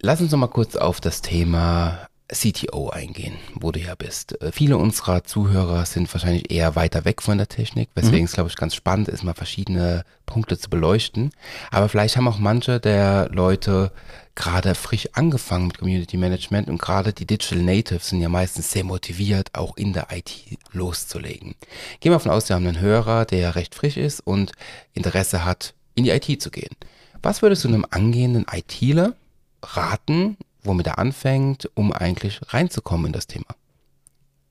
Lass 0.00 0.20
uns 0.20 0.32
noch 0.32 0.38
mal 0.38 0.46
kurz 0.46 0.76
auf 0.76 1.00
das 1.00 1.20
Thema 1.20 2.06
CTO 2.32 2.88
eingehen, 2.88 3.34
wo 3.54 3.72
du 3.72 3.80
ja 3.80 3.94
bist. 3.94 4.40
Äh, 4.40 4.52
viele 4.52 4.76
unserer 4.78 5.24
Zuhörer 5.24 5.84
sind 5.84 6.12
wahrscheinlich 6.14 6.50
eher 6.50 6.76
weiter 6.76 7.04
weg 7.04 7.20
von 7.20 7.36
der 7.36 7.48
Technik, 7.48 7.90
weswegen 7.94 8.20
mhm. 8.20 8.24
es, 8.26 8.32
glaube 8.32 8.48
ich, 8.48 8.56
ganz 8.56 8.74
spannend 8.74 9.08
ist, 9.08 9.22
mal 9.22 9.34
verschiedene 9.34 10.04
Punkte 10.24 10.56
zu 10.56 10.70
beleuchten. 10.70 11.32
Aber 11.70 11.88
vielleicht 11.88 12.16
haben 12.16 12.28
auch 12.28 12.38
manche 12.38 12.80
der 12.80 13.28
Leute 13.30 13.92
gerade 14.34 14.74
frisch 14.74 15.08
angefangen 15.12 15.68
mit 15.68 15.78
Community 15.78 16.16
Management 16.16 16.68
und 16.68 16.80
gerade 16.80 17.12
die 17.12 17.26
Digital 17.26 17.62
Natives 17.62 18.08
sind 18.08 18.20
ja 18.20 18.28
meistens 18.28 18.70
sehr 18.70 18.84
motiviert, 18.84 19.50
auch 19.52 19.76
in 19.76 19.92
der 19.92 20.08
IT 20.10 20.58
loszulegen. 20.72 21.54
Gehen 22.00 22.12
wir 22.12 22.16
davon 22.16 22.32
aus, 22.32 22.48
wir 22.48 22.56
haben 22.56 22.66
einen 22.66 22.80
Hörer, 22.80 23.24
der 23.24 23.54
recht 23.54 23.74
frisch 23.74 23.96
ist 23.96 24.20
und 24.20 24.52
Interesse 24.94 25.44
hat, 25.44 25.74
in 25.94 26.04
die 26.04 26.10
IT 26.10 26.40
zu 26.40 26.50
gehen. 26.50 26.74
Was 27.22 27.42
würdest 27.42 27.64
du 27.64 27.68
einem 27.68 27.86
angehenden 27.90 28.46
ITler 28.50 29.14
raten, 29.62 30.36
womit 30.62 30.86
er 30.86 30.98
anfängt, 30.98 31.70
um 31.74 31.92
eigentlich 31.92 32.40
reinzukommen 32.48 33.06
in 33.06 33.12
das 33.12 33.26
Thema? 33.26 33.46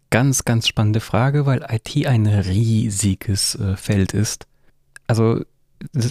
Ganz, 0.09 0.45
ganz 0.45 0.67
spannende 0.67 0.99
Frage, 0.99 1.45
weil 1.45 1.65
IT 1.69 2.05
ein 2.05 2.27
riesiges 2.27 3.55
äh, 3.55 3.77
Feld 3.77 4.13
ist. 4.13 4.45
Also 5.07 5.43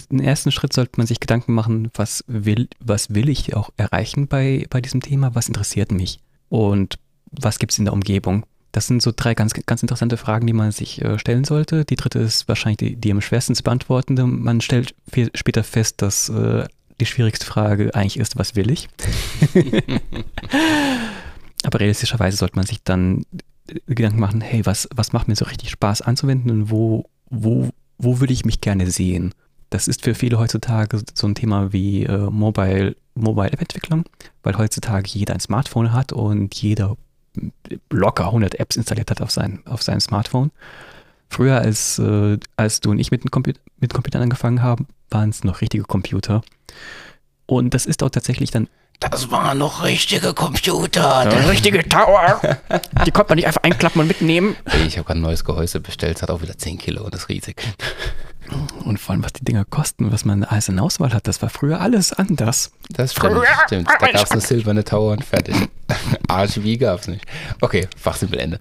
im 0.09 0.19
ersten 0.19 0.51
Schritt 0.51 0.73
sollte 0.73 0.93
man 0.97 1.07
sich 1.07 1.19
Gedanken 1.19 1.53
machen, 1.53 1.91
was 1.93 2.23
will, 2.27 2.67
was 2.79 3.13
will 3.13 3.29
ich 3.29 3.55
auch 3.55 3.69
erreichen 3.77 4.27
bei, 4.27 4.65
bei 4.69 4.81
diesem 4.81 5.01
Thema, 5.01 5.35
was 5.35 5.47
interessiert 5.47 5.91
mich 5.91 6.19
und 6.49 6.97
was 7.31 7.59
gibt 7.59 7.71
es 7.71 7.79
in 7.79 7.85
der 7.85 7.93
Umgebung. 7.93 8.45
Das 8.71 8.87
sind 8.87 9.01
so 9.01 9.11
drei 9.13 9.33
ganz, 9.33 9.53
ganz 9.65 9.81
interessante 9.81 10.17
Fragen, 10.17 10.47
die 10.47 10.53
man 10.53 10.71
sich 10.71 11.01
äh, 11.01 11.19
stellen 11.19 11.43
sollte. 11.43 11.83
Die 11.83 11.97
dritte 11.97 12.19
ist 12.19 12.47
wahrscheinlich 12.47 12.77
die, 12.77 12.95
die 12.95 13.11
am 13.11 13.21
schwersten 13.21 13.53
zu 13.53 13.63
beantwortende. 13.63 14.25
Man 14.25 14.61
stellt 14.61 14.95
viel, 15.11 15.29
später 15.35 15.63
fest, 15.63 16.01
dass 16.01 16.29
äh, 16.29 16.65
die 16.99 17.05
schwierigste 17.05 17.45
Frage 17.45 17.93
eigentlich 17.93 18.17
ist, 18.17 18.37
was 18.37 18.55
will 18.55 18.71
ich? 18.71 18.87
Aber 21.63 21.79
realistischerweise 21.79 22.37
sollte 22.37 22.55
man 22.55 22.65
sich 22.65 22.81
dann 22.83 23.25
Gedanken 23.87 24.19
machen, 24.19 24.41
hey, 24.41 24.65
was, 24.65 24.87
was 24.93 25.13
macht 25.13 25.27
mir 25.27 25.35
so 25.35 25.45
richtig 25.45 25.69
Spaß 25.69 26.01
anzuwenden 26.01 26.49
und 26.51 26.71
wo, 26.71 27.05
wo, 27.29 27.69
wo 27.97 28.19
würde 28.19 28.33
ich 28.33 28.45
mich 28.45 28.61
gerne 28.61 28.89
sehen? 28.89 29.33
Das 29.71 29.87
ist 29.87 30.03
für 30.03 30.13
viele 30.13 30.37
heutzutage 30.37 31.01
so 31.13 31.27
ein 31.27 31.33
Thema 31.33 31.71
wie 31.71 32.03
äh, 32.03 32.29
Mobile, 32.29 32.95
Mobile 33.15 33.51
App-Entwicklung, 33.51 34.03
weil 34.43 34.57
heutzutage 34.57 35.09
jeder 35.09 35.33
ein 35.33 35.39
Smartphone 35.39 35.93
hat 35.93 36.11
und 36.11 36.53
jeder 36.55 36.97
locker 37.89 38.25
100 38.25 38.59
Apps 38.59 38.75
installiert 38.75 39.09
hat 39.09 39.21
auf 39.21 39.31
sein, 39.31 39.63
auf 39.65 39.81
sein 39.81 40.01
Smartphone. 40.01 40.51
Früher, 41.29 41.59
als, 41.59 41.97
äh, 41.99 42.37
als 42.57 42.81
du 42.81 42.91
und 42.91 42.99
ich 42.99 43.11
mit, 43.11 43.23
den 43.23 43.31
Computer, 43.31 43.61
mit 43.79 43.93
Computern 43.93 44.21
angefangen 44.21 44.61
haben, 44.61 44.87
waren 45.09 45.29
es 45.29 45.45
noch 45.45 45.61
richtige 45.61 45.83
Computer. 45.83 46.41
Und 47.45 47.73
das 47.73 47.85
ist 47.85 48.03
auch 48.03 48.09
tatsächlich 48.09 48.51
dann. 48.51 48.67
Das 48.99 49.31
waren 49.31 49.57
noch 49.57 49.83
richtige 49.83 50.33
Computer. 50.33 51.23
Ja. 51.31 51.49
Richtige 51.49 51.87
Tower. 51.87 52.41
Die 53.05 53.11
konnte 53.11 53.29
man 53.29 53.37
nicht 53.37 53.47
einfach 53.47 53.63
einklappen 53.63 54.01
und 54.01 54.07
mitnehmen. 54.07 54.57
Ich 54.85 54.97
habe 54.97 55.07
gerade 55.07 55.19
ein 55.19 55.23
neues 55.23 55.45
Gehäuse 55.45 55.79
bestellt, 55.79 56.17
es 56.17 56.21
hat 56.21 56.29
auch 56.29 56.41
wieder 56.41 56.57
10 56.57 56.77
Kilo 56.77 57.05
und 57.05 57.15
ist 57.15 57.29
riesig. 57.29 57.63
Und 58.83 58.99
vor 58.99 59.13
allem, 59.13 59.23
was 59.23 59.33
die 59.33 59.45
Dinger 59.45 59.65
kosten, 59.65 60.11
was 60.11 60.25
man 60.25 60.43
alles 60.43 60.67
in 60.67 60.79
Auswahl 60.79 61.13
hat, 61.13 61.27
das 61.27 61.41
war 61.41 61.49
früher 61.49 61.79
alles 61.79 62.11
anders. 62.11 62.71
Das 62.89 63.13
stimmt, 63.13 63.45
stimmt. 63.65 63.87
Da 63.87 64.07
gab 64.07 64.25
es 64.25 64.31
eine 64.31 64.41
silberne 64.41 64.83
Tower 64.83 65.13
und 65.13 65.23
fertig. 65.23 65.55
Arschwie 66.27 66.77
gab 66.77 66.99
es 67.01 67.07
nicht. 67.07 67.25
Okay, 67.61 67.87
Fachsimpelende. 67.95 68.59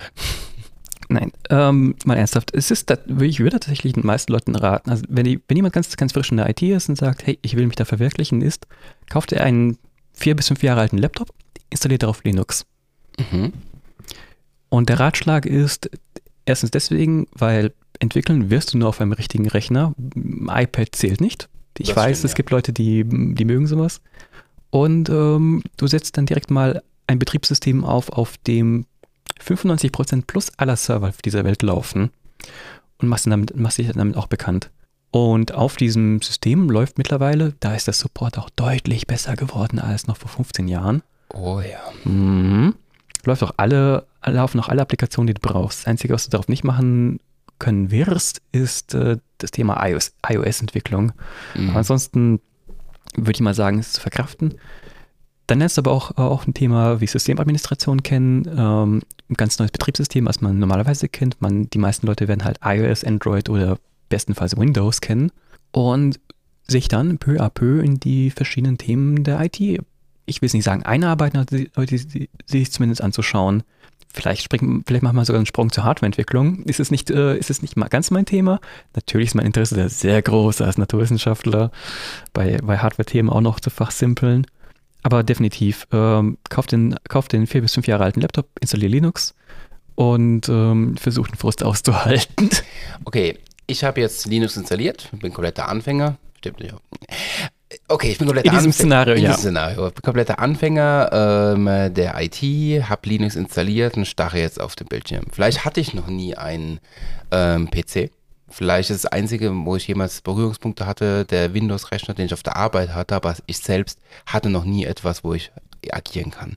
Nein, 1.09 1.33
ähm, 1.49 1.97
mal 2.05 2.17
ernsthaft. 2.17 2.55
Es 2.55 2.71
ist, 2.71 2.89
das, 2.89 3.01
ich 3.21 3.41
würde 3.41 3.59
tatsächlich 3.59 3.95
den 3.95 4.07
meisten 4.07 4.33
Leuten 4.33 4.55
raten, 4.55 4.91
also 4.91 5.03
wenn, 5.09 5.25
die, 5.25 5.41
wenn 5.49 5.57
jemand 5.57 5.75
ganz, 5.75 5.97
ganz 5.97 6.13
frisch 6.13 6.31
in 6.31 6.37
der 6.37 6.49
IT 6.49 6.63
ist 6.63 6.89
und 6.89 6.97
sagt, 6.97 7.27
hey, 7.27 7.37
ich 7.43 7.57
will 7.57 7.67
mich 7.67 7.75
da 7.75 7.85
verwirklichen, 7.85 8.43
ist, 8.43 8.69
kauft 9.09 9.33
er 9.33 9.43
einen 9.43 9.77
vier 10.13 10.37
bis 10.37 10.49
fünf 10.49 10.63
Jahre 10.63 10.83
alten 10.83 10.99
Laptop, 10.99 11.31
installiert 11.69 12.05
darauf 12.05 12.23
Linux. 12.23 12.65
Mhm. 13.19 13.53
Und 14.69 14.89
der 14.89 15.01
Ratschlag 15.01 15.47
ist, 15.47 15.91
erstens 16.47 16.71
deswegen, 16.71 17.27
weil 17.33 17.73
entwickeln 18.01 18.51
wirst 18.51 18.75
du 18.75 18.79
nur 18.79 18.89
auf 18.89 19.01
einem 19.01 19.13
richtigen 19.13 19.49
Rechner. 19.49 19.95
iPad 20.17 20.89
zählt 20.93 21.21
nicht. 21.21 21.49
Ich 21.79 21.89
das 21.89 21.97
weiß, 21.97 22.19
stimmt, 22.19 22.25
es 22.25 22.33
ja. 22.33 22.37
gibt 22.37 22.51
Leute, 22.51 22.73
die, 22.73 23.05
die 23.05 23.45
mögen 23.45 23.67
sowas. 23.67 24.01
Und 24.71 25.09
ähm, 25.09 25.63
du 25.77 25.87
setzt 25.87 26.17
dann 26.17 26.27
direkt 26.27 26.51
mal 26.51 26.83
ein 27.07 27.19
Betriebssystem 27.19 27.85
auf, 27.85 28.11
auf 28.11 28.37
dem 28.39 28.87
95% 29.43 30.25
plus 30.27 30.51
aller 30.59 30.77
Server 30.77 31.09
auf 31.09 31.23
dieser 31.23 31.45
Welt 31.45 31.63
laufen 31.63 32.11
und 32.99 33.09
machst, 33.09 33.27
damit, 33.27 33.57
machst 33.57 33.79
dich 33.79 33.91
damit 33.91 34.17
auch 34.17 34.27
bekannt. 34.27 34.71
Und 35.11 35.55
auf 35.55 35.77
diesem 35.77 36.23
System 36.23 36.71
läuft 36.71 36.99
mittlerweile, 36.99 37.55
da 37.61 37.75
ist 37.75 37.89
der 37.89 37.95
Support 37.95 38.39
auch 38.39 38.51
deutlich 38.51 39.07
besser 39.07 39.35
geworden 39.35 39.81
als 39.81 40.07
noch 40.07 40.17
vor 40.17 40.31
15 40.31 40.69
Jahren. 40.69 41.03
Oh 41.35 41.61
ja. 41.61 41.81
Mhm. 42.09 42.75
Läuft 43.25 43.43
auch 43.43 43.55
alle, 43.57 44.07
laufen 44.25 44.61
auch 44.61 44.69
alle 44.69 44.83
Applikationen, 44.83 45.27
die 45.27 45.35
du 45.35 45.41
brauchst. 45.41 45.81
Das 45.81 45.87
Einzige, 45.87 46.15
was 46.15 46.25
du 46.25 46.31
darauf 46.31 46.49
nicht 46.49 46.63
machen 46.63 47.19
können 47.61 47.93
wirst, 47.93 48.43
ist 48.51 48.95
äh, 48.95 49.19
das 49.39 49.53
Thema 49.53 49.81
iOS-Entwicklung. 49.87 51.13
Mhm. 51.55 51.69
Aber 51.71 51.79
ansonsten 51.79 52.41
würde 53.15 53.33
ich 53.33 53.41
mal 53.41 53.55
sagen, 53.55 53.79
es 53.79 53.89
ist 53.89 53.95
zu 53.95 54.01
verkraften. 54.01 54.55
Dann 55.47 55.59
lernst 55.59 55.77
du 55.77 55.83
aber 55.83 55.93
auch, 55.93 56.17
auch 56.17 56.47
ein 56.47 56.55
Thema 56.55 57.01
wie 57.01 57.07
Systemadministration 57.07 58.03
kennen, 58.03 58.49
ähm, 58.57 59.03
ein 59.29 59.35
ganz 59.35 59.59
neues 59.59 59.73
Betriebssystem, 59.73 60.27
was 60.27 60.41
man 60.41 60.59
normalerweise 60.59 61.09
kennt. 61.09 61.41
Man, 61.41 61.69
die 61.71 61.79
meisten 61.79 62.07
Leute 62.07 62.29
werden 62.29 62.45
halt 62.45 62.59
iOS, 62.65 63.05
Android 63.05 63.49
oder 63.49 63.79
bestenfalls 64.09 64.57
Windows 64.57 65.01
kennen 65.01 65.31
und 65.73 66.21
sich 66.67 66.89
dann 66.89 67.19
peu 67.19 67.41
à 67.41 67.51
peu 67.51 67.81
in 67.81 67.99
die 67.99 68.31
verschiedenen 68.31 68.79
Themen 68.79 69.25
der 69.25 69.41
IT, 69.41 69.61
ich 70.27 70.41
will 70.41 70.47
es 70.47 70.55
nicht 70.55 70.65
sagen 70.65 70.85
einarbeiten, 70.85 71.39
aber 71.39 71.87
sich 71.87 72.73
zumindest 72.73 73.03
anzuschauen. 73.03 73.65
Vielleicht, 74.13 74.43
springen, 74.43 74.83
vielleicht 74.87 75.05
machen 75.05 75.17
wir 75.17 75.25
sogar 75.25 75.39
einen 75.39 75.47
Sprung 75.47 75.71
zur 75.71 75.85
Hardwareentwicklung. 75.85 76.65
Ist 76.65 76.81
es 76.81 76.91
nicht, 76.91 77.11
äh, 77.11 77.37
ist 77.37 77.49
es 77.51 77.63
nicht 77.63 77.77
mal 77.77 77.89
ganz 77.89 78.11
mein 78.11 78.27
Thema? 78.27 78.61
Natürlich 78.95 79.29
ist 79.29 79.35
mein 79.35 79.47
Interesse 79.47 79.89
sehr 79.89 80.21
groß 80.21 80.63
als 80.63 80.79
Naturwissenschaftler, 80.79 81.71
bei, 82.33 82.59
bei 82.63 82.79
Hardware-Themen 82.79 83.31
auch 83.31 83.41
noch 83.41 83.61
zu 83.61 83.71
fachsimpeln. 83.71 84.47
Aber 85.03 85.23
definitiv, 85.23 85.87
ähm, 85.93 86.39
kauf, 86.49 86.67
den, 86.67 86.97
kauf 87.09 87.29
den 87.29 87.47
vier 87.47 87.63
bis 87.63 87.75
fünf 87.75 87.87
Jahre 87.87 88.05
alten 88.05 88.21
Laptop, 88.21 88.49
installiere 88.61 88.91
Linux 88.91 89.35
und 89.95 90.49
ähm, 90.49 90.97
versuch 90.97 91.29
den 91.29 91.37
Frust 91.37 91.63
auszuhalten. 91.63 92.51
Okay, 93.05 93.39
ich 93.67 93.85
habe 93.85 94.01
jetzt 94.01 94.27
Linux 94.27 94.57
installiert, 94.57 95.09
bin 95.13 95.33
kompletter 95.33 95.69
Anfänger. 95.69 96.17
Stimmt 96.39 96.61
nicht. 96.61 96.75
Okay, 97.91 98.13
ich 98.13 98.19
bin 98.19 98.29
kompletter 98.29 98.47
In 98.47 98.53
diesem 98.53 98.69
Anfänger. 98.69 98.73
Szenario, 98.73 99.15
in 99.15 99.23
ja. 99.23 99.29
diesem 99.31 99.41
Szenario. 99.41 99.89
Ich 99.89 99.95
bin 99.95 100.03
kompletter 100.03 100.39
Anfänger 100.39 101.55
ähm, 101.57 101.65
der 101.93 102.15
IT, 102.21 102.89
habe 102.89 103.09
Linux 103.09 103.35
installiert 103.35 103.97
und 103.97 104.07
starre 104.07 104.39
jetzt 104.39 104.61
auf 104.61 104.77
dem 104.77 104.87
Bildschirm. 104.87 105.25
Vielleicht 105.33 105.65
hatte 105.65 105.81
ich 105.81 105.93
noch 105.93 106.07
nie 106.07 106.37
einen 106.37 106.79
ähm, 107.33 107.69
PC. 107.69 108.13
Vielleicht 108.49 108.91
ist 108.91 109.05
das 109.05 109.13
Einzige, 109.13 109.53
wo 109.53 109.75
ich 109.75 109.89
jemals 109.89 110.21
Berührungspunkte 110.21 110.87
hatte, 110.87 111.25
der 111.25 111.53
Windows-Rechner, 111.53 112.15
den 112.15 112.27
ich 112.27 112.33
auf 112.33 112.45
der 112.45 112.57
Arbeit 112.57 112.95
hatte, 112.95 113.17
aber 113.17 113.35
ich 113.47 113.59
selbst 113.59 113.99
hatte 114.25 114.51
noch 114.51 114.65
nie 114.65 114.85
etwas, 114.85 115.25
wo 115.25 115.35
ich 115.35 115.51
agieren 115.91 116.31
kann. 116.31 116.57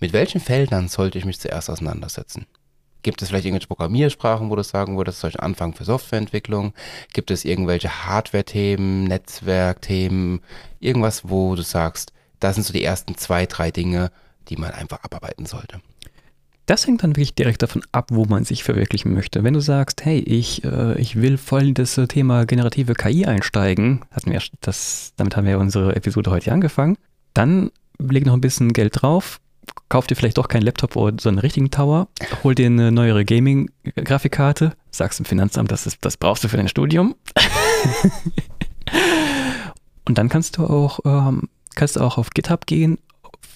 Mit 0.00 0.12
welchen 0.12 0.40
Feldern 0.40 0.88
sollte 0.88 1.16
ich 1.16 1.24
mich 1.24 1.40
zuerst 1.40 1.70
auseinandersetzen? 1.70 2.46
Gibt 3.04 3.20
es 3.20 3.28
vielleicht 3.28 3.44
irgendwelche 3.44 3.68
Programmiersprachen, 3.68 4.50
wo 4.50 4.56
du 4.56 4.64
sagen 4.64 4.96
würdest, 4.96 5.20
soll 5.20 5.30
ich 5.30 5.40
anfangen 5.40 5.74
für 5.74 5.84
Softwareentwicklung? 5.84 6.72
Gibt 7.12 7.30
es 7.30 7.44
irgendwelche 7.44 8.06
Hardware-Themen, 8.06 9.04
Netzwerk-Themen, 9.04 10.40
irgendwas, 10.80 11.28
wo 11.28 11.54
du 11.54 11.62
sagst, 11.62 12.12
das 12.40 12.56
sind 12.56 12.64
so 12.64 12.72
die 12.72 12.82
ersten 12.82 13.16
zwei, 13.16 13.44
drei 13.44 13.70
Dinge, 13.70 14.10
die 14.48 14.56
man 14.56 14.70
einfach 14.70 15.04
abarbeiten 15.04 15.44
sollte? 15.44 15.82
Das 16.64 16.86
hängt 16.86 17.02
dann 17.02 17.10
wirklich 17.10 17.34
direkt 17.34 17.62
davon 17.62 17.82
ab, 17.92 18.08
wo 18.10 18.24
man 18.24 18.44
sich 18.44 18.64
verwirklichen 18.64 19.12
möchte. 19.12 19.44
Wenn 19.44 19.52
du 19.52 19.60
sagst, 19.60 20.02
hey, 20.06 20.20
ich, 20.20 20.64
äh, 20.64 20.98
ich 20.98 21.16
will 21.20 21.36
voll 21.36 21.68
in 21.68 21.74
das 21.74 21.98
äh, 21.98 22.06
Thema 22.06 22.46
generative 22.46 22.94
KI 22.94 23.26
einsteigen, 23.26 24.00
hatten 24.12 24.32
wir 24.32 24.40
das, 24.62 25.12
damit 25.16 25.36
haben 25.36 25.46
wir 25.46 25.58
unsere 25.58 25.94
Episode 25.94 26.30
heute 26.30 26.52
angefangen, 26.52 26.96
dann 27.34 27.70
leg 27.98 28.24
noch 28.24 28.32
ein 28.32 28.40
bisschen 28.40 28.72
Geld 28.72 29.02
drauf, 29.02 29.40
kauf 29.88 30.06
dir 30.06 30.16
vielleicht 30.16 30.38
doch 30.38 30.48
keinen 30.48 30.62
Laptop 30.62 30.96
oder 30.96 31.16
so 31.20 31.28
einen 31.28 31.38
richtigen 31.38 31.70
Tower, 31.70 32.08
hol 32.42 32.54
dir 32.54 32.66
eine 32.66 32.92
neuere 32.92 33.24
Gaming-Grafikkarte, 33.24 34.72
sagst 34.90 35.18
dem 35.18 35.26
Finanzamt, 35.26 35.70
das, 35.70 35.86
ist, 35.86 36.04
das 36.04 36.16
brauchst 36.16 36.44
du 36.44 36.48
für 36.48 36.56
dein 36.56 36.68
Studium. 36.68 37.14
Und 40.06 40.18
dann 40.18 40.28
kannst 40.28 40.58
du 40.58 40.64
auch, 40.64 41.00
ähm, 41.04 41.48
kannst 41.74 41.98
auch 41.98 42.18
auf 42.18 42.30
GitHub 42.30 42.66
gehen, 42.66 42.98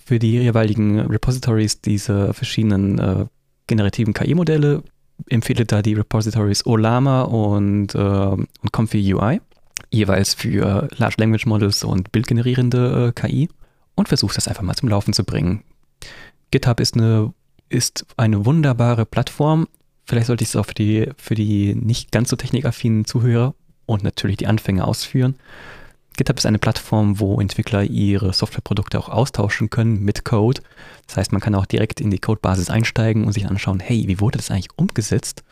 für 0.09 0.19
die 0.19 0.33
jeweiligen 0.33 1.01
Repositories 1.01 1.83
dieser 1.83 2.33
verschiedenen 2.33 2.99
äh, 2.99 3.27
generativen 3.67 4.15
KI-Modelle. 4.15 4.83
Empfehle 5.29 5.67
da 5.67 5.83
die 5.83 5.95
Repositories 5.95 6.65
Olama 6.65 7.23
und, 7.23 7.95
äh, 7.95 7.99
und 7.99 8.73
Comfy 8.73 9.13
UI, 9.13 9.43
jeweils 9.91 10.33
für 10.33 10.89
Large 10.97 11.17
Language 11.19 11.45
Models 11.45 11.85
und 11.85 12.11
bildgenerierende 12.11 13.09
äh, 13.09 13.13
KI 13.13 13.51
und 13.97 14.09
versuch 14.09 14.33
das 14.33 14.49
einfach 14.49 14.63
mal 14.63 14.77
zum 14.77 14.89
Laufen 14.89 15.13
zu 15.13 15.25
bringen. 15.25 15.63
GitHub 16.51 16.81
ist 16.81 16.97
eine, 16.97 17.33
ist 17.69 18.07
eine 18.17 18.47
wunderbare 18.47 19.05
Plattform. 19.05 19.69
Vielleicht 20.05 20.29
sollte 20.29 20.43
ich 20.43 20.51
es 20.51 20.57
auch 20.57 20.67
für 20.67 20.75
die, 20.75 21.11
für 21.19 21.35
die 21.35 21.75
nicht 21.75 22.13
ganz 22.13 22.31
so 22.31 22.37
technikaffinen 22.37 23.05
Zuhörer 23.05 23.55
und 23.87 24.03
natürlich 24.03 24.39
die 24.39 24.47
Anfänger 24.47 24.87
ausführen. 24.87 25.37
GitHub 26.17 26.39
ist 26.39 26.47
eine 26.47 26.59
Plattform, 26.59 27.21
wo 27.21 27.41
Entwickler 27.41 27.85
ihre 27.85 28.33
Softwareprodukte 28.33 28.99
auch 28.99 29.09
austauschen 29.09 29.71
können 29.71 30.03
mit 30.03 30.25
Code. 30.25 30.63
Das 31.07 31.17
heißt, 31.17 31.33
man 31.33 31.41
kann 31.41 31.55
auch 31.55 31.67
direkt 31.67 32.01
in 32.01 32.11
die 32.11 32.19
Codebasis 32.19 32.71
einsteigen 32.71 33.25
und 33.25 33.33
sich 33.33 33.47
anschauen, 33.47 33.79
hey, 33.79 34.05
wie 34.09 34.21
wurde 34.21 34.39
das 34.39 34.51
eigentlich 34.51 34.71
umgesetzt? 34.77 35.45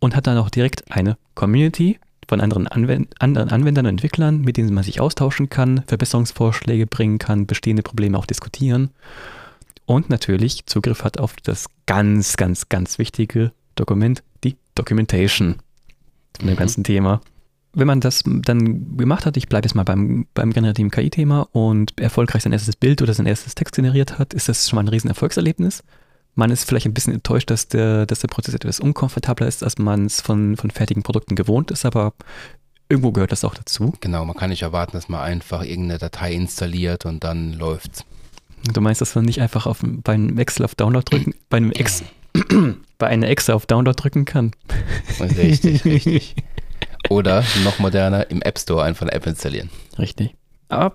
Und 0.00 0.16
hat 0.16 0.26
dann 0.26 0.38
auch 0.38 0.50
direkt 0.50 0.90
eine 0.90 1.16
Community 1.34 1.98
von 2.28 2.40
anderen, 2.40 2.66
Anwend 2.66 3.14
anderen 3.20 3.50
Anwendern 3.50 3.86
und 3.86 3.90
Entwicklern, 3.90 4.40
mit 4.40 4.56
denen 4.56 4.74
man 4.74 4.84
sich 4.84 5.00
austauschen 5.00 5.48
kann, 5.48 5.82
Verbesserungsvorschläge 5.86 6.86
bringen 6.86 7.18
kann, 7.18 7.46
bestehende 7.46 7.82
Probleme 7.82 8.18
auch 8.18 8.26
diskutieren 8.26 8.90
und 9.88 10.10
natürlich 10.10 10.66
Zugriff 10.66 11.02
hat 11.02 11.18
auf 11.18 11.34
das 11.42 11.66
ganz, 11.86 12.36
ganz, 12.36 12.68
ganz 12.68 12.98
wichtige 12.98 13.52
Dokument, 13.74 14.22
die 14.44 14.56
Documentation 14.74 15.56
von 16.36 16.46
dem 16.46 16.54
Mhm. 16.54 16.58
ganzen 16.58 16.84
Thema. 16.84 17.22
Wenn 17.72 17.86
man 17.86 18.00
das 18.00 18.22
dann 18.24 18.96
gemacht 18.98 19.24
hat, 19.24 19.38
ich 19.38 19.48
bleibe 19.48 19.66
jetzt 19.66 19.74
mal 19.74 19.84
beim, 19.84 20.26
beim 20.34 20.52
generativen 20.52 20.90
KI-Thema 20.90 21.48
und 21.52 21.98
erfolgreich 21.98 22.42
sein 22.42 22.52
erstes 22.52 22.76
Bild 22.76 23.00
oder 23.00 23.14
sein 23.14 23.24
erstes 23.26 23.54
Text 23.54 23.74
generiert 23.76 24.18
hat, 24.18 24.34
ist 24.34 24.48
das 24.48 24.68
schon 24.68 24.76
mal 24.76 24.82
ein 24.84 24.88
riesen 24.88 25.08
Erfolgserlebnis. 25.08 25.82
Man 26.34 26.50
ist 26.50 26.64
vielleicht 26.64 26.86
ein 26.86 26.92
bisschen 26.94 27.14
enttäuscht, 27.14 27.50
dass 27.50 27.68
der, 27.68 28.04
dass 28.04 28.20
der 28.20 28.28
Prozess 28.28 28.54
etwas 28.54 28.80
unkomfortabler 28.80 29.46
ist, 29.48 29.62
als 29.64 29.78
man 29.78 30.04
es 30.04 30.20
von, 30.20 30.56
von 30.56 30.70
fertigen 30.70 31.02
Produkten 31.02 31.34
gewohnt 31.34 31.70
ist, 31.70 31.86
aber 31.86 32.12
irgendwo 32.90 33.10
gehört 33.12 33.32
das 33.32 33.42
auch 33.44 33.54
dazu. 33.54 33.94
Genau, 34.00 34.24
man 34.26 34.36
kann 34.36 34.50
nicht 34.50 34.62
erwarten, 34.62 34.92
dass 34.92 35.08
man 35.08 35.20
einfach 35.20 35.62
irgendeine 35.62 35.98
Datei 35.98 36.32
installiert 36.34 37.06
und 37.06 37.24
dann 37.24 37.54
läuft's. 37.54 38.04
Du 38.72 38.80
meinst, 38.80 39.00
dass 39.00 39.14
man 39.14 39.24
nicht 39.24 39.40
einfach 39.40 39.66
auf, 39.66 39.78
bei 39.82 40.14
einem 40.14 40.38
Excel 40.38 40.64
auf 40.64 40.74
Download 40.74 41.04
drücken, 41.04 41.34
bei 41.48 41.58
einem 41.58 41.72
Ex, 41.72 42.02
bei 42.98 43.06
einer 43.06 43.28
Excel 43.28 43.54
auf 43.54 43.66
Download 43.66 44.00
drücken 44.00 44.24
kann? 44.24 44.52
Richtig, 45.20 45.84
richtig. 45.84 46.36
Oder 47.08 47.44
noch 47.64 47.78
moderner, 47.78 48.30
im 48.30 48.42
App 48.42 48.58
Store 48.58 48.82
einfach 48.82 49.02
eine 49.02 49.12
App 49.12 49.26
installieren. 49.26 49.70
Richtig. 49.98 50.34
Aber 50.68 50.94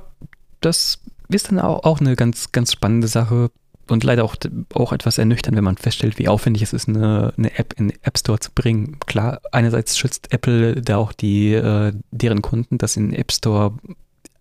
das 0.61 0.99
ist 1.29 1.49
dann 1.49 1.59
auch, 1.59 1.83
auch 1.83 1.99
eine 1.99 2.15
ganz, 2.15 2.51
ganz 2.51 2.71
spannende 2.71 3.07
Sache 3.07 3.49
und 3.89 4.03
leider 4.03 4.23
auch, 4.23 4.35
auch 4.73 4.93
etwas 4.93 5.17
ernüchternd, 5.17 5.57
wenn 5.57 5.63
man 5.63 5.77
feststellt, 5.77 6.17
wie 6.17 6.27
aufwendig 6.27 6.61
es 6.61 6.73
ist, 6.73 6.87
eine, 6.87 7.33
eine 7.37 7.57
App 7.57 7.73
in 7.77 7.89
den 7.89 8.03
App 8.03 8.17
Store 8.17 8.39
zu 8.39 8.51
bringen. 8.53 8.97
Klar, 9.05 9.41
einerseits 9.51 9.97
schützt 9.97 10.31
Apple 10.31 10.81
da 10.81 10.97
auch 10.97 11.11
die, 11.11 11.53
äh, 11.53 11.93
deren 12.11 12.41
Kunden, 12.41 12.77
dass 12.77 12.95
in 12.95 13.09
den 13.09 13.19
App 13.19 13.31
Store 13.31 13.73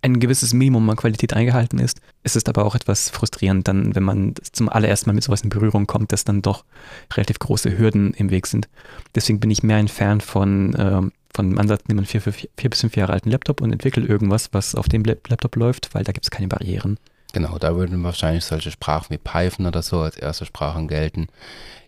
ein 0.02 0.18
gewisses 0.20 0.52
Minimum 0.52 0.90
an 0.90 0.96
Qualität 0.96 1.32
eingehalten 1.32 1.78
ist. 1.78 2.00
Es 2.24 2.36
ist 2.36 2.48
aber 2.48 2.64
auch 2.64 2.74
etwas 2.74 3.08
frustrierend 3.08 3.68
dann, 3.68 3.94
wenn 3.94 4.02
man 4.02 4.34
zum 4.52 4.68
allerersten 4.68 5.08
Mal 5.08 5.14
mit 5.14 5.24
sowas 5.24 5.42
in 5.42 5.48
Berührung 5.48 5.86
kommt, 5.86 6.12
dass 6.12 6.24
dann 6.24 6.42
doch 6.42 6.64
relativ 7.14 7.38
große 7.38 7.78
Hürden 7.78 8.12
im 8.14 8.30
Weg 8.30 8.46
sind. 8.48 8.68
Deswegen 9.14 9.40
bin 9.40 9.50
ich 9.50 9.62
mehr 9.62 9.76
ein 9.76 9.88
Fan 9.88 10.20
von, 10.20 10.74
ähm, 10.76 11.12
von 11.32 11.50
dem 11.50 11.58
Ansatz, 11.58 11.84
nimm 11.86 11.98
einen 11.98 12.06
vier, 12.06 12.20
vier, 12.20 12.32
vier 12.32 12.70
bis 12.70 12.80
fünf 12.80 12.96
Jahre 12.96 13.12
alten 13.12 13.30
Laptop 13.30 13.60
und 13.60 13.72
entwickel 13.72 14.04
irgendwas, 14.04 14.48
was 14.52 14.74
auf 14.74 14.88
dem 14.88 15.04
Lap- 15.04 15.28
Laptop 15.28 15.56
läuft, 15.56 15.94
weil 15.94 16.04
da 16.04 16.12
gibt 16.12 16.26
es 16.26 16.30
keine 16.30 16.48
Barrieren. 16.48 16.98
Genau, 17.32 17.58
da 17.58 17.74
würden 17.76 18.02
wahrscheinlich 18.04 18.44
solche 18.44 18.70
Sprachen 18.70 19.06
wie 19.10 19.18
Python 19.18 19.66
oder 19.66 19.82
so 19.82 20.00
als 20.00 20.16
erste 20.16 20.44
Sprachen 20.44 20.86
gelten. 20.88 21.28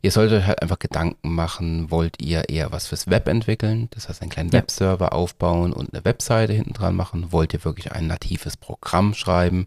Ihr 0.01 0.11
solltet 0.11 0.41
euch 0.41 0.47
halt 0.47 0.63
einfach 0.63 0.79
Gedanken 0.79 1.35
machen, 1.35 1.91
wollt 1.91 2.21
ihr 2.21 2.49
eher 2.49 2.73
was 2.73 2.87
fürs 2.87 3.09
Web 3.09 3.29
entwickeln, 3.29 3.89
das 3.91 4.09
heißt 4.09 4.23
einen 4.23 4.31
kleinen 4.31 4.51
Ja. 4.51 4.59
Webserver 4.61 5.13
aufbauen 5.13 5.73
und 5.73 5.95
eine 5.95 6.05
Webseite 6.05 6.53
hinten 6.53 6.73
dran 6.73 6.95
machen? 6.97 7.33
Wollt 7.33 7.53
ihr 7.55 7.65
wirklich 7.65 7.93
ein 7.93 8.07
natives 8.07 8.57
Programm 8.57 9.15
schreiben? 9.15 9.67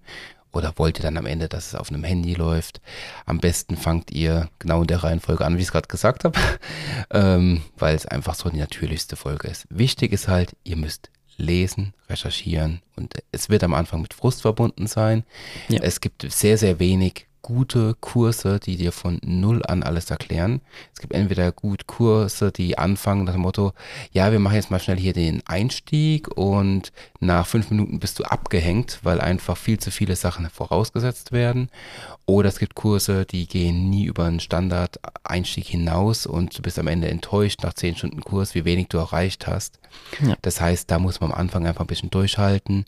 Oder 0.54 0.74
wollt 0.78 0.98
ihr 0.98 1.04
dann 1.04 1.18
am 1.18 1.26
Ende, 1.28 1.48
dass 1.50 1.68
es 1.68 1.76
auf 1.76 1.90
einem 1.90 2.04
Handy 2.04 2.34
läuft? 2.34 2.82
Am 3.26 3.40
besten 3.40 3.78
fangt 3.78 4.12
ihr 4.12 4.50
genau 4.60 4.82
in 4.82 4.88
der 4.88 5.04
Reihenfolge 5.04 5.46
an, 5.46 5.56
wie 5.58 5.62
ich 5.62 5.68
es 5.68 5.72
gerade 5.72 5.88
gesagt 5.88 6.24
habe, 6.24 6.40
ähm, 7.12 7.62
weil 7.78 7.96
es 7.96 8.06
einfach 8.06 8.34
so 8.34 8.50
die 8.50 8.58
natürlichste 8.58 9.16
Folge 9.16 9.50
ist. 9.50 9.68
Wichtig 9.70 10.14
ist 10.14 10.28
halt, 10.28 10.56
ihr 10.64 10.78
müsst 10.78 11.12
lesen, 11.38 11.94
recherchieren 12.10 12.82
und 12.96 13.14
es 13.32 13.50
wird 13.50 13.64
am 13.64 13.74
Anfang 13.74 14.02
mit 14.02 14.14
Frust 14.14 14.42
verbunden 14.42 14.88
sein. 14.88 15.24
Ja. 15.70 15.82
Es 15.82 16.02
gibt 16.02 16.26
sehr, 16.32 16.58
sehr 16.58 16.80
wenig 16.80 17.28
gute 17.48 17.96
Kurse, 18.02 18.60
die 18.60 18.76
dir 18.76 18.92
von 18.92 19.22
null 19.24 19.66
an 19.66 19.82
alles 19.82 20.12
erklären. 20.12 20.60
Es 20.94 21.00
gibt 21.00 21.14
entweder 21.14 21.54
gut 21.54 21.88
Kurse, 21.88 22.52
die 22.52 22.78
anfangen 22.78 23.24
nach 23.24 23.32
dem 23.32 23.44
Motto, 23.44 23.72
ja, 24.12 24.34
wir 24.34 24.40
machen 24.40 24.56
jetzt 24.56 24.70
mal 24.70 24.82
schnell 24.82 24.98
hier 24.98 25.14
den 25.14 25.42
Einstieg 25.48 26.28
und 26.36 26.92
nach 27.22 27.48
fünf 27.48 27.70
Minuten 27.70 28.00
bist 28.00 28.20
du 28.20 28.26
abgehängt, 28.26 29.00
weil 29.04 29.22
einfach 29.22 29.56
viel 29.56 29.80
zu 29.80 29.92
viele 29.92 30.18
Sachen 30.18 30.50
vorausgesetzt 30.50 31.32
werden. 31.32 31.70
Oder 32.26 32.50
es 32.50 32.60
gibt 32.60 32.76
Kurse, 32.76 33.26
die 33.26 33.48
gehen 33.48 33.90
nie 33.90 34.04
über 34.04 34.26
einen 34.26 34.42
Standard-Einstieg 34.42 35.68
hinaus 35.68 36.26
und 36.26 36.58
du 36.58 36.62
bist 36.62 36.78
am 36.78 36.88
Ende 36.88 37.08
enttäuscht 37.08 37.64
nach 37.64 37.74
zehn 37.74 37.96
Stunden 37.96 38.20
Kurs, 38.20 38.56
wie 38.56 38.66
wenig 38.66 38.90
du 38.90 38.98
erreicht 38.98 39.48
hast. 39.48 39.80
Ja. 40.26 40.36
Das 40.42 40.60
heißt, 40.62 40.90
da 40.90 41.00
muss 41.00 41.20
man 41.20 41.32
am 41.32 41.38
Anfang 41.38 41.66
einfach 41.68 41.82
ein 41.82 41.88
bisschen 41.88 42.10
durchhalten, 42.10 42.86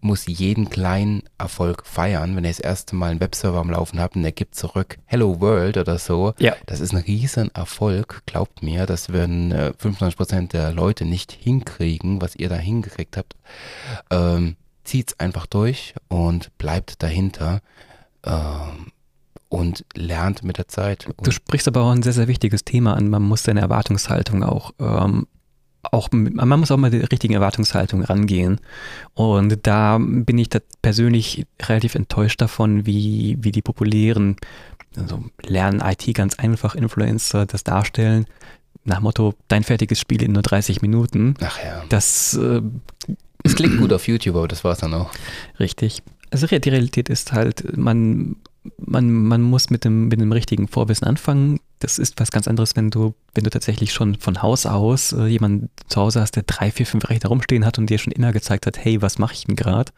muss 0.00 0.26
jeden 0.26 0.70
kleinen 0.70 1.22
Erfolg 1.38 1.84
feiern. 1.86 2.36
Wenn 2.36 2.44
ihr 2.44 2.50
das 2.50 2.60
erste 2.60 2.94
Mal 2.96 3.10
einen 3.10 3.20
Webserver 3.20 3.58
am 3.58 3.70
Laufen 3.70 4.00
habt 4.00 4.16
und 4.16 4.22
der 4.22 4.32
gibt 4.32 4.54
zurück 4.54 4.98
Hello 5.06 5.40
World 5.40 5.76
oder 5.76 5.98
so, 5.98 6.34
Ja. 6.38 6.54
das 6.66 6.80
ist 6.80 6.92
ein 6.92 6.98
riesen 6.98 7.54
Erfolg, 7.54 8.22
glaubt 8.26 8.62
mir. 8.62 8.86
Das 8.86 9.12
werden 9.12 9.52
äh, 9.52 9.72
95% 9.82 10.48
der 10.48 10.72
Leute 10.72 11.04
nicht 11.04 11.32
hinkriegen, 11.32 12.20
was 12.22 12.36
ihr 12.36 12.48
da 12.48 12.56
hingekriegt 12.56 13.16
habt. 13.16 13.34
Ähm, 14.10 14.56
zieht's 14.84 15.18
einfach 15.20 15.46
durch 15.46 15.94
und 16.08 16.56
bleibt 16.58 17.02
dahinter 17.02 17.60
ähm, 18.24 18.92
und 19.48 19.84
lernt 19.94 20.42
mit 20.44 20.58
der 20.58 20.68
Zeit. 20.68 21.08
Du 21.22 21.30
sprichst 21.30 21.68
aber 21.68 21.82
auch 21.82 21.90
ein 21.90 22.02
sehr, 22.02 22.12
sehr 22.12 22.28
wichtiges 22.28 22.64
Thema 22.64 22.94
an. 22.94 23.08
Man 23.08 23.22
muss 23.22 23.42
seine 23.42 23.60
Erwartungshaltung 23.60 24.42
auch, 24.42 24.72
ähm, 24.78 25.26
auch 25.82 26.10
man 26.12 26.60
muss 26.60 26.70
auch 26.70 26.76
mal 26.76 26.90
die 26.90 26.98
richtigen 26.98 27.34
Erwartungshaltung 27.34 28.02
rangehen. 28.02 28.60
Und 29.14 29.66
da 29.66 29.98
bin 29.98 30.38
ich 30.38 30.48
da 30.48 30.58
persönlich 30.82 31.46
relativ 31.62 31.94
enttäuscht 31.94 32.40
davon, 32.40 32.86
wie, 32.86 33.36
wie 33.40 33.52
die 33.52 33.62
populären, 33.62 34.36
also 34.96 35.24
lernen 35.42 35.80
IT 35.80 36.12
ganz 36.14 36.38
einfach 36.38 36.74
Influencer 36.74 37.46
das 37.46 37.64
darstellen. 37.64 38.26
Nach 38.84 39.00
Motto, 39.00 39.34
dein 39.48 39.64
fertiges 39.64 40.00
Spiel 40.00 40.22
in 40.22 40.32
nur 40.32 40.42
30 40.42 40.82
Minuten. 40.82 41.34
ach 41.42 41.58
ja, 41.62 41.84
Das 41.88 42.34
äh, 42.34 42.62
es 43.44 43.54
klingt 43.54 43.78
gut 43.78 43.92
auf 43.92 44.08
YouTube, 44.08 44.36
aber 44.36 44.48
das 44.48 44.64
war's 44.64 44.78
dann 44.78 44.94
auch. 44.94 45.10
Richtig. 45.60 46.02
Also 46.30 46.46
die 46.46 46.68
Realität 46.68 47.08
ist 47.08 47.32
halt, 47.32 47.76
man, 47.76 48.36
man, 48.78 49.10
man 49.10 49.42
muss 49.42 49.70
mit 49.70 49.84
dem, 49.84 50.08
mit 50.08 50.20
dem 50.20 50.32
richtigen 50.32 50.68
Vorwissen 50.68 51.06
anfangen. 51.06 51.60
Das 51.78 51.98
ist 51.98 52.18
was 52.20 52.30
ganz 52.30 52.48
anderes, 52.48 52.76
wenn 52.76 52.90
du, 52.90 53.14
wenn 53.34 53.44
du 53.44 53.50
tatsächlich 53.50 53.92
schon 53.92 54.16
von 54.16 54.42
Haus 54.42 54.66
aus 54.66 55.12
äh, 55.12 55.26
jemanden 55.26 55.70
zu 55.88 56.00
Hause 56.00 56.20
hast, 56.20 56.36
der 56.36 56.42
drei, 56.44 56.70
vier, 56.70 56.86
fünf 56.86 57.08
Rechner 57.08 57.28
rumstehen 57.28 57.64
hat 57.64 57.78
und 57.78 57.88
dir 57.88 57.98
schon 57.98 58.12
immer 58.12 58.32
gezeigt 58.32 58.66
hat, 58.66 58.78
hey, 58.78 59.00
was 59.02 59.18
mache 59.18 59.34
ich 59.34 59.44
denn 59.44 59.56
gerade? 59.56 59.92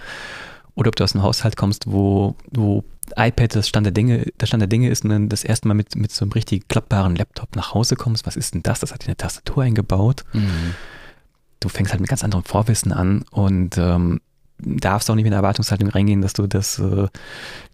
Oder 0.74 0.88
ob 0.88 0.96
du 0.96 1.04
aus 1.04 1.14
einem 1.14 1.24
Haushalt 1.24 1.56
kommst, 1.56 1.90
wo, 1.90 2.36
wo 2.50 2.84
iPad 3.16 3.56
das 3.56 3.68
Stand 3.68 3.86
der 3.86 3.92
Dinge, 3.92 4.26
der 4.40 4.46
Stand 4.46 4.60
der 4.60 4.68
Dinge 4.68 4.88
ist 4.88 5.04
und 5.04 5.10
dann 5.10 5.28
das 5.28 5.44
erste 5.44 5.68
Mal 5.68 5.74
mit, 5.74 5.96
mit 5.96 6.12
so 6.12 6.24
einem 6.24 6.32
richtig 6.32 6.68
klappbaren 6.68 7.16
Laptop 7.16 7.56
nach 7.56 7.74
Hause 7.74 7.96
kommst. 7.96 8.26
Was 8.26 8.36
ist 8.36 8.54
denn 8.54 8.62
das? 8.62 8.80
Das 8.80 8.92
hat 8.92 9.02
dir 9.02 9.08
eine 9.08 9.16
Tastatur 9.16 9.62
eingebaut. 9.64 10.24
Mhm. 10.32 10.74
Du 11.58 11.68
fängst 11.68 11.92
halt 11.92 12.00
mit 12.00 12.08
ganz 12.08 12.24
anderem 12.24 12.44
Vorwissen 12.44 12.92
an 12.92 13.24
und 13.30 13.76
ähm, 13.76 14.20
darfst 14.62 15.10
auch 15.10 15.14
nicht 15.14 15.24
mit 15.24 15.32
einer 15.32 15.42
Erwartungshaltung 15.42 15.88
reingehen, 15.88 16.22
dass 16.22 16.32
du 16.32 16.46
das, 16.46 16.78
äh, 16.78 17.08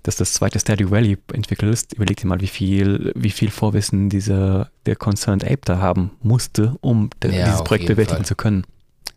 dass 0.02 0.16
das 0.16 0.34
zweite 0.34 0.58
Stardew 0.58 0.90
Valley 0.90 1.18
entwickelst. 1.32 1.94
Überleg 1.94 2.16
dir 2.16 2.26
mal, 2.26 2.40
wie 2.40 2.46
viel, 2.46 3.12
wie 3.14 3.30
viel 3.30 3.50
Vorwissen 3.50 4.08
dieser, 4.08 4.70
der 4.86 4.96
Concerned 4.96 5.44
Ape 5.44 5.60
da 5.64 5.78
haben 5.78 6.12
musste, 6.22 6.76
um 6.80 7.10
ja, 7.22 7.46
dieses 7.46 7.64
Projekt 7.64 7.86
bewältigen 7.86 8.18
Fall. 8.18 8.26
zu 8.26 8.34
können. 8.34 8.64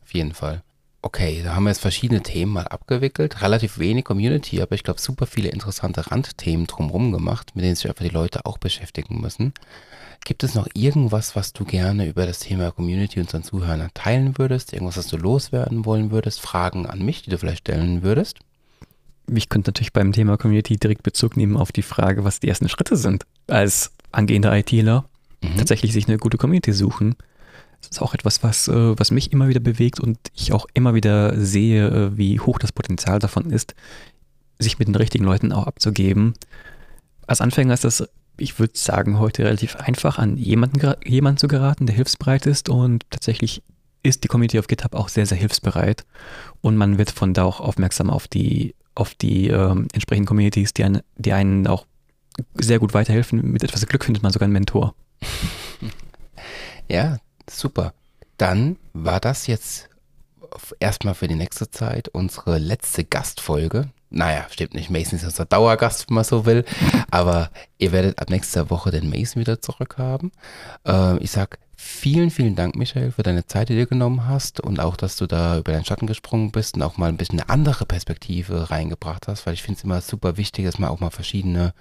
Auf 0.03 0.13
jeden 0.13 0.33
Fall. 0.33 0.63
Okay, 1.01 1.41
da 1.43 1.55
haben 1.55 1.63
wir 1.63 1.69
jetzt 1.69 1.79
verschiedene 1.79 2.21
Themen 2.21 2.51
mal 2.51 2.67
abgewickelt. 2.67 3.41
Relativ 3.41 3.79
wenig 3.79 4.03
Community, 4.03 4.61
aber 4.61 4.75
ich 4.75 4.83
glaube 4.83 4.99
super 4.99 5.27
viele 5.27 5.49
interessante 5.49 6.11
Randthemen 6.11 6.67
drumherum 6.67 7.13
gemacht, 7.13 7.51
mit 7.55 7.63
denen 7.63 7.75
sich 7.75 7.87
einfach 7.87 8.03
die 8.03 8.09
Leute 8.09 8.45
auch 8.45 8.57
beschäftigen 8.57 9.21
müssen. 9.21 9.53
Gibt 10.25 10.43
es 10.43 10.53
noch 10.53 10.67
irgendwas, 10.73 11.35
was 11.35 11.53
du 11.53 11.65
gerne 11.65 12.07
über 12.07 12.25
das 12.25 12.39
Thema 12.39 12.71
Community 12.71 13.19
unseren 13.19 13.43
Zuhörern 13.43 13.89
teilen 13.93 14.37
würdest? 14.37 14.73
Irgendwas, 14.73 14.97
was 14.97 15.07
du 15.07 15.17
loswerden 15.17 15.85
wollen 15.85 16.11
würdest? 16.11 16.41
Fragen 16.41 16.85
an 16.85 17.03
mich, 17.03 17.23
die 17.23 17.29
du 17.29 17.37
vielleicht 17.37 17.59
stellen 17.59 18.03
würdest? 18.03 18.39
Ich 19.33 19.49
könnte 19.49 19.69
natürlich 19.69 19.93
beim 19.93 20.11
Thema 20.11 20.37
Community 20.37 20.77
direkt 20.77 21.03
Bezug 21.03 21.37
nehmen 21.37 21.57
auf 21.57 21.71
die 21.71 21.81
Frage, 21.81 22.23
was 22.23 22.39
die 22.39 22.49
ersten 22.49 22.69
Schritte 22.69 22.95
sind. 22.95 23.25
Als 23.47 23.91
angehender 24.11 24.55
ITler 24.55 25.05
mhm. 25.41 25.57
tatsächlich 25.57 25.93
sich 25.93 26.07
eine 26.07 26.17
gute 26.17 26.37
Community 26.37 26.73
suchen 26.73 27.15
das 27.81 27.91
ist 27.91 28.01
auch 28.01 28.13
etwas, 28.13 28.43
was, 28.43 28.67
äh, 28.67 28.99
was 28.99 29.11
mich 29.11 29.31
immer 29.31 29.47
wieder 29.47 29.59
bewegt 29.59 29.99
und 29.99 30.17
ich 30.35 30.51
auch 30.51 30.67
immer 30.73 30.93
wieder 30.93 31.39
sehe, 31.39 31.87
äh, 31.87 32.17
wie 32.17 32.39
hoch 32.39 32.59
das 32.59 32.71
Potenzial 32.71 33.19
davon 33.19 33.51
ist, 33.51 33.75
sich 34.59 34.79
mit 34.79 34.87
den 34.87 34.95
richtigen 34.95 35.23
Leuten 35.23 35.51
auch 35.51 35.65
abzugeben. 35.65 36.33
Als 37.25 37.41
Anfänger 37.41 37.73
ist 37.73 37.85
das, 37.85 38.09
ich 38.39 38.59
würde 38.59 38.73
sagen, 38.75 39.19
heute 39.19 39.45
relativ 39.45 39.75
einfach, 39.75 40.17
an 40.17 40.37
jemanden, 40.37 40.95
jemanden 41.05 41.37
zu 41.37 41.47
geraten, 41.47 41.85
der 41.85 41.95
hilfsbereit 41.95 42.45
ist 42.45 42.69
und 42.69 43.03
tatsächlich 43.09 43.63
ist 44.01 44.23
die 44.23 44.27
Community 44.27 44.59
auf 44.59 44.67
GitHub 44.67 44.95
auch 44.95 45.09
sehr, 45.09 45.25
sehr 45.25 45.37
hilfsbereit 45.37 46.05
und 46.61 46.77
man 46.77 46.97
wird 46.97 47.11
von 47.11 47.33
da 47.33 47.43
auch 47.43 47.59
aufmerksam 47.59 48.09
auf 48.09 48.27
die, 48.27 48.75
auf 48.95 49.13
die 49.13 49.49
ähm, 49.49 49.87
entsprechenden 49.93 50.27
Communities, 50.27 50.73
die, 50.73 50.83
einen, 50.83 51.01
die 51.17 51.33
einen 51.33 51.67
auch 51.67 51.85
sehr 52.55 52.79
gut 52.79 52.93
weiterhelfen. 52.93 53.51
Mit 53.51 53.63
etwas 53.63 53.85
Glück 53.85 54.05
findet 54.05 54.23
man 54.23 54.31
sogar 54.31 54.45
einen 54.45 54.53
Mentor. 54.53 54.95
Ja, 56.87 57.17
Super. 57.49 57.93
Dann 58.37 58.77
war 58.93 59.19
das 59.19 59.47
jetzt 59.47 59.89
erstmal 60.79 61.13
für 61.13 61.27
die 61.27 61.35
nächste 61.35 61.69
Zeit 61.69 62.07
unsere 62.09 62.57
letzte 62.57 63.03
Gastfolge. 63.03 63.89
Naja, 64.09 64.45
stimmt 64.49 64.73
nicht. 64.73 64.89
Mason 64.89 65.17
ist 65.17 65.25
unser 65.25 65.45
Dauergast, 65.45 66.09
wenn 66.09 66.15
man 66.15 66.23
so 66.23 66.45
will. 66.45 66.65
Aber 67.11 67.51
ihr 67.77 67.91
werdet 67.91 68.19
ab 68.19 68.29
nächster 68.29 68.69
Woche 68.69 68.91
den 68.91 69.09
Mason 69.09 69.39
wieder 69.39 69.61
zurückhaben. 69.61 70.31
Äh, 70.85 71.17
ich 71.19 71.31
sag 71.31 71.59
Vielen, 71.81 72.29
vielen 72.29 72.57
Dank, 72.57 72.75
Michael, 72.75 73.13
für 73.13 73.23
deine 73.23 73.47
Zeit, 73.47 73.69
die 73.69 73.75
du 73.77 73.87
genommen 73.87 74.27
hast 74.27 74.59
und 74.59 74.81
auch, 74.81 74.97
dass 74.97 75.15
du 75.15 75.27
da 75.27 75.57
über 75.57 75.71
deinen 75.71 75.85
Schatten 75.85 76.07
gesprungen 76.07 76.51
bist 76.51 76.75
und 76.75 76.83
auch 76.83 76.97
mal 76.97 77.07
ein 77.07 77.15
bisschen 77.15 77.39
eine 77.39 77.49
andere 77.49 77.85
Perspektive 77.85 78.69
reingebracht 78.69 79.29
hast, 79.29 79.45
weil 79.45 79.53
ich 79.53 79.63
finde 79.63 79.77
es 79.77 79.83
immer 79.85 80.01
super 80.01 80.35
wichtig, 80.35 80.65
dass 80.65 80.77
man 80.77 80.89
auch 80.89 80.99
mal 80.99 81.09
verschiedene 81.09 81.73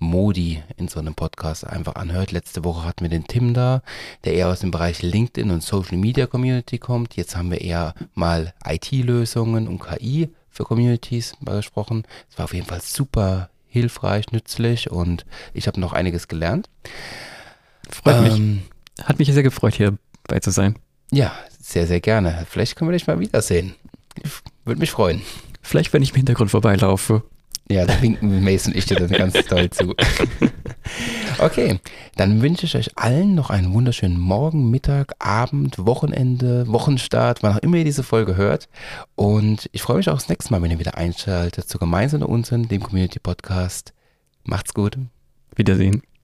Modi 0.00 0.60
in 0.76 0.88
so 0.88 0.98
einem 0.98 1.14
Podcast 1.14 1.64
einfach 1.64 1.94
anhört. 1.94 2.32
Letzte 2.32 2.64
Woche 2.64 2.84
hatten 2.84 3.04
wir 3.04 3.08
den 3.08 3.28
Tim 3.28 3.54
da, 3.54 3.82
der 4.24 4.34
eher 4.34 4.48
aus 4.48 4.58
dem 4.58 4.72
Bereich 4.72 5.02
LinkedIn 5.02 5.52
und 5.52 5.62
Social 5.62 5.98
Media 5.98 6.26
Community 6.26 6.78
kommt. 6.78 7.14
Jetzt 7.14 7.36
haben 7.36 7.52
wir 7.52 7.60
eher 7.60 7.94
mal 8.14 8.54
IT-Lösungen 8.66 9.68
und 9.68 9.78
KI 9.78 10.30
für 10.54 10.64
Communities 10.64 11.34
gesprochen. 11.44 12.04
Es 12.30 12.38
war 12.38 12.44
auf 12.44 12.54
jeden 12.54 12.66
Fall 12.66 12.80
super 12.80 13.50
hilfreich, 13.66 14.30
nützlich 14.30 14.90
und 14.90 15.26
ich 15.52 15.66
habe 15.66 15.80
noch 15.80 15.92
einiges 15.92 16.28
gelernt. 16.28 16.70
Freut 17.90 18.16
ähm, 18.16 18.54
mich. 18.54 19.04
Hat 19.04 19.18
mich 19.18 19.32
sehr 19.32 19.42
gefreut, 19.42 19.74
hier 19.74 19.98
bei 20.28 20.38
zu 20.38 20.52
sein. 20.52 20.76
Ja, 21.10 21.32
sehr, 21.60 21.86
sehr 21.86 22.00
gerne. 22.00 22.46
Vielleicht 22.48 22.76
können 22.76 22.88
wir 22.88 22.96
dich 22.96 23.06
mal 23.06 23.18
wiedersehen. 23.18 23.74
Würde 24.64 24.80
mich 24.80 24.92
freuen. 24.92 25.22
Vielleicht, 25.60 25.92
wenn 25.92 26.02
ich 26.02 26.10
im 26.10 26.16
Hintergrund 26.16 26.50
vorbeilaufe. 26.52 27.24
Ja, 27.70 27.86
da 27.86 28.00
winken 28.02 28.44
Mason 28.44 28.72
und 28.72 28.78
ich 28.78 28.86
dir 28.86 28.96
dann 28.96 29.08
ganz 29.08 29.34
toll 29.46 29.70
zu. 29.70 29.94
Okay, 31.38 31.80
dann 32.16 32.42
wünsche 32.42 32.66
ich 32.66 32.76
euch 32.76 32.96
allen 32.96 33.34
noch 33.34 33.50
einen 33.50 33.72
wunderschönen 33.72 34.18
Morgen, 34.18 34.70
Mittag, 34.70 35.14
Abend, 35.18 35.84
Wochenende, 35.84 36.68
Wochenstart, 36.68 37.42
wann 37.42 37.54
auch 37.54 37.62
immer 37.62 37.78
ihr 37.78 37.84
diese 37.84 38.02
Folge 38.02 38.36
hört. 38.36 38.68
Und 39.16 39.68
ich 39.72 39.82
freue 39.82 39.96
mich 39.96 40.08
auch 40.10 40.14
das 40.14 40.28
nächste 40.28 40.52
Mal, 40.52 40.62
wenn 40.62 40.70
ihr 40.70 40.78
wieder 40.78 40.96
einschaltet 40.96 41.68
zu 41.68 41.78
Gemeinsam 41.78 42.22
und 42.22 42.28
Unsinn, 42.28 42.68
dem 42.68 42.82
Community 42.82 43.18
Podcast. 43.18 43.94
Macht's 44.44 44.74
gut. 44.74 44.96
Wiedersehen. 45.56 46.02